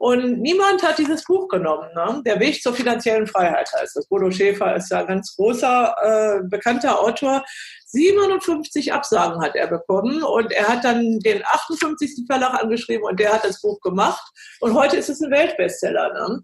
und 0.00 0.40
niemand 0.40 0.80
hat 0.84 0.98
dieses 0.98 1.24
Buch 1.24 1.48
genommen. 1.48 1.88
Ne? 1.92 2.22
Der 2.24 2.38
Weg 2.38 2.62
zur 2.62 2.72
finanziellen 2.72 3.26
Freiheit 3.26 3.68
heißt 3.80 3.96
das. 3.96 4.06
Bodo 4.06 4.30
Schäfer 4.30 4.76
ist 4.76 4.92
ja 4.92 5.00
ein 5.00 5.08
ganz 5.08 5.34
großer, 5.34 5.94
äh, 6.02 6.48
bekannter 6.48 7.00
Autor. 7.00 7.44
57 7.86 8.92
Absagen 8.92 9.42
hat 9.42 9.56
er 9.56 9.66
bekommen 9.66 10.22
und 10.22 10.52
er 10.52 10.68
hat 10.68 10.84
dann 10.84 11.18
den 11.20 11.42
58. 11.44 12.26
Verlag 12.30 12.62
angeschrieben 12.62 13.02
und 13.04 13.18
der 13.18 13.32
hat 13.32 13.44
das 13.44 13.60
Buch 13.60 13.80
gemacht. 13.80 14.22
Und 14.60 14.74
heute 14.74 14.96
ist 14.98 15.08
es 15.08 15.20
ein 15.20 15.32
Weltbestseller. 15.32 16.12
Ne? 16.12 16.42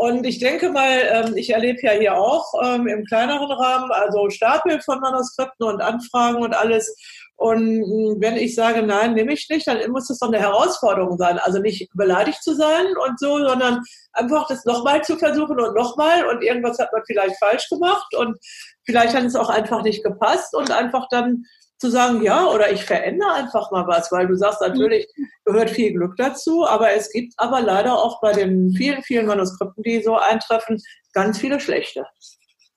Und 0.00 0.24
ich 0.24 0.38
denke 0.38 0.70
mal, 0.70 0.98
ähm, 1.12 1.36
ich 1.36 1.50
erlebe 1.50 1.78
ja 1.82 1.92
hier 1.92 2.16
auch 2.16 2.54
ähm, 2.64 2.86
im 2.86 3.04
kleineren 3.04 3.52
Rahmen, 3.52 3.92
also 3.92 4.30
Stapel 4.30 4.80
von 4.80 4.98
Manuskripten 4.98 5.66
und 5.66 5.82
Anfragen 5.82 6.42
und 6.42 6.54
alles. 6.54 6.96
Und 7.36 7.84
wenn 8.18 8.38
ich 8.38 8.54
sage, 8.54 8.80
nein, 8.80 9.12
nehme 9.12 9.34
ich 9.34 9.46
nicht, 9.50 9.66
dann 9.66 9.90
muss 9.90 10.08
das 10.08 10.20
doch 10.20 10.28
eine 10.28 10.38
Herausforderung 10.38 11.18
sein. 11.18 11.38
Also 11.38 11.58
nicht 11.58 11.90
beleidigt 11.92 12.42
zu 12.42 12.54
sein 12.54 12.86
und 12.96 13.20
so, 13.20 13.46
sondern 13.46 13.82
einfach 14.14 14.48
das 14.48 14.64
nochmal 14.64 15.02
zu 15.02 15.18
versuchen 15.18 15.60
und 15.60 15.76
nochmal 15.76 16.26
und 16.28 16.42
irgendwas 16.42 16.78
hat 16.78 16.94
man 16.94 17.02
vielleicht 17.06 17.38
falsch 17.38 17.68
gemacht 17.68 18.16
und 18.16 18.38
vielleicht 18.86 19.14
hat 19.14 19.24
es 19.24 19.36
auch 19.36 19.50
einfach 19.50 19.82
nicht 19.82 20.02
gepasst 20.02 20.54
und 20.54 20.70
einfach 20.70 21.08
dann 21.10 21.44
zu 21.80 21.90
sagen, 21.90 22.22
ja, 22.22 22.46
oder 22.46 22.70
ich 22.70 22.84
verändere 22.84 23.32
einfach 23.32 23.70
mal 23.70 23.86
was, 23.86 24.12
weil 24.12 24.26
du 24.26 24.36
sagst, 24.36 24.60
natürlich 24.60 25.08
gehört 25.44 25.70
viel 25.70 25.92
Glück 25.94 26.14
dazu, 26.16 26.66
aber 26.66 26.92
es 26.92 27.10
gibt 27.10 27.32
aber 27.38 27.62
leider 27.62 27.94
auch 27.94 28.20
bei 28.20 28.32
den 28.32 28.70
vielen, 28.72 29.02
vielen 29.02 29.26
Manuskripten, 29.26 29.82
die 29.82 30.02
so 30.02 30.16
eintreffen, 30.16 30.78
ganz 31.14 31.38
viele 31.38 31.58
schlechte. 31.58 32.04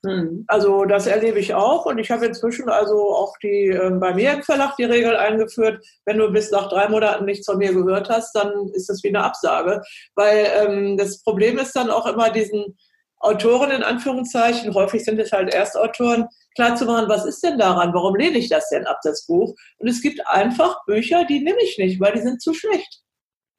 Mhm. 0.04 0.46
Also 0.48 0.86
das 0.86 1.08
erlebe 1.08 1.40
ich 1.40 1.54
auch 1.54 1.86
und 1.86 1.98
ich 1.98 2.12
habe 2.12 2.26
inzwischen 2.26 2.70
also 2.70 3.14
auch 3.14 3.36
die 3.42 3.70
äh, 3.70 3.90
bei 3.92 4.14
mir 4.14 4.34
im 4.34 4.44
Verlag 4.44 4.76
die 4.78 4.84
Regel 4.84 5.16
eingeführt, 5.16 5.86
wenn 6.06 6.18
du 6.18 6.30
bis 6.32 6.52
nach 6.52 6.70
drei 6.70 6.90
Monaten 6.90 7.26
nichts 7.26 7.46
von 7.46 7.58
mir 7.58 7.74
gehört 7.74 8.10
hast, 8.10 8.34
dann 8.36 8.70
ist 8.74 8.90
das 8.90 9.04
wie 9.04 9.10
eine 9.10 9.24
Absage, 9.24 9.82
weil 10.16 10.48
ähm, 10.62 10.98
das 10.98 11.24
Problem 11.24 11.58
ist 11.58 11.76
dann 11.76 11.90
auch 11.90 12.06
immer 12.06 12.30
diesen 12.30 12.78
Autoren 13.24 13.72
in 13.72 13.84
Anführungszeichen, 13.84 14.74
häufig 14.74 15.04
sind 15.06 15.20
es 15.20 15.32
halt 15.32 15.54
Erstautoren, 15.54 16.28
klar 16.56 16.76
zu 16.76 16.86
machen, 16.86 17.08
was 17.08 17.26
ist 17.26 17.42
denn 17.44 17.58
daran, 17.58 17.94
warum 17.94 18.16
lehne 18.16 18.38
ich 18.38 18.50
das 18.50 18.70
denn 18.70 18.86
ab, 18.86 19.00
das 19.04 19.26
Buch? 19.26 19.56
Und 19.78 19.88
es 19.88 20.02
gibt 20.02 20.26
einfach 20.28 20.84
Bücher, 20.86 21.26
die 21.26 21.40
nehme 21.40 21.62
ich 21.64 21.78
nicht, 21.78 22.02
weil 22.02 22.14
die 22.14 22.22
sind 22.22 22.42
zu 22.42 22.54
schlecht. 22.54 23.02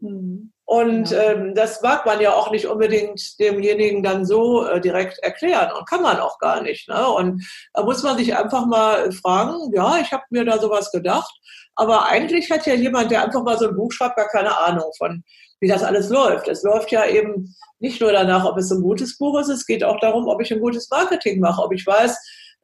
Mhm. 0.01 0.53
Und 0.67 1.11
ja. 1.11 1.33
ähm, 1.33 1.55
das 1.55 1.83
mag 1.83 2.05
man 2.07 2.21
ja 2.21 2.35
auch 2.35 2.51
nicht 2.51 2.67
unbedingt 2.67 3.39
demjenigen 3.39 4.03
dann 4.03 4.25
so 4.25 4.67
äh, 4.67 4.81
direkt 4.81 5.19
erklären 5.21 5.73
und 5.77 5.89
kann 5.89 6.03
man 6.03 6.19
auch 6.19 6.39
gar 6.39 6.63
nicht. 6.63 6.89
Ne? 6.89 7.07
Und 7.09 7.43
da 7.73 7.85
muss 7.85 8.03
man 8.03 8.17
sich 8.17 8.37
einfach 8.37 8.67
mal 8.67 9.13
fragen, 9.13 9.73
ja, 9.75 9.99
ich 10.01 10.13
habe 10.13 10.25
mir 10.31 10.45
da 10.45 10.59
sowas 10.59 10.91
gedacht, 10.91 11.33
aber 11.75 12.07
eigentlich 12.07 12.51
hat 12.51 12.67
ja 12.67 12.75
jemand, 12.75 13.11
der 13.11 13.25
einfach 13.25 13.43
mal 13.43 13.59
so 13.59 13.69
ein 13.69 13.77
Buch 13.77 13.93
schreibt, 13.93 14.17
gar 14.17 14.29
keine 14.29 14.57
Ahnung 14.59 14.91
von, 14.97 15.23
wie 15.65 15.69
das 15.69 15.83
alles 15.83 16.11
läuft. 16.11 16.47
Es 16.47 16.63
läuft 16.63 16.93
ja 16.93 17.07
eben 17.07 17.57
nicht 17.79 17.99
nur 17.99 18.13
danach, 18.13 18.45
ob 18.45 18.59
es 18.59 18.71
ein 18.71 18.83
gutes 18.83 19.17
Buch 19.17 19.41
ist, 19.41 19.49
es 19.49 19.65
geht 19.65 19.83
auch 19.83 19.99
darum, 19.99 20.29
ob 20.29 20.43
ich 20.43 20.53
ein 20.53 20.61
gutes 20.61 20.91
Marketing 20.91 21.41
mache, 21.41 21.63
ob 21.63 21.73
ich 21.73 21.87
weiß, 21.87 22.15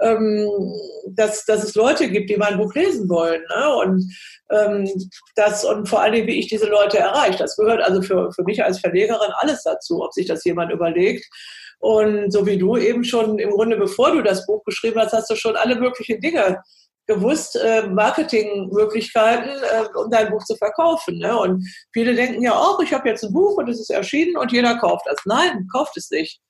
ähm, 0.03 0.47
dass, 1.09 1.47
dass 1.47 1.65
es 1.65 1.75
Leute 1.75 2.11
gibt, 2.11 2.29
die 2.29 2.37
mein 2.37 2.59
Buch 2.59 2.75
lesen 2.75 3.09
wollen. 3.09 3.43
Ne? 3.49 3.75
Und 3.75 4.15
ähm, 4.51 5.09
das 5.35 5.65
und 5.65 5.89
vor 5.89 6.03
allem, 6.03 6.27
wie 6.27 6.39
ich 6.39 6.49
diese 6.49 6.67
Leute 6.67 6.99
erreiche. 6.99 7.39
Das 7.39 7.57
gehört 7.57 7.83
also 7.83 8.03
für, 8.03 8.31
für 8.33 8.45
mich 8.45 8.63
als 8.63 8.81
Verlegerin 8.81 9.33
alles 9.39 9.63
dazu, 9.63 10.03
ob 10.03 10.13
sich 10.13 10.27
das 10.27 10.45
jemand 10.45 10.71
überlegt. 10.71 11.27
Und 11.79 12.31
so 12.31 12.45
wie 12.45 12.59
du 12.59 12.77
eben 12.77 13.03
schon 13.05 13.39
im 13.39 13.51
Grunde, 13.51 13.79
bevor 13.79 14.13
du 14.13 14.21
das 14.21 14.45
Buch 14.45 14.63
geschrieben 14.65 15.01
hast, 15.01 15.15
hast 15.15 15.31
du 15.31 15.37
schon 15.37 15.57
alle 15.57 15.77
möglichen 15.77 16.21
Dinge 16.21 16.59
gewusst, 17.11 17.57
äh, 17.57 17.89
Marketingmöglichkeiten, 17.89 19.51
äh, 19.51 19.99
um 19.99 20.11
dein 20.11 20.31
Buch 20.31 20.45
zu 20.45 20.57
verkaufen. 20.57 21.19
Ne? 21.19 21.37
Und 21.37 21.67
viele 21.93 22.15
denken 22.15 22.43
ja 22.43 22.53
auch, 22.53 22.81
ich 22.81 22.93
habe 22.93 23.09
jetzt 23.09 23.25
ein 23.25 23.33
Buch 23.33 23.57
und 23.57 23.69
es 23.69 23.81
ist 23.81 23.91
erschienen 23.91 24.37
und 24.37 24.53
jeder 24.53 24.79
kauft 24.79 25.07
das. 25.07 25.19
Nein, 25.25 25.67
kauft 25.73 25.97
es 25.97 26.11
nicht. 26.11 26.41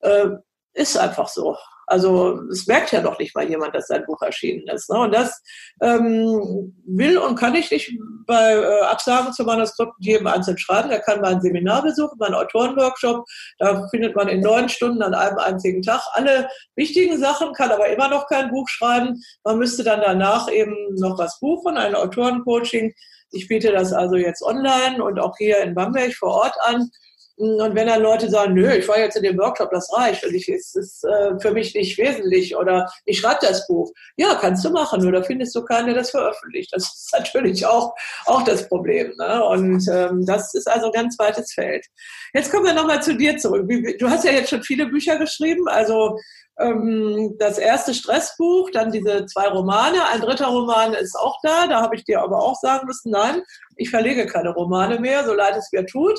Äh, 0.00 0.30
ist 0.74 0.98
einfach 0.98 1.28
so. 1.28 1.56
Also 1.90 2.40
es 2.52 2.68
merkt 2.68 2.92
ja 2.92 3.00
doch 3.00 3.18
nicht 3.18 3.34
mal 3.34 3.48
jemand, 3.48 3.74
dass 3.74 3.88
sein 3.88 4.04
Buch 4.06 4.22
erschienen 4.22 4.64
ist. 4.68 4.88
Ne? 4.90 4.98
Und 5.00 5.12
das 5.12 5.42
ähm, 5.82 6.72
will 6.86 7.18
und 7.18 7.34
kann 7.34 7.56
ich 7.56 7.68
nicht 7.72 7.92
bei 8.26 8.52
äh, 8.52 8.82
Absagen 8.82 9.32
zu 9.32 9.42
Manuskripten 9.42 9.96
jedem 9.98 10.28
einzeln 10.28 10.56
schreiben. 10.56 10.90
Er 10.90 11.00
kann 11.00 11.20
mal 11.20 11.34
ein 11.34 11.40
Seminar 11.40 11.82
besuchen, 11.82 12.16
mal 12.18 12.32
Autorenworkshop. 12.32 13.24
Da 13.58 13.88
findet 13.88 14.14
man 14.14 14.28
in 14.28 14.40
neun 14.40 14.68
Stunden 14.68 15.02
an 15.02 15.14
einem 15.14 15.38
einzigen 15.38 15.82
Tag 15.82 16.00
alle 16.12 16.48
wichtigen 16.76 17.18
Sachen, 17.18 17.52
kann 17.54 17.72
aber 17.72 17.88
immer 17.88 18.08
noch 18.08 18.28
kein 18.28 18.50
Buch 18.50 18.68
schreiben. 18.68 19.20
Man 19.42 19.58
müsste 19.58 19.82
dann 19.82 20.00
danach 20.00 20.48
eben 20.48 20.76
noch 20.94 21.18
was 21.18 21.40
buchen, 21.40 21.76
ein 21.76 21.96
Autorencoaching. 21.96 22.94
Ich 23.32 23.48
biete 23.48 23.72
das 23.72 23.92
also 23.92 24.14
jetzt 24.14 24.42
online 24.42 25.02
und 25.02 25.18
auch 25.18 25.34
hier 25.38 25.58
in 25.60 25.74
Bamberg 25.74 26.14
vor 26.14 26.30
Ort 26.30 26.54
an. 26.62 26.88
Und 27.40 27.74
wenn 27.74 27.86
dann 27.86 28.02
Leute 28.02 28.28
sagen, 28.28 28.52
nö, 28.52 28.70
ich 28.70 28.86
war 28.86 28.98
jetzt 28.98 29.16
in 29.16 29.22
dem 29.22 29.38
Workshop, 29.38 29.70
das 29.70 29.90
reicht 29.94 30.26
und 30.26 30.34
ich, 30.34 30.46
es 30.46 30.74
ist 30.74 31.04
äh, 31.04 31.40
für 31.40 31.52
mich 31.52 31.74
nicht 31.74 31.96
wesentlich 31.96 32.54
oder 32.54 32.86
ich 33.06 33.18
schreibe 33.18 33.38
das 33.40 33.66
Buch. 33.66 33.90
Ja, 34.18 34.34
kannst 34.34 34.62
du 34.62 34.68
machen, 34.68 35.00
nur 35.00 35.12
da 35.12 35.22
findest 35.22 35.54
du 35.54 35.64
keinen, 35.64 35.86
der 35.86 35.94
das 35.94 36.10
veröffentlicht. 36.10 36.70
Das 36.72 36.82
ist 36.82 37.10
natürlich 37.16 37.64
auch, 37.64 37.94
auch 38.26 38.42
das 38.42 38.68
Problem. 38.68 39.14
Ne? 39.16 39.42
Und 39.42 39.88
ähm, 39.88 40.26
das 40.26 40.52
ist 40.52 40.68
also 40.68 40.86
ein 40.86 40.92
ganz 40.92 41.18
weites 41.18 41.54
Feld. 41.54 41.86
Jetzt 42.34 42.50
kommen 42.50 42.66
wir 42.66 42.74
nochmal 42.74 43.02
zu 43.02 43.16
dir 43.16 43.38
zurück. 43.38 43.66
Du 43.98 44.10
hast 44.10 44.24
ja 44.24 44.32
jetzt 44.32 44.50
schon 44.50 44.62
viele 44.62 44.86
Bücher 44.86 45.16
geschrieben, 45.16 45.66
also 45.66 46.18
ähm, 46.58 47.36
das 47.38 47.56
erste 47.56 47.94
Stressbuch, 47.94 48.70
dann 48.70 48.92
diese 48.92 49.24
zwei 49.24 49.48
Romane, 49.48 50.06
ein 50.12 50.20
dritter 50.20 50.48
Roman 50.48 50.92
ist 50.92 51.16
auch 51.16 51.38
da, 51.42 51.66
da 51.66 51.80
habe 51.80 51.96
ich 51.96 52.04
dir 52.04 52.20
aber 52.20 52.38
auch 52.38 52.56
sagen 52.56 52.86
müssen, 52.86 53.10
nein, 53.10 53.42
ich 53.76 53.88
verlege 53.88 54.26
keine 54.26 54.50
Romane 54.50 55.00
mehr, 55.00 55.24
so 55.24 55.32
leid 55.32 55.56
es 55.56 55.70
mir 55.72 55.86
tut. 55.86 56.18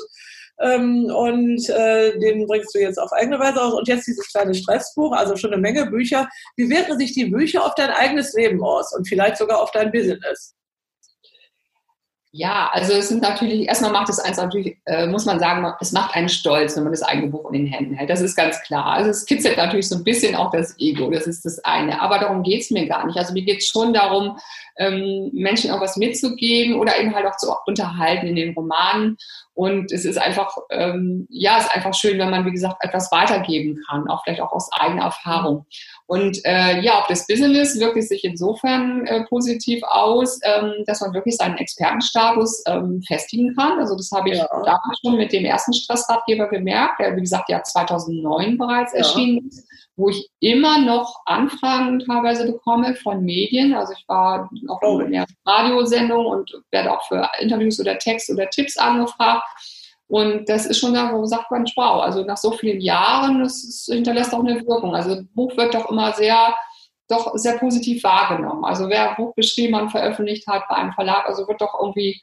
Ähm, 0.59 1.05
und 1.05 1.69
äh, 1.69 2.17
den 2.19 2.45
bringst 2.47 2.73
du 2.75 2.79
jetzt 2.79 2.99
auf 2.99 3.11
eigene 3.13 3.39
Weise 3.39 3.61
aus. 3.61 3.73
Und 3.73 3.87
jetzt 3.87 4.07
dieses 4.07 4.27
kleine 4.31 4.53
Stressbuch, 4.53 5.13
also 5.13 5.35
schon 5.35 5.53
eine 5.53 5.61
Menge 5.61 5.85
Bücher. 5.87 6.29
Wie 6.55 6.69
wirken 6.69 6.97
sich 6.97 7.13
die 7.13 7.25
Bücher 7.25 7.65
auf 7.65 7.75
dein 7.75 7.89
eigenes 7.89 8.33
Leben 8.33 8.63
aus 8.63 8.93
und 8.95 9.07
vielleicht 9.07 9.37
sogar 9.37 9.61
auf 9.61 9.71
dein 9.71 9.91
Business? 9.91 10.55
Ja, 12.33 12.69
also 12.71 12.93
es 12.93 13.09
sind 13.09 13.21
natürlich, 13.21 13.67
erstmal 13.67 13.91
macht 13.91 14.07
es 14.07 14.17
eins 14.17 14.37
natürlich, 14.37 14.77
äh, 14.85 15.05
muss 15.05 15.25
man 15.25 15.37
sagen, 15.37 15.69
es 15.81 15.91
macht 15.91 16.15
einen 16.15 16.29
stolz, 16.29 16.77
wenn 16.77 16.83
man 16.83 16.93
das 16.93 17.03
eigene 17.03 17.27
Buch 17.27 17.51
in 17.51 17.65
den 17.65 17.67
Händen 17.67 17.93
hält. 17.93 18.09
Das 18.09 18.21
ist 18.21 18.37
ganz 18.37 18.61
klar. 18.61 18.85
Also 18.85 19.09
es 19.09 19.25
kitzelt 19.25 19.57
natürlich 19.57 19.89
so 19.89 19.97
ein 19.97 20.05
bisschen 20.05 20.35
auch 20.35 20.49
das 20.49 20.79
Ego, 20.79 21.11
das 21.11 21.27
ist 21.27 21.43
das 21.43 21.59
eine. 21.65 21.99
Aber 21.99 22.19
darum 22.19 22.41
geht 22.43 22.61
es 22.61 22.71
mir 22.71 22.87
gar 22.87 23.05
nicht. 23.05 23.17
Also 23.17 23.33
mir 23.33 23.43
geht 23.43 23.57
es 23.57 23.67
schon 23.67 23.93
darum, 23.93 24.37
ähm, 24.77 25.29
Menschen 25.33 25.71
auch 25.71 25.81
was 25.81 25.97
mitzugeben 25.97 26.79
oder 26.79 26.97
eben 26.97 27.13
halt 27.13 27.25
auch 27.25 27.35
zu 27.35 27.53
unterhalten 27.65 28.27
in 28.27 28.37
den 28.37 28.53
Romanen. 28.53 29.17
Und 29.53 29.91
es 29.91 30.05
ist 30.05 30.17
einfach, 30.17 30.55
ähm, 30.69 31.27
ja, 31.29 31.57
es 31.57 31.65
ist 31.65 31.75
einfach 31.75 31.93
schön, 31.93 32.17
wenn 32.17 32.29
man, 32.29 32.45
wie 32.45 32.51
gesagt, 32.51 32.77
etwas 32.79 33.11
weitergeben 33.11 33.77
kann, 33.89 34.09
auch 34.09 34.23
vielleicht 34.23 34.41
auch 34.41 34.53
aus 34.53 34.69
eigener 34.71 35.03
Erfahrung. 35.03 35.65
Und 36.11 36.43
äh, 36.43 36.81
ja, 36.81 36.99
auch 36.99 37.07
das 37.07 37.25
Business 37.25 37.79
wirkt 37.79 37.95
es 37.95 38.09
sich 38.09 38.25
insofern 38.25 39.05
äh, 39.05 39.23
positiv 39.29 39.81
aus, 39.83 40.41
ähm, 40.43 40.83
dass 40.85 40.99
man 40.99 41.13
wirklich 41.13 41.37
seinen 41.37 41.55
Expertenstatus 41.55 42.63
ähm, 42.67 43.01
festigen 43.07 43.55
kann. 43.55 43.79
Also 43.79 43.95
das 43.95 44.11
habe 44.11 44.31
ich 44.31 44.37
ja. 44.37 44.45
damals 44.51 44.99
schon 45.01 45.15
mit 45.15 45.31
dem 45.31 45.45
ersten 45.45 45.71
Stressratgeber 45.71 46.49
gemerkt, 46.49 46.99
der 46.99 47.15
wie 47.15 47.21
gesagt 47.21 47.47
ja 47.47 47.63
2009 47.63 48.57
bereits 48.57 48.91
ja. 48.91 48.97
erschienen 48.97 49.47
ist 49.47 49.65
wo 49.97 50.09
ich 50.09 50.29
immer 50.39 50.79
noch 50.79 51.21
Anfragen 51.25 51.99
teilweise 51.99 52.51
bekomme 52.51 52.95
von 52.95 53.23
Medien. 53.23 53.73
Also 53.75 53.93
ich 53.93 54.03
war 54.07 54.49
auch 54.67 54.79
oh. 54.81 54.99
in 54.99 55.11
der 55.11 55.25
Radiosendung 55.45 56.25
und 56.25 56.51
werde 56.71 56.91
auch 56.91 57.05
für 57.07 57.29
Interviews 57.39 57.79
oder 57.79 57.99
Text 57.99 58.31
oder 58.31 58.49
Tipps 58.49 58.77
angefragt. 58.77 59.43
Und 60.11 60.49
das 60.49 60.65
ist 60.65 60.77
schon 60.77 60.93
da, 60.93 61.13
wo 61.13 61.25
sagt 61.25 61.49
man, 61.51 61.63
wow, 61.77 62.03
also 62.03 62.25
nach 62.25 62.35
so 62.35 62.51
vielen 62.51 62.81
Jahren, 62.81 63.41
das 63.41 63.63
ist, 63.63 63.85
hinterlässt 63.85 64.33
auch 64.33 64.41
eine 64.41 64.59
Wirkung. 64.67 64.93
Also 64.93 65.15
das 65.15 65.23
Buch 65.33 65.55
wird 65.55 65.73
doch 65.73 65.89
immer 65.89 66.11
sehr, 66.11 66.53
doch 67.07 67.31
sehr 67.35 67.57
positiv 67.57 68.03
wahrgenommen. 68.03 68.65
Also 68.65 68.89
wer 68.89 69.11
ein 69.11 69.15
Buch 69.15 69.33
geschrieben 69.35 69.75
und 69.75 69.89
veröffentlicht 69.89 70.45
hat 70.47 70.63
bei 70.67 70.75
einem 70.75 70.91
Verlag, 70.91 71.25
also 71.27 71.47
wird 71.47 71.61
doch 71.61 71.79
irgendwie 71.79 72.21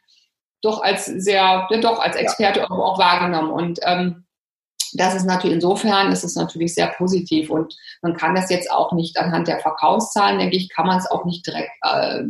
doch 0.60 0.82
als 0.82 1.06
sehr, 1.06 1.66
doch 1.80 1.98
als 1.98 2.16
Experte 2.16 2.60
ja. 2.60 2.70
auch 2.70 2.98
wahrgenommen. 2.98 3.50
Und 3.50 3.78
ähm, 3.84 4.26
das 4.92 5.14
ist 5.14 5.24
natürlich, 5.24 5.54
insofern 5.54 6.12
ist 6.12 6.24
es 6.24 6.36
natürlich 6.36 6.74
sehr 6.74 6.88
positiv 6.88 7.48
und 7.48 7.74
man 8.02 8.14
kann 8.14 8.34
das 8.34 8.50
jetzt 8.50 8.70
auch 8.70 8.92
nicht 8.92 9.18
anhand 9.18 9.48
der 9.48 9.60
Verkaufszahlen, 9.60 10.38
denke 10.38 10.56
ich, 10.56 10.68
kann 10.68 10.86
man 10.86 10.98
es 10.98 11.10
auch 11.10 11.24
nicht 11.24 11.46
direkt 11.46 11.70
äh, 11.84 12.22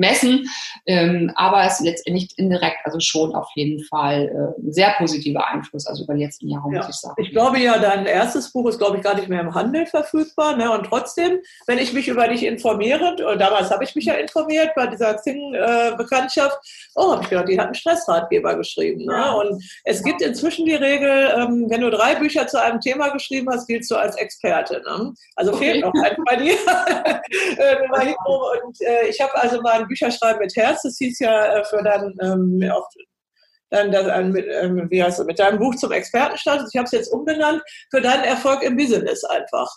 messen, 0.00 0.48
ähm, 0.86 1.30
aber 1.36 1.64
es 1.64 1.74
ist 1.74 1.86
letztendlich 1.86 2.36
indirekt, 2.38 2.78
also 2.84 2.98
schon 2.98 3.34
auf 3.34 3.48
jeden 3.54 3.84
Fall 3.84 4.28
äh, 4.28 4.60
ein 4.60 4.72
sehr 4.72 4.94
positiver 4.98 5.46
Einfluss, 5.46 5.86
also 5.86 6.04
über 6.04 6.14
die 6.14 6.24
letzten 6.24 6.48
Jahre, 6.48 6.72
ja. 6.72 6.78
muss 6.78 6.88
ich 6.88 6.96
sagen. 6.96 7.14
Ich 7.22 7.30
glaube 7.30 7.60
ja, 7.60 7.78
dein 7.78 8.06
erstes 8.06 8.50
Buch 8.52 8.68
ist, 8.68 8.78
glaube 8.78 8.96
ich, 8.96 9.02
gar 9.02 9.14
nicht 9.14 9.28
mehr 9.28 9.40
im 9.40 9.54
Handel 9.54 9.86
verfügbar, 9.86 10.56
ne? 10.56 10.70
und 10.72 10.86
trotzdem, 10.86 11.38
wenn 11.66 11.78
ich 11.78 11.92
mich 11.92 12.08
über 12.08 12.26
dich 12.26 12.44
informiere, 12.44 13.16
und 13.30 13.38
damals 13.38 13.70
habe 13.70 13.84
ich 13.84 13.94
mich 13.94 14.06
ja 14.06 14.14
informiert 14.14 14.70
bei 14.74 14.86
dieser 14.86 15.14
Xing-Bekanntschaft, 15.14 16.58
oh, 16.94 17.12
habe 17.12 17.22
ich 17.22 17.28
gedacht, 17.28 17.48
die 17.48 17.58
hat 17.58 17.66
einen 17.66 17.74
Stressratgeber 17.74 18.56
geschrieben. 18.56 19.04
Ne? 19.04 19.12
Ja. 19.12 19.32
Und 19.32 19.62
es 19.84 20.02
gibt 20.02 20.22
inzwischen 20.22 20.66
die 20.66 20.74
Regel, 20.74 21.32
ähm, 21.36 21.66
wenn 21.68 21.80
du 21.82 21.90
drei 21.90 22.14
Bücher 22.14 22.46
zu 22.46 22.60
einem 22.60 22.80
Thema 22.80 23.08
geschrieben 23.10 23.48
hast, 23.50 23.66
giltst 23.66 23.90
du 23.90 23.96
als 23.96 24.16
Experte. 24.16 24.82
Ne? 24.86 25.12
Also 25.36 25.52
okay. 25.52 25.72
fehlt 25.72 25.84
noch 25.84 25.94
ein 26.02 26.16
bei 26.24 26.36
dir. 26.36 26.54
Äh, 27.56 27.76
und 28.26 28.80
äh, 28.80 29.08
ich 29.08 29.20
habe 29.20 29.34
also 29.34 29.60
mal 29.60 29.86
ein 29.90 29.96
Bücherschreiben 29.96 30.40
mit 30.40 30.54
Herz, 30.56 30.82
das 30.82 30.96
hieß 30.98 31.18
ja 31.18 31.58
äh, 31.58 31.64
für 31.64 31.82
dann 31.82 32.14
ähm, 32.22 32.70
auf, 32.70 32.86
dann 33.70 33.92
das, 33.92 34.06
äh, 34.06 34.22
mit, 34.24 34.90
wie 34.90 35.02
heißt 35.02 35.18
das, 35.18 35.26
mit 35.26 35.38
deinem 35.38 35.58
Buch 35.58 35.74
zum 35.76 35.92
Expertenstatus. 35.92 36.70
Ich 36.72 36.78
habe 36.78 36.86
es 36.86 36.92
jetzt 36.92 37.12
umbenannt 37.12 37.62
für 37.90 38.00
deinen 38.00 38.24
Erfolg 38.24 38.62
im 38.62 38.76
Business 38.76 39.24
einfach. 39.24 39.68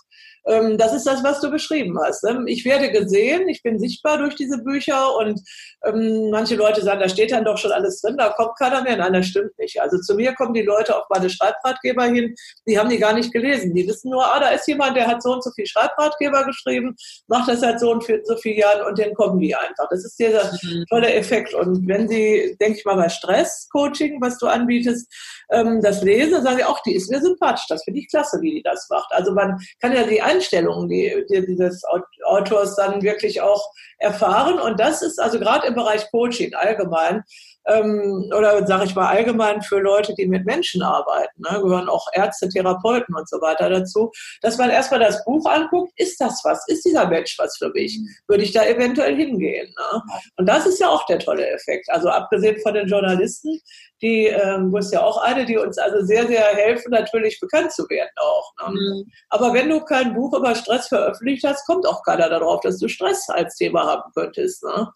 Ähm, 0.47 0.77
das 0.77 0.93
ist 0.93 1.05
das, 1.07 1.23
was 1.23 1.39
du 1.41 1.49
beschrieben 1.49 1.97
hast. 2.03 2.23
Ne? 2.23 2.43
Ich 2.47 2.65
werde 2.65 2.91
gesehen, 2.91 3.47
ich 3.47 3.63
bin 3.63 3.79
sichtbar 3.79 4.17
durch 4.17 4.35
diese 4.35 4.57
Bücher 4.59 5.15
und 5.17 5.39
ähm, 5.85 6.29
manche 6.31 6.55
Leute 6.55 6.81
sagen, 6.81 6.99
da 6.99 7.09
steht 7.09 7.31
dann 7.31 7.45
doch 7.45 7.57
schon 7.57 7.71
alles 7.71 8.01
drin, 8.01 8.17
da 8.17 8.29
kommt 8.29 8.57
keiner 8.57 8.81
mehr. 8.81 8.97
Nein, 8.97 9.13
das 9.13 9.27
stimmt 9.27 9.57
nicht. 9.57 9.81
Also 9.81 9.97
zu 9.99 10.15
mir 10.15 10.33
kommen 10.33 10.53
die 10.53 10.61
Leute 10.61 10.97
auf 10.97 11.05
meine 11.09 11.29
Schreibratgeber 11.29 12.05
hin, 12.05 12.35
die 12.67 12.77
haben 12.77 12.89
die 12.89 12.97
gar 12.97 13.13
nicht 13.13 13.31
gelesen. 13.31 13.73
Die 13.73 13.87
wissen 13.87 14.11
nur, 14.11 14.25
ah, 14.25 14.39
da 14.39 14.49
ist 14.49 14.67
jemand, 14.67 14.97
der 14.97 15.07
hat 15.07 15.23
so 15.23 15.31
und 15.33 15.43
so 15.43 15.51
viel 15.51 15.65
Schreibratgeber 15.65 16.45
geschrieben, 16.45 16.95
macht 17.27 17.49
das 17.49 17.61
seit 17.61 17.79
so 17.79 17.91
und 17.91 18.03
so 18.03 18.35
vielen 18.37 18.59
Jahren 18.59 18.85
und 18.87 18.99
dann 18.99 19.13
kommen 19.13 19.39
die 19.39 19.55
einfach. 19.55 19.87
Das 19.89 20.03
ist 20.03 20.19
dieser 20.19 20.51
mhm. 20.63 20.85
tolle 20.89 21.13
Effekt. 21.13 21.53
Und 21.53 21.87
wenn 21.87 22.07
sie, 22.07 22.55
denke 22.59 22.79
ich 22.79 22.85
mal, 22.85 22.95
bei 22.95 23.09
Stress-Coaching, 23.09 24.21
was 24.21 24.37
du 24.37 24.47
anbietest, 24.47 25.11
ähm, 25.51 25.81
das 25.81 26.01
lesen, 26.01 26.43
sagen 26.43 26.57
sie 26.57 26.63
auch, 26.63 26.81
die 26.83 26.95
ist 26.95 27.09
mir 27.09 27.21
sympathisch. 27.21 27.65
Das 27.69 27.83
finde 27.83 27.99
ich 27.99 28.09
klasse, 28.09 28.39
wie 28.41 28.51
die 28.51 28.63
das 28.63 28.87
macht. 28.89 29.11
Also 29.11 29.33
man 29.33 29.59
kann 29.81 29.93
ja 29.93 30.03
die 30.03 30.21
Einstellungen 30.33 30.89
die, 30.89 31.25
die, 31.29 31.45
dieses 31.45 31.83
Autors 32.23 32.75
dann 32.75 33.01
wirklich 33.01 33.41
auch 33.41 33.71
erfahren. 33.97 34.59
Und 34.59 34.79
das 34.79 35.01
ist 35.01 35.19
also 35.19 35.39
gerade 35.39 35.67
im 35.67 35.75
Bereich 35.75 36.09
Coaching 36.11 36.53
allgemein 36.53 37.23
ähm, 37.65 38.31
oder 38.35 38.65
sage 38.67 38.85
ich 38.85 38.95
mal 38.95 39.07
allgemein 39.07 39.61
für 39.61 39.79
Leute, 39.79 40.13
die 40.15 40.25
mit 40.25 40.45
Menschen 40.45 40.81
arbeiten, 40.81 41.41
ne, 41.41 41.61
gehören 41.61 41.89
auch 41.89 42.07
Ärzte, 42.13 42.49
Therapeuten 42.49 43.15
und 43.15 43.27
so 43.29 43.39
weiter 43.41 43.69
dazu, 43.69 44.11
dass 44.41 44.57
man 44.57 44.69
erstmal 44.69 44.99
das 44.99 45.23
Buch 45.25 45.45
anguckt, 45.45 45.93
ist 45.95 46.19
das 46.19 46.41
was? 46.43 46.67
Ist 46.67 46.85
dieser 46.85 47.07
Mensch 47.07 47.37
was 47.37 47.57
für 47.57 47.69
mich? 47.69 47.99
Würde 48.27 48.43
ich 48.43 48.51
da 48.51 48.65
eventuell 48.65 49.15
hingehen? 49.15 49.73
Ne? 49.77 50.01
Und 50.37 50.47
das 50.47 50.65
ist 50.65 50.79
ja 50.79 50.89
auch 50.89 51.05
der 51.05 51.19
tolle 51.19 51.47
Effekt. 51.47 51.89
Also 51.89 52.09
abgesehen 52.09 52.59
von 52.61 52.73
den 52.73 52.87
Journalisten, 52.87 53.59
die, 54.01 54.27
ähm, 54.27 54.71
wo 54.71 54.77
ist 54.77 54.91
ja 54.91 55.01
auch 55.01 55.21
eine, 55.21 55.45
die 55.45 55.57
uns 55.57 55.77
also 55.77 56.05
sehr, 56.05 56.27
sehr 56.27 56.41
helfen, 56.41 56.91
natürlich 56.91 57.39
bekannt 57.39 57.71
zu 57.71 57.83
werden 57.89 58.09
auch. 58.17 58.53
Ne? 58.61 58.79
Mhm. 58.79 59.11
Aber 59.29 59.53
wenn 59.53 59.69
du 59.69 59.79
kein 59.81 60.13
Buch 60.13 60.37
über 60.37 60.53
Stress 60.55 60.89
veröffentlicht 60.89 61.45
hast, 61.45 61.65
kommt 61.65 61.87
auch 61.87 62.03
keiner 62.03 62.29
darauf, 62.29 62.59
dass 62.61 62.79
du 62.79 62.87
Stress 62.87 63.29
als 63.29 63.55
Thema 63.55 63.85
haben 63.85 64.11
könntest. 64.13 64.63
Ne? 64.63 64.89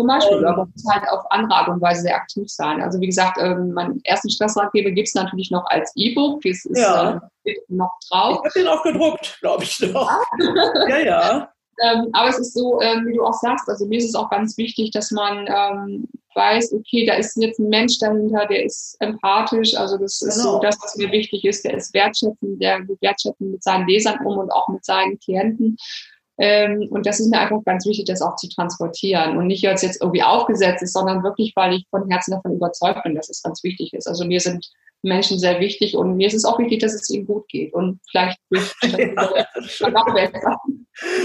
Zum 0.00 0.06
Beispiel, 0.06 0.38
ähm, 0.38 0.46
aber 0.46 0.66
muss 0.66 0.84
halt 0.90 1.08
auf 1.10 1.24
andere 1.30 1.58
Art 1.58 1.68
und 1.68 1.80
Weise 1.80 2.02
sehr 2.02 2.16
aktiv 2.16 2.48
sein. 2.48 2.80
Also 2.82 3.00
wie 3.00 3.06
gesagt, 3.06 3.38
ähm, 3.40 3.72
meinen 3.72 4.00
ersten 4.04 4.30
Stressratgeber 4.30 4.90
gibt 4.90 5.08
es 5.08 5.14
natürlich 5.14 5.50
noch 5.50 5.66
als 5.66 5.92
E-Book. 5.94 6.40
Das 6.42 6.64
ist 6.64 6.78
ja. 6.78 7.20
äh, 7.44 7.54
noch 7.68 7.92
drauf. 8.08 8.40
Ich 8.44 8.44
habe 8.44 8.58
den 8.60 8.68
auch 8.68 8.82
gedruckt, 8.82 9.38
glaube 9.40 9.64
ich 9.64 9.78
noch. 9.80 10.10
ja, 10.88 10.98
ja. 10.98 11.48
Ähm, 11.82 12.10
aber 12.12 12.28
es 12.28 12.38
ist 12.38 12.52
so, 12.52 12.78
ähm, 12.82 13.06
wie 13.06 13.16
du 13.16 13.24
auch 13.24 13.32
sagst, 13.32 13.66
also 13.66 13.86
mir 13.86 13.96
ist 13.96 14.10
es 14.10 14.14
auch 14.14 14.28
ganz 14.28 14.58
wichtig, 14.58 14.90
dass 14.90 15.10
man 15.12 15.46
ähm, 15.48 16.06
weiß, 16.34 16.74
okay, 16.74 17.06
da 17.06 17.14
ist 17.14 17.36
jetzt 17.36 17.58
ein 17.58 17.70
Mensch 17.70 17.98
dahinter, 17.98 18.44
der 18.46 18.64
ist 18.64 18.96
empathisch, 19.00 19.74
also 19.74 19.96
das 19.96 20.20
ist 20.20 20.36
genau. 20.36 20.56
so 20.56 20.60
das, 20.60 20.76
was 20.82 20.96
mir 20.96 21.10
wichtig 21.10 21.42
ist, 21.44 21.64
der 21.64 21.78
ist 21.78 21.94
wertschätzend, 21.94 22.60
der 22.60 22.82
geht 22.82 23.00
wertschätzend 23.00 23.52
mit 23.52 23.62
seinen 23.62 23.86
Lesern 23.88 24.18
um 24.26 24.36
und 24.36 24.50
auch 24.50 24.68
mit 24.68 24.84
seinen 24.84 25.18
Klienten. 25.18 25.78
Ähm, 26.40 26.88
und 26.90 27.04
das 27.04 27.20
ist 27.20 27.30
mir 27.30 27.38
einfach 27.38 27.62
ganz 27.66 27.84
wichtig, 27.84 28.06
das 28.06 28.22
auch 28.22 28.34
zu 28.36 28.48
transportieren 28.48 29.36
und 29.36 29.46
nicht 29.46 29.68
als 29.68 29.82
jetzt 29.82 30.00
irgendwie 30.00 30.22
aufgesetzt 30.22 30.82
ist, 30.82 30.94
sondern 30.94 31.22
wirklich, 31.22 31.52
weil 31.54 31.74
ich 31.74 31.86
von 31.90 32.08
Herzen 32.08 32.30
davon 32.30 32.54
überzeugt 32.54 33.02
bin, 33.02 33.14
dass 33.14 33.28
es 33.28 33.42
ganz 33.42 33.62
wichtig 33.62 33.92
ist. 33.92 34.08
Also 34.08 34.24
mir 34.24 34.40
sind 34.40 34.66
Menschen 35.02 35.38
sehr 35.38 35.60
wichtig 35.60 35.96
und 35.96 36.16
mir 36.16 36.26
ist 36.26 36.34
es 36.34 36.46
auch 36.46 36.58
wichtig, 36.58 36.80
dass 36.80 36.94
es 36.94 37.10
ihnen 37.10 37.26
gut 37.26 37.46
geht 37.48 37.74
und 37.74 38.00
vielleicht 38.10 38.38
durch 38.48 38.74
noch 38.82 40.14
besser. 40.14 40.56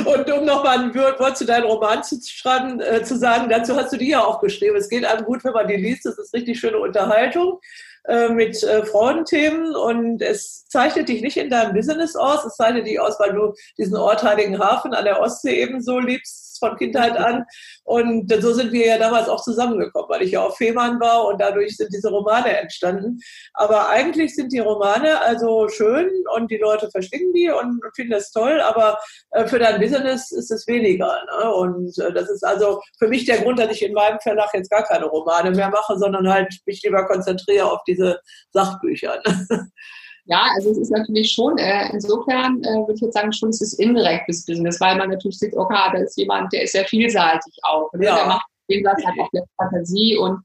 Und 0.05 0.32
um 0.32 0.45
nochmal 0.45 0.80
ein 0.80 0.95
Wort 0.95 1.38
zu 1.38 1.45
deinem 1.45 1.66
Roman 1.66 2.03
zu 2.03 2.18
schreiben, 2.22 2.82
äh, 2.82 3.01
zu 3.03 3.18
sagen, 3.18 3.49
dazu 3.49 3.76
hast 3.76 3.93
du 3.93 3.97
die 3.97 4.09
ja 4.09 4.24
auch 4.24 4.41
geschrieben. 4.41 4.76
Es 4.76 4.89
geht 4.89 5.05
einem 5.05 5.26
gut, 5.26 5.43
wenn 5.45 5.53
man 5.53 5.68
die 5.68 5.76
liest. 5.76 6.05
Das 6.05 6.18
ist 6.18 6.34
richtig 6.34 6.59
schöne 6.59 6.78
Unterhaltung. 6.80 7.59
Äh, 8.08 8.30
mit 8.30 8.62
äh, 8.62 8.86
Frauenthemen 8.86 9.76
und 9.76 10.22
es 10.22 10.68
zeichnet 10.68 11.10
dich 11.10 11.24
nicht 11.24 11.38
in 11.38 11.49
deinem 11.49 11.74
Business 11.74 12.16
aus, 12.16 12.45
es 12.45 12.53
zeichnet 12.53 12.86
dich 12.86 12.99
aus, 12.99 13.20
weil 13.20 13.34
du 13.34 13.53
diesen 13.80 13.97
Ort 13.97 14.22
Heiligenhafen 14.22 14.93
an 14.93 15.06
der 15.06 15.20
Ostsee 15.22 15.60
ebenso 15.64 15.97
liebst 15.99 16.45
von 16.60 16.76
Kindheit 16.78 17.18
an. 17.18 17.45
Und 17.84 18.32
so 18.41 18.53
sind 18.53 18.72
wir 18.72 18.88
ja 18.88 18.97
damals 18.97 19.30
auch 19.30 19.43
zusammengekommen, 19.43 20.10
weil 20.10 20.24
ich 20.24 20.32
ja 20.32 20.43
auf 20.43 20.58
Fehmarn 20.58 20.99
war 20.99 21.26
und 21.26 21.39
dadurch 21.39 21.78
sind 21.78 21.93
diese 21.93 22.10
Romane 22.10 22.58
entstanden. 22.58 23.20
Aber 23.53 23.89
eigentlich 23.89 24.36
sind 24.36 24.51
die 24.51 24.60
Romane 24.60 25.22
also 25.22 25.68
schön 25.70 26.10
und 26.36 26.51
die 26.51 26.58
Leute 26.58 26.89
verstehen 26.91 27.34
die 27.34 27.49
und 27.49 27.82
finden 27.95 28.12
das 28.12 28.32
toll, 28.32 28.60
aber 28.62 28.97
äh, 29.32 29.45
für 29.47 29.60
dein 29.60 29.80
Business 29.80 30.32
ist 30.32 30.51
es 30.51 30.68
weniger. 30.68 31.20
Ne? 31.39 31.53
Und 31.53 31.97
äh, 31.99 32.14
das 32.14 32.30
ist 32.30 32.43
also 32.43 32.82
für 32.99 33.08
mich 33.08 33.26
der 33.26 33.39
Grund, 33.39 33.60
dass 33.60 33.72
ich 33.72 33.84
in 33.84 33.93
meinem 33.93 34.20
Verlag 34.20 34.49
jetzt 34.53 34.70
gar 34.70 34.84
keine 34.84 35.06
Romane 35.06 35.51
mehr 35.51 35.70
mache, 35.70 35.97
sondern 35.97 36.32
halt 36.32 36.53
mich 36.66 36.82
lieber 36.84 37.06
konzentriere 37.06 37.72
auf 37.72 37.84
diese 37.88 38.20
Sachbücher. 38.51 39.22
Ne? 39.26 39.70
Ja, 40.26 40.48
also 40.56 40.72
es 40.72 40.78
ist 40.78 40.92
natürlich 40.92 41.32
schon, 41.32 41.58
äh, 41.58 41.90
insofern 41.92 42.64
äh, 42.64 42.78
würde 42.80 42.96
ich 42.96 43.02
jetzt 43.02 43.14
sagen, 43.14 43.32
schon 43.32 43.50
es 43.50 43.62
ist 43.62 43.80
indirektes 43.80 44.46
Business, 44.46 44.80
weil 44.82 44.98
man 44.98 45.10
natürlich 45.10 45.38
sieht, 45.38 45.56
okay, 45.56 45.90
da 45.94 46.00
ist 46.00 46.18
jemand, 46.18 46.52
der 46.52 46.64
ist 46.64 46.72
sehr 46.72 46.86
vielseitig 46.86 47.54
auch. 47.64 47.94
Ne? 47.94 48.06
Ja. 48.06 48.16
Der 48.16 48.26
macht 48.28 48.46
den 48.70 48.84
Satz 48.84 49.06
halt 49.06 49.20
auch 49.20 49.30
der 49.32 49.44
Fantasie 49.58 50.18
und 50.18 50.40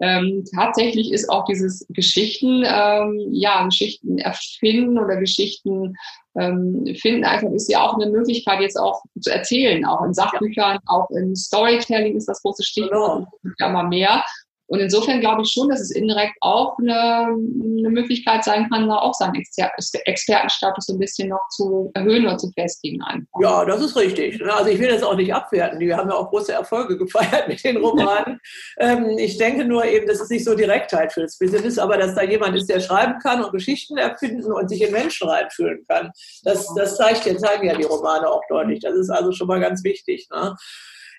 ähm, 0.00 0.44
tatsächlich 0.54 1.12
ist 1.12 1.28
auch 1.30 1.44
dieses 1.44 1.86
Geschichten, 1.88 2.64
ähm, 2.66 3.28
ja, 3.30 3.64
Geschichten 3.64 4.18
erfinden 4.18 4.98
oder 4.98 5.16
Geschichten 5.16 5.94
ähm, 6.36 6.94
finden 7.00 7.24
einfach 7.24 7.50
ist 7.50 7.70
ja 7.70 7.82
auch 7.82 7.94
eine 7.94 8.10
Möglichkeit, 8.10 8.60
jetzt 8.60 8.78
auch 8.78 9.02
zu 9.20 9.30
erzählen, 9.30 9.84
auch 9.84 10.04
in 10.04 10.14
Sachbüchern, 10.14 10.78
auch 10.86 11.08
in 11.10 11.36
Storytelling 11.36 12.16
ist 12.16 12.28
das 12.28 12.42
große 12.42 12.64
Stichwort, 12.64 13.28
genau. 13.42 13.54
ja 13.58 13.68
mal 13.68 13.88
mehr. 13.88 14.24
Und 14.66 14.80
insofern 14.80 15.20
glaube 15.20 15.42
ich 15.42 15.50
schon, 15.50 15.68
dass 15.68 15.80
es 15.80 15.90
indirekt 15.90 16.34
auch 16.40 16.78
eine, 16.78 16.94
eine 16.94 17.90
Möglichkeit 17.90 18.44
sein 18.44 18.68
kann, 18.70 18.88
da 18.88 18.96
auch 18.96 19.12
seinen 19.12 19.34
Expertenstatus 19.34 20.88
ein 20.88 20.98
bisschen 20.98 21.28
noch 21.28 21.46
zu 21.50 21.90
erhöhen 21.94 22.24
oder 22.24 22.38
zu 22.38 22.50
festigen. 22.52 23.02
Einfach. 23.02 23.40
Ja, 23.40 23.64
das 23.64 23.82
ist 23.82 23.96
richtig. 23.96 24.42
Also 24.42 24.70
ich 24.70 24.78
will 24.78 24.88
das 24.88 25.02
auch 25.02 25.16
nicht 25.16 25.34
abwerten. 25.34 25.80
Wir 25.80 25.96
haben 25.96 26.08
ja 26.08 26.16
auch 26.16 26.30
große 26.30 26.52
Erfolge 26.52 26.96
gefeiert 27.04 27.48
mit 27.48 27.62
den 27.62 27.76
Romanen. 27.76 28.40
ähm, 28.78 29.18
ich 29.18 29.36
denke 29.36 29.66
nur 29.66 29.84
eben, 29.84 30.06
das 30.06 30.20
ist 30.20 30.30
nicht 30.30 30.44
so 30.44 30.54
Direktheit 30.54 31.12
für 31.12 31.22
das 31.22 31.38
Business, 31.38 31.78
aber 31.78 31.98
dass 31.98 32.14
da 32.14 32.22
jemand 32.22 32.56
ist, 32.56 32.68
der 32.68 32.80
schreiben 32.80 33.18
kann 33.22 33.44
und 33.44 33.52
Geschichten 33.52 33.98
erfinden 33.98 34.50
und 34.50 34.68
sich 34.68 34.82
in 34.82 34.92
Menschen 34.92 35.28
reinfühlen 35.28 35.84
kann. 35.88 36.10
Das, 36.42 36.72
das 36.74 36.96
zeigt, 36.96 37.24
zeigen 37.38 37.66
ja 37.66 37.76
die 37.76 37.84
Romane 37.84 38.28
auch 38.28 38.42
deutlich. 38.48 38.80
Das 38.80 38.94
ist 38.94 39.10
also 39.10 39.32
schon 39.32 39.46
mal 39.46 39.60
ganz 39.60 39.84
wichtig. 39.84 40.26
Ne? 40.32 40.54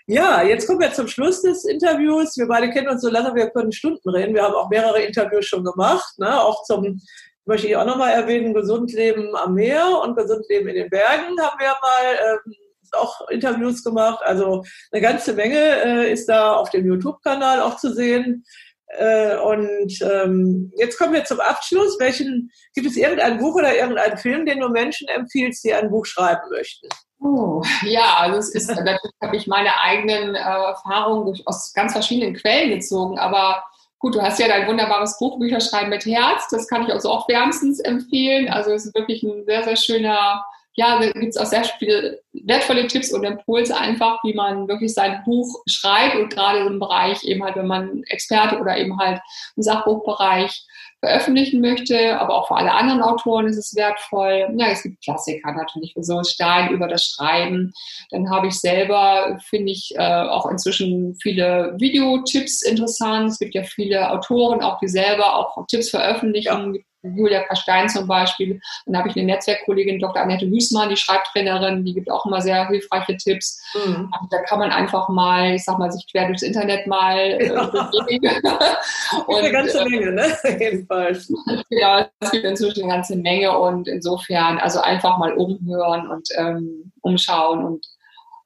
Ja, 0.07 0.43
jetzt 0.43 0.67
kommen 0.67 0.81
wir 0.81 0.93
zum 0.93 1.07
Schluss 1.07 1.41
des 1.41 1.65
Interviews. 1.65 2.37
Wir 2.37 2.47
beide 2.47 2.69
kennen 2.69 2.89
uns 2.89 3.01
so 3.01 3.09
lange, 3.09 3.33
wir 3.33 3.49
können 3.49 3.71
Stunden 3.71 4.07
reden. 4.09 4.35
Wir 4.35 4.43
haben 4.43 4.53
auch 4.53 4.69
mehrere 4.69 5.01
Interviews 5.01 5.47
schon 5.47 5.63
gemacht, 5.63 6.19
ne? 6.19 6.39
auch 6.41 6.63
zum, 6.63 7.01
möchte 7.45 7.65
ich 7.65 7.75
auch 7.75 7.87
nochmal 7.87 8.13
erwähnen, 8.13 8.53
Gesundleben 8.53 9.35
am 9.35 9.55
Meer 9.55 10.01
und 10.03 10.15
Gesundleben 10.15 10.67
in 10.67 10.75
den 10.75 10.89
Bergen 10.91 11.41
haben 11.41 11.59
wir 11.59 11.75
mal 11.81 12.39
ähm, 12.45 12.53
auch 12.91 13.27
Interviews 13.29 13.83
gemacht. 13.83 14.19
Also 14.23 14.63
eine 14.91 15.01
ganze 15.01 15.33
Menge 15.33 15.57
äh, 15.57 16.11
ist 16.13 16.27
da 16.29 16.53
auf 16.53 16.69
dem 16.69 16.85
YouTube-Kanal 16.85 17.61
auch 17.61 17.77
zu 17.77 17.91
sehen. 17.91 18.45
Äh, 18.89 19.37
und 19.37 19.99
ähm, 20.01 20.71
jetzt 20.77 20.99
kommen 20.99 21.13
wir 21.13 21.25
zum 21.25 21.39
Abschluss. 21.39 21.99
Welchen, 21.99 22.51
gibt 22.75 22.87
es 22.87 22.95
irgendein 22.95 23.39
Buch 23.39 23.55
oder 23.55 23.75
irgendeinen 23.75 24.17
Film, 24.19 24.45
den 24.45 24.59
du 24.59 24.69
Menschen 24.69 25.07
empfiehlst, 25.07 25.63
die 25.63 25.73
ein 25.73 25.89
Buch 25.89 26.05
schreiben 26.05 26.47
möchten? 26.51 26.87
Oh, 27.19 27.63
ja, 27.83 28.17
also 28.19 28.37
es 28.37 28.49
ist 28.53 28.67
natürlich 28.69 28.99
habe 29.21 29.35
ich 29.35 29.47
meine 29.47 29.79
eigenen 29.81 30.35
äh, 30.35 30.39
Erfahrungen 30.39 31.41
aus 31.45 31.73
ganz 31.73 31.93
verschiedenen 31.93 32.35
Quellen 32.35 32.69
gezogen, 32.69 33.17
aber 33.17 33.63
gut, 33.99 34.15
du 34.15 34.21
hast 34.21 34.39
ja 34.39 34.47
dein 34.47 34.67
wunderbares 34.67 35.17
Buch 35.17 35.39
Bücherschreiben 35.39 35.89
mit 35.89 36.05
Herz, 36.05 36.47
das 36.49 36.67
kann 36.67 36.83
ich 36.83 36.93
also 36.93 37.09
auch 37.09 37.27
wärmstens 37.27 37.79
empfehlen. 37.79 38.49
Also 38.49 38.71
es 38.71 38.85
ist 38.85 38.95
wirklich 38.95 39.23
ein 39.23 39.45
sehr, 39.45 39.63
sehr 39.63 39.77
schöner, 39.77 40.45
ja, 40.73 40.99
da 40.99 41.09
gibt 41.11 41.29
es 41.29 41.37
auch 41.37 41.45
sehr 41.45 41.63
viele 41.63 42.21
wertvolle 42.33 42.87
Tipps 42.87 43.13
und 43.13 43.23
Impulse 43.23 43.75
einfach, 43.75 44.21
wie 44.23 44.33
man 44.33 44.67
wirklich 44.67 44.93
sein 44.93 45.23
Buch 45.23 45.63
schreibt 45.67 46.17
und 46.17 46.29
gerade 46.29 46.59
im 46.59 46.79
Bereich 46.79 47.23
eben 47.23 47.43
halt, 47.43 47.55
wenn 47.55 47.67
man 47.67 48.03
Experte 48.03 48.59
oder 48.59 48.77
eben 48.77 48.97
halt 48.99 49.21
im 49.55 49.63
Sachbuchbereich 49.63 50.65
veröffentlichen 51.05 51.61
möchte, 51.61 52.19
aber 52.19 52.35
auch 52.35 52.47
für 52.47 52.55
alle 52.55 52.71
anderen 52.71 53.01
Autoren 53.01 53.47
ist 53.47 53.57
es 53.57 53.75
wertvoll. 53.75 54.47
Ja, 54.57 54.67
es 54.69 54.83
gibt 54.83 55.03
Klassiker 55.03 55.51
natürlich 55.51 55.93
für 55.93 56.03
so 56.03 56.23
Stein 56.23 56.71
über 56.71 56.87
das 56.87 57.05
Schreiben. 57.05 57.71
Dann 58.11 58.29
habe 58.29 58.47
ich 58.47 58.59
selber, 58.59 59.37
finde 59.49 59.71
ich, 59.71 59.93
äh, 59.95 60.01
auch 60.01 60.49
inzwischen 60.49 61.15
viele 61.21 61.75
Videotipps 61.77 62.63
interessant. 62.63 63.29
Es 63.29 63.39
gibt 63.39 63.53
ja 63.53 63.63
viele 63.63 64.09
Autoren, 64.09 64.61
auch 64.61 64.79
die 64.79 64.87
selber 64.87 65.35
auch 65.35 65.65
Tipps 65.67 65.89
veröffentlichen. 65.89 66.75
Ja 66.75 66.81
Julia 67.15 67.43
Kastein 67.43 67.89
zum 67.89 68.07
Beispiel. 68.07 68.59
Dann 68.85 68.97
habe 68.97 69.09
ich 69.09 69.15
eine 69.15 69.25
Netzwerkkollegin, 69.25 69.99
Dr. 69.99 70.21
Annette 70.21 70.47
Hüßmann, 70.47 70.89
die 70.89 70.97
Schreibtrainerin, 70.97 71.83
die 71.85 71.93
gibt 71.93 72.09
auch 72.09 72.25
immer 72.25 72.41
sehr 72.41 72.67
hilfreiche 72.67 73.17
Tipps. 73.17 73.61
Mhm. 73.73 74.09
Also 74.11 74.27
da 74.31 74.41
kann 74.43 74.59
man 74.59 74.71
einfach 74.71 75.09
mal, 75.09 75.55
ich 75.55 75.63
sag 75.63 75.77
mal, 75.77 75.91
sich 75.91 76.05
quer 76.11 76.27
durchs 76.27 76.41
Internet 76.43 76.87
mal 76.87 77.17
äh, 77.17 77.53
ja. 77.53 77.65
und, 79.27 79.35
eine 79.35 79.51
ganze 79.51 79.79
äh, 79.81 79.89
Menge, 79.89 80.11
ne? 80.11 80.37
Jedenfalls. 80.59 81.31
Ja, 81.69 82.09
es 82.19 82.31
gibt 82.31 82.45
inzwischen 82.45 82.83
eine 82.83 82.93
ganze 82.93 83.15
Menge 83.15 83.57
und 83.57 83.87
insofern, 83.87 84.57
also 84.57 84.81
einfach 84.81 85.17
mal 85.17 85.33
umhören 85.33 86.09
und 86.09 86.27
ähm, 86.37 86.91
umschauen 87.01 87.63
und 87.63 87.85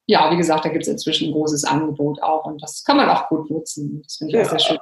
ja, 0.06 0.28
wie 0.32 0.36
gesagt, 0.36 0.64
da 0.64 0.70
gibt 0.70 0.82
es 0.82 0.88
inzwischen 0.88 1.28
ein 1.28 1.32
großes 1.32 1.64
Angebot 1.64 2.20
auch 2.20 2.44
und 2.44 2.60
das 2.60 2.82
kann 2.82 2.96
man 2.96 3.08
auch 3.08 3.28
gut 3.28 3.48
nutzen. 3.48 4.02
Das 4.02 4.16
finde 4.16 4.32
ich 4.32 4.38
ja. 4.38 4.44
auch 4.44 4.50
sehr 4.50 4.58
schön. 4.58 4.78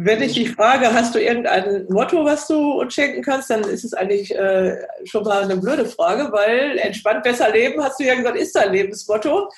Wenn 0.00 0.22
ich 0.22 0.34
dich 0.34 0.52
frage, 0.52 0.94
hast 0.94 1.16
du 1.16 1.18
irgendein 1.20 1.84
Motto, 1.88 2.24
was 2.24 2.46
du 2.46 2.80
uns 2.80 2.94
schenken 2.94 3.20
kannst, 3.20 3.50
dann 3.50 3.62
ist 3.62 3.82
es 3.84 3.94
eigentlich 3.94 4.32
äh, 4.32 4.76
schon 5.02 5.24
mal 5.24 5.42
eine 5.42 5.56
blöde 5.56 5.86
Frage, 5.86 6.30
weil 6.30 6.78
entspannt 6.78 7.24
besser 7.24 7.50
leben, 7.50 7.82
hast 7.82 7.98
du 7.98 8.04
ja 8.04 8.14
gesagt, 8.14 8.36
ist 8.36 8.54
dein 8.54 8.72
Lebensmotto. 8.72 9.50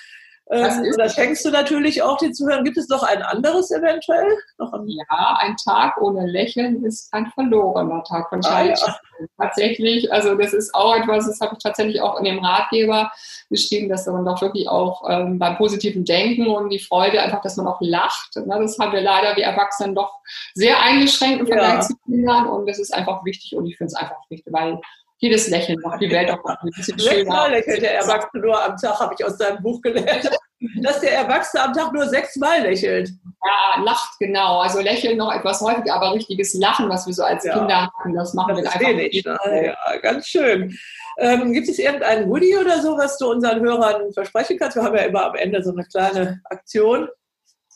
Ähm, 0.52 0.92
das 0.96 1.14
schenkst 1.14 1.44
du 1.44 1.50
natürlich 1.50 2.02
auch 2.02 2.18
den 2.18 2.34
Zuhörern. 2.34 2.64
Gibt 2.64 2.76
es 2.76 2.88
noch 2.88 3.04
ein 3.04 3.22
anderes 3.22 3.70
eventuell? 3.70 4.36
Ein 4.58 4.88
ja, 4.88 5.38
ein 5.40 5.56
Tag 5.56 6.00
ohne 6.00 6.26
Lächeln 6.26 6.84
ist 6.84 7.12
ein 7.12 7.30
verlorener 7.34 8.02
Tag. 8.02 8.32
Wahrscheinlich 8.32 8.82
ah, 8.82 8.98
ja. 9.20 9.26
tatsächlich. 9.38 10.12
Also 10.12 10.34
das 10.34 10.52
ist 10.52 10.74
auch 10.74 10.96
etwas, 10.96 11.26
das 11.26 11.40
habe 11.40 11.54
ich 11.54 11.62
tatsächlich 11.62 12.00
auch 12.00 12.18
in 12.18 12.24
dem 12.24 12.44
Ratgeber 12.44 13.12
geschrieben, 13.48 13.88
dass 13.88 14.06
man 14.06 14.24
doch 14.24 14.42
wirklich 14.42 14.68
auch 14.68 15.08
ähm, 15.08 15.38
beim 15.38 15.56
positiven 15.56 16.04
Denken 16.04 16.48
und 16.48 16.70
die 16.70 16.80
Freude 16.80 17.22
einfach, 17.22 17.42
dass 17.42 17.56
man 17.56 17.68
auch 17.68 17.80
lacht. 17.80 18.34
Ne? 18.34 18.58
Das 18.60 18.76
haben 18.78 18.92
wir 18.92 19.02
leider, 19.02 19.36
wie 19.36 19.42
Erwachsenen, 19.42 19.94
doch 19.94 20.18
sehr 20.54 20.82
eingeschränkt 20.82 21.40
im 21.40 21.46
Vergleich 21.46 21.74
ja. 21.74 21.80
zu 21.80 21.94
Kindern. 22.04 22.48
Und 22.48 22.66
das 22.66 22.80
ist 22.80 22.92
einfach 22.92 23.24
wichtig 23.24 23.56
und 23.56 23.66
ich 23.66 23.76
finde 23.76 23.92
es 23.92 23.94
einfach 23.94 24.18
wichtig, 24.28 24.52
weil 24.52 24.80
jedes 25.20 25.48
Lächeln 25.48 25.78
macht 25.80 26.00
die 26.00 26.10
Welt 26.10 26.30
auch 26.30 26.44
ein 26.44 26.70
bisschen 26.74 26.98
schöner. 26.98 27.14
Sechsmal 27.14 27.50
lächelt 27.50 27.82
der 27.82 27.94
Erwachsene 27.96 28.42
nur 28.42 28.64
am 28.64 28.76
Tag, 28.76 28.98
habe 28.98 29.14
ich 29.16 29.24
aus 29.24 29.36
deinem 29.36 29.62
Buch 29.62 29.80
gelernt. 29.82 30.30
Dass 30.82 31.00
der 31.00 31.14
Erwachsene 31.14 31.62
am 31.62 31.72
Tag 31.72 31.92
nur 31.92 32.06
sechsmal 32.06 32.62
lächelt. 32.62 33.10
Ja, 33.44 33.82
lacht, 33.82 34.18
genau. 34.18 34.60
Also 34.60 34.80
lächeln 34.80 35.16
noch 35.16 35.32
etwas 35.32 35.60
häufiger, 35.60 35.94
aber 35.94 36.14
richtiges 36.14 36.54
Lachen, 36.54 36.88
was 36.88 37.06
wir 37.06 37.14
so 37.14 37.22
als 37.22 37.44
ja. 37.44 37.58
Kinder 37.58 37.86
hatten, 37.86 38.14
das 38.14 38.34
machen 38.34 38.56
das 38.56 38.64
wir 38.64 38.72
einfach 38.72 38.88
wenig, 38.88 39.24
ne? 39.24 39.38
Ja, 39.66 39.96
ganz 39.98 40.26
schön. 40.26 40.76
Ähm, 41.18 41.52
gibt 41.52 41.68
es 41.68 41.78
irgendeinen 41.78 42.28
Woody 42.28 42.56
oder 42.56 42.80
so, 42.80 42.96
was 42.96 43.16
du 43.18 43.30
unseren 43.30 43.60
Hörern 43.60 44.12
versprechen 44.12 44.58
kannst? 44.58 44.76
Wir 44.76 44.82
haben 44.82 44.96
ja 44.96 45.02
immer 45.02 45.26
am 45.26 45.34
Ende 45.34 45.62
so 45.62 45.72
eine 45.72 45.84
kleine 45.84 46.40
Aktion. 46.44 47.08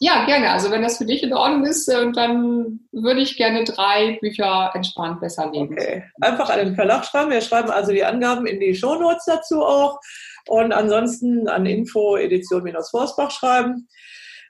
Ja, 0.00 0.26
gerne. 0.26 0.50
Also 0.50 0.70
wenn 0.70 0.82
das 0.82 0.98
für 0.98 1.04
dich 1.04 1.22
in 1.22 1.32
Ordnung 1.32 1.64
ist, 1.64 1.88
äh, 1.88 2.10
dann 2.12 2.80
würde 2.90 3.20
ich 3.20 3.36
gerne 3.36 3.64
drei 3.64 4.18
Bücher 4.20 4.72
entspannt 4.74 5.20
besser 5.20 5.50
lesen. 5.50 5.72
Okay. 5.72 6.04
Einfach 6.20 6.50
an 6.50 6.58
den 6.58 6.74
Verlag 6.74 7.04
schreiben. 7.04 7.30
Wir 7.30 7.40
schreiben 7.40 7.70
also 7.70 7.92
die 7.92 8.04
Angaben 8.04 8.46
in 8.46 8.58
die 8.58 8.74
Shownotes 8.74 9.24
dazu 9.26 9.64
auch. 9.64 10.00
Und 10.48 10.72
ansonsten 10.72 11.48
an 11.48 11.64
Info 11.64 12.16
Edition-Forsbach 12.16 13.30
schreiben. 13.30 13.88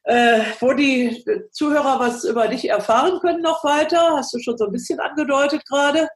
Äh, 0.06 0.40
wo 0.60 0.74
die 0.74 1.24
Zuhörer 1.50 1.98
was 1.98 2.24
über 2.24 2.46
dich 2.48 2.68
erfahren 2.68 3.20
können 3.20 3.40
noch 3.40 3.64
weiter, 3.64 4.16
hast 4.16 4.34
du 4.34 4.38
schon 4.38 4.58
so 4.58 4.66
ein 4.66 4.72
bisschen 4.72 5.00
angedeutet 5.00 5.64
gerade. 5.66 6.08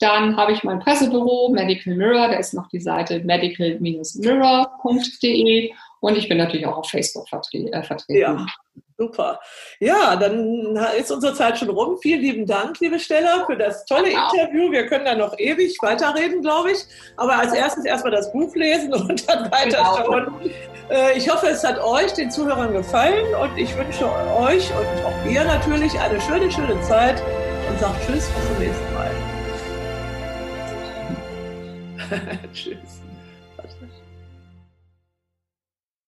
Dann 0.00 0.36
habe 0.36 0.52
ich 0.52 0.64
mein 0.64 0.80
Pressebüro 0.80 1.50
Medical 1.50 1.94
Mirror, 1.94 2.28
da 2.28 2.38
ist 2.38 2.54
noch 2.54 2.68
die 2.68 2.80
Seite 2.80 3.20
medical-mirror.de 3.20 5.72
und 6.00 6.16
ich 6.16 6.28
bin 6.28 6.38
natürlich 6.38 6.66
auch 6.66 6.78
auf 6.78 6.88
Facebook 6.88 7.26
äh, 7.30 7.82
vertreten. 7.82 8.18
Ja, 8.18 8.46
super. 8.96 9.38
Ja, 9.78 10.16
dann 10.16 10.74
ist 10.98 11.12
unsere 11.12 11.34
Zeit 11.34 11.58
schon 11.58 11.68
rum. 11.68 11.98
Vielen 12.00 12.22
lieben 12.22 12.46
Dank, 12.46 12.80
liebe 12.80 12.98
Stella, 12.98 13.44
für 13.44 13.58
das 13.58 13.84
tolle 13.84 14.08
genau. 14.08 14.32
Interview. 14.32 14.72
Wir 14.72 14.86
können 14.86 15.04
da 15.04 15.14
noch 15.14 15.38
ewig 15.38 15.76
weiterreden, 15.82 16.40
glaube 16.40 16.72
ich. 16.72 16.78
Aber 17.18 17.38
als 17.38 17.52
erstes 17.52 17.84
erstmal 17.84 18.12
das 18.12 18.32
Buch 18.32 18.54
lesen 18.54 18.94
und 19.08 19.28
dann 19.28 19.52
weiterschauen. 19.52 20.32
Genau. 20.42 20.54
Äh, 20.90 21.18
ich 21.18 21.30
hoffe, 21.30 21.48
es 21.48 21.62
hat 21.62 21.78
euch, 21.78 22.14
den 22.14 22.30
Zuhörern, 22.30 22.72
gefallen 22.72 23.34
und 23.34 23.58
ich 23.58 23.76
wünsche 23.76 24.06
euch 24.06 24.70
und 24.70 24.86
auch 25.04 25.26
ihr 25.30 25.44
natürlich 25.44 26.00
eine 26.00 26.18
schöne, 26.22 26.50
schöne 26.50 26.80
Zeit 26.80 27.22
und 27.68 27.78
sage 27.78 27.98
Tschüss, 28.06 28.30
bis 28.30 28.46
zum 28.48 28.58
nächsten 28.58 28.84
Mal. 28.84 28.89
Tschüss. 32.52 32.99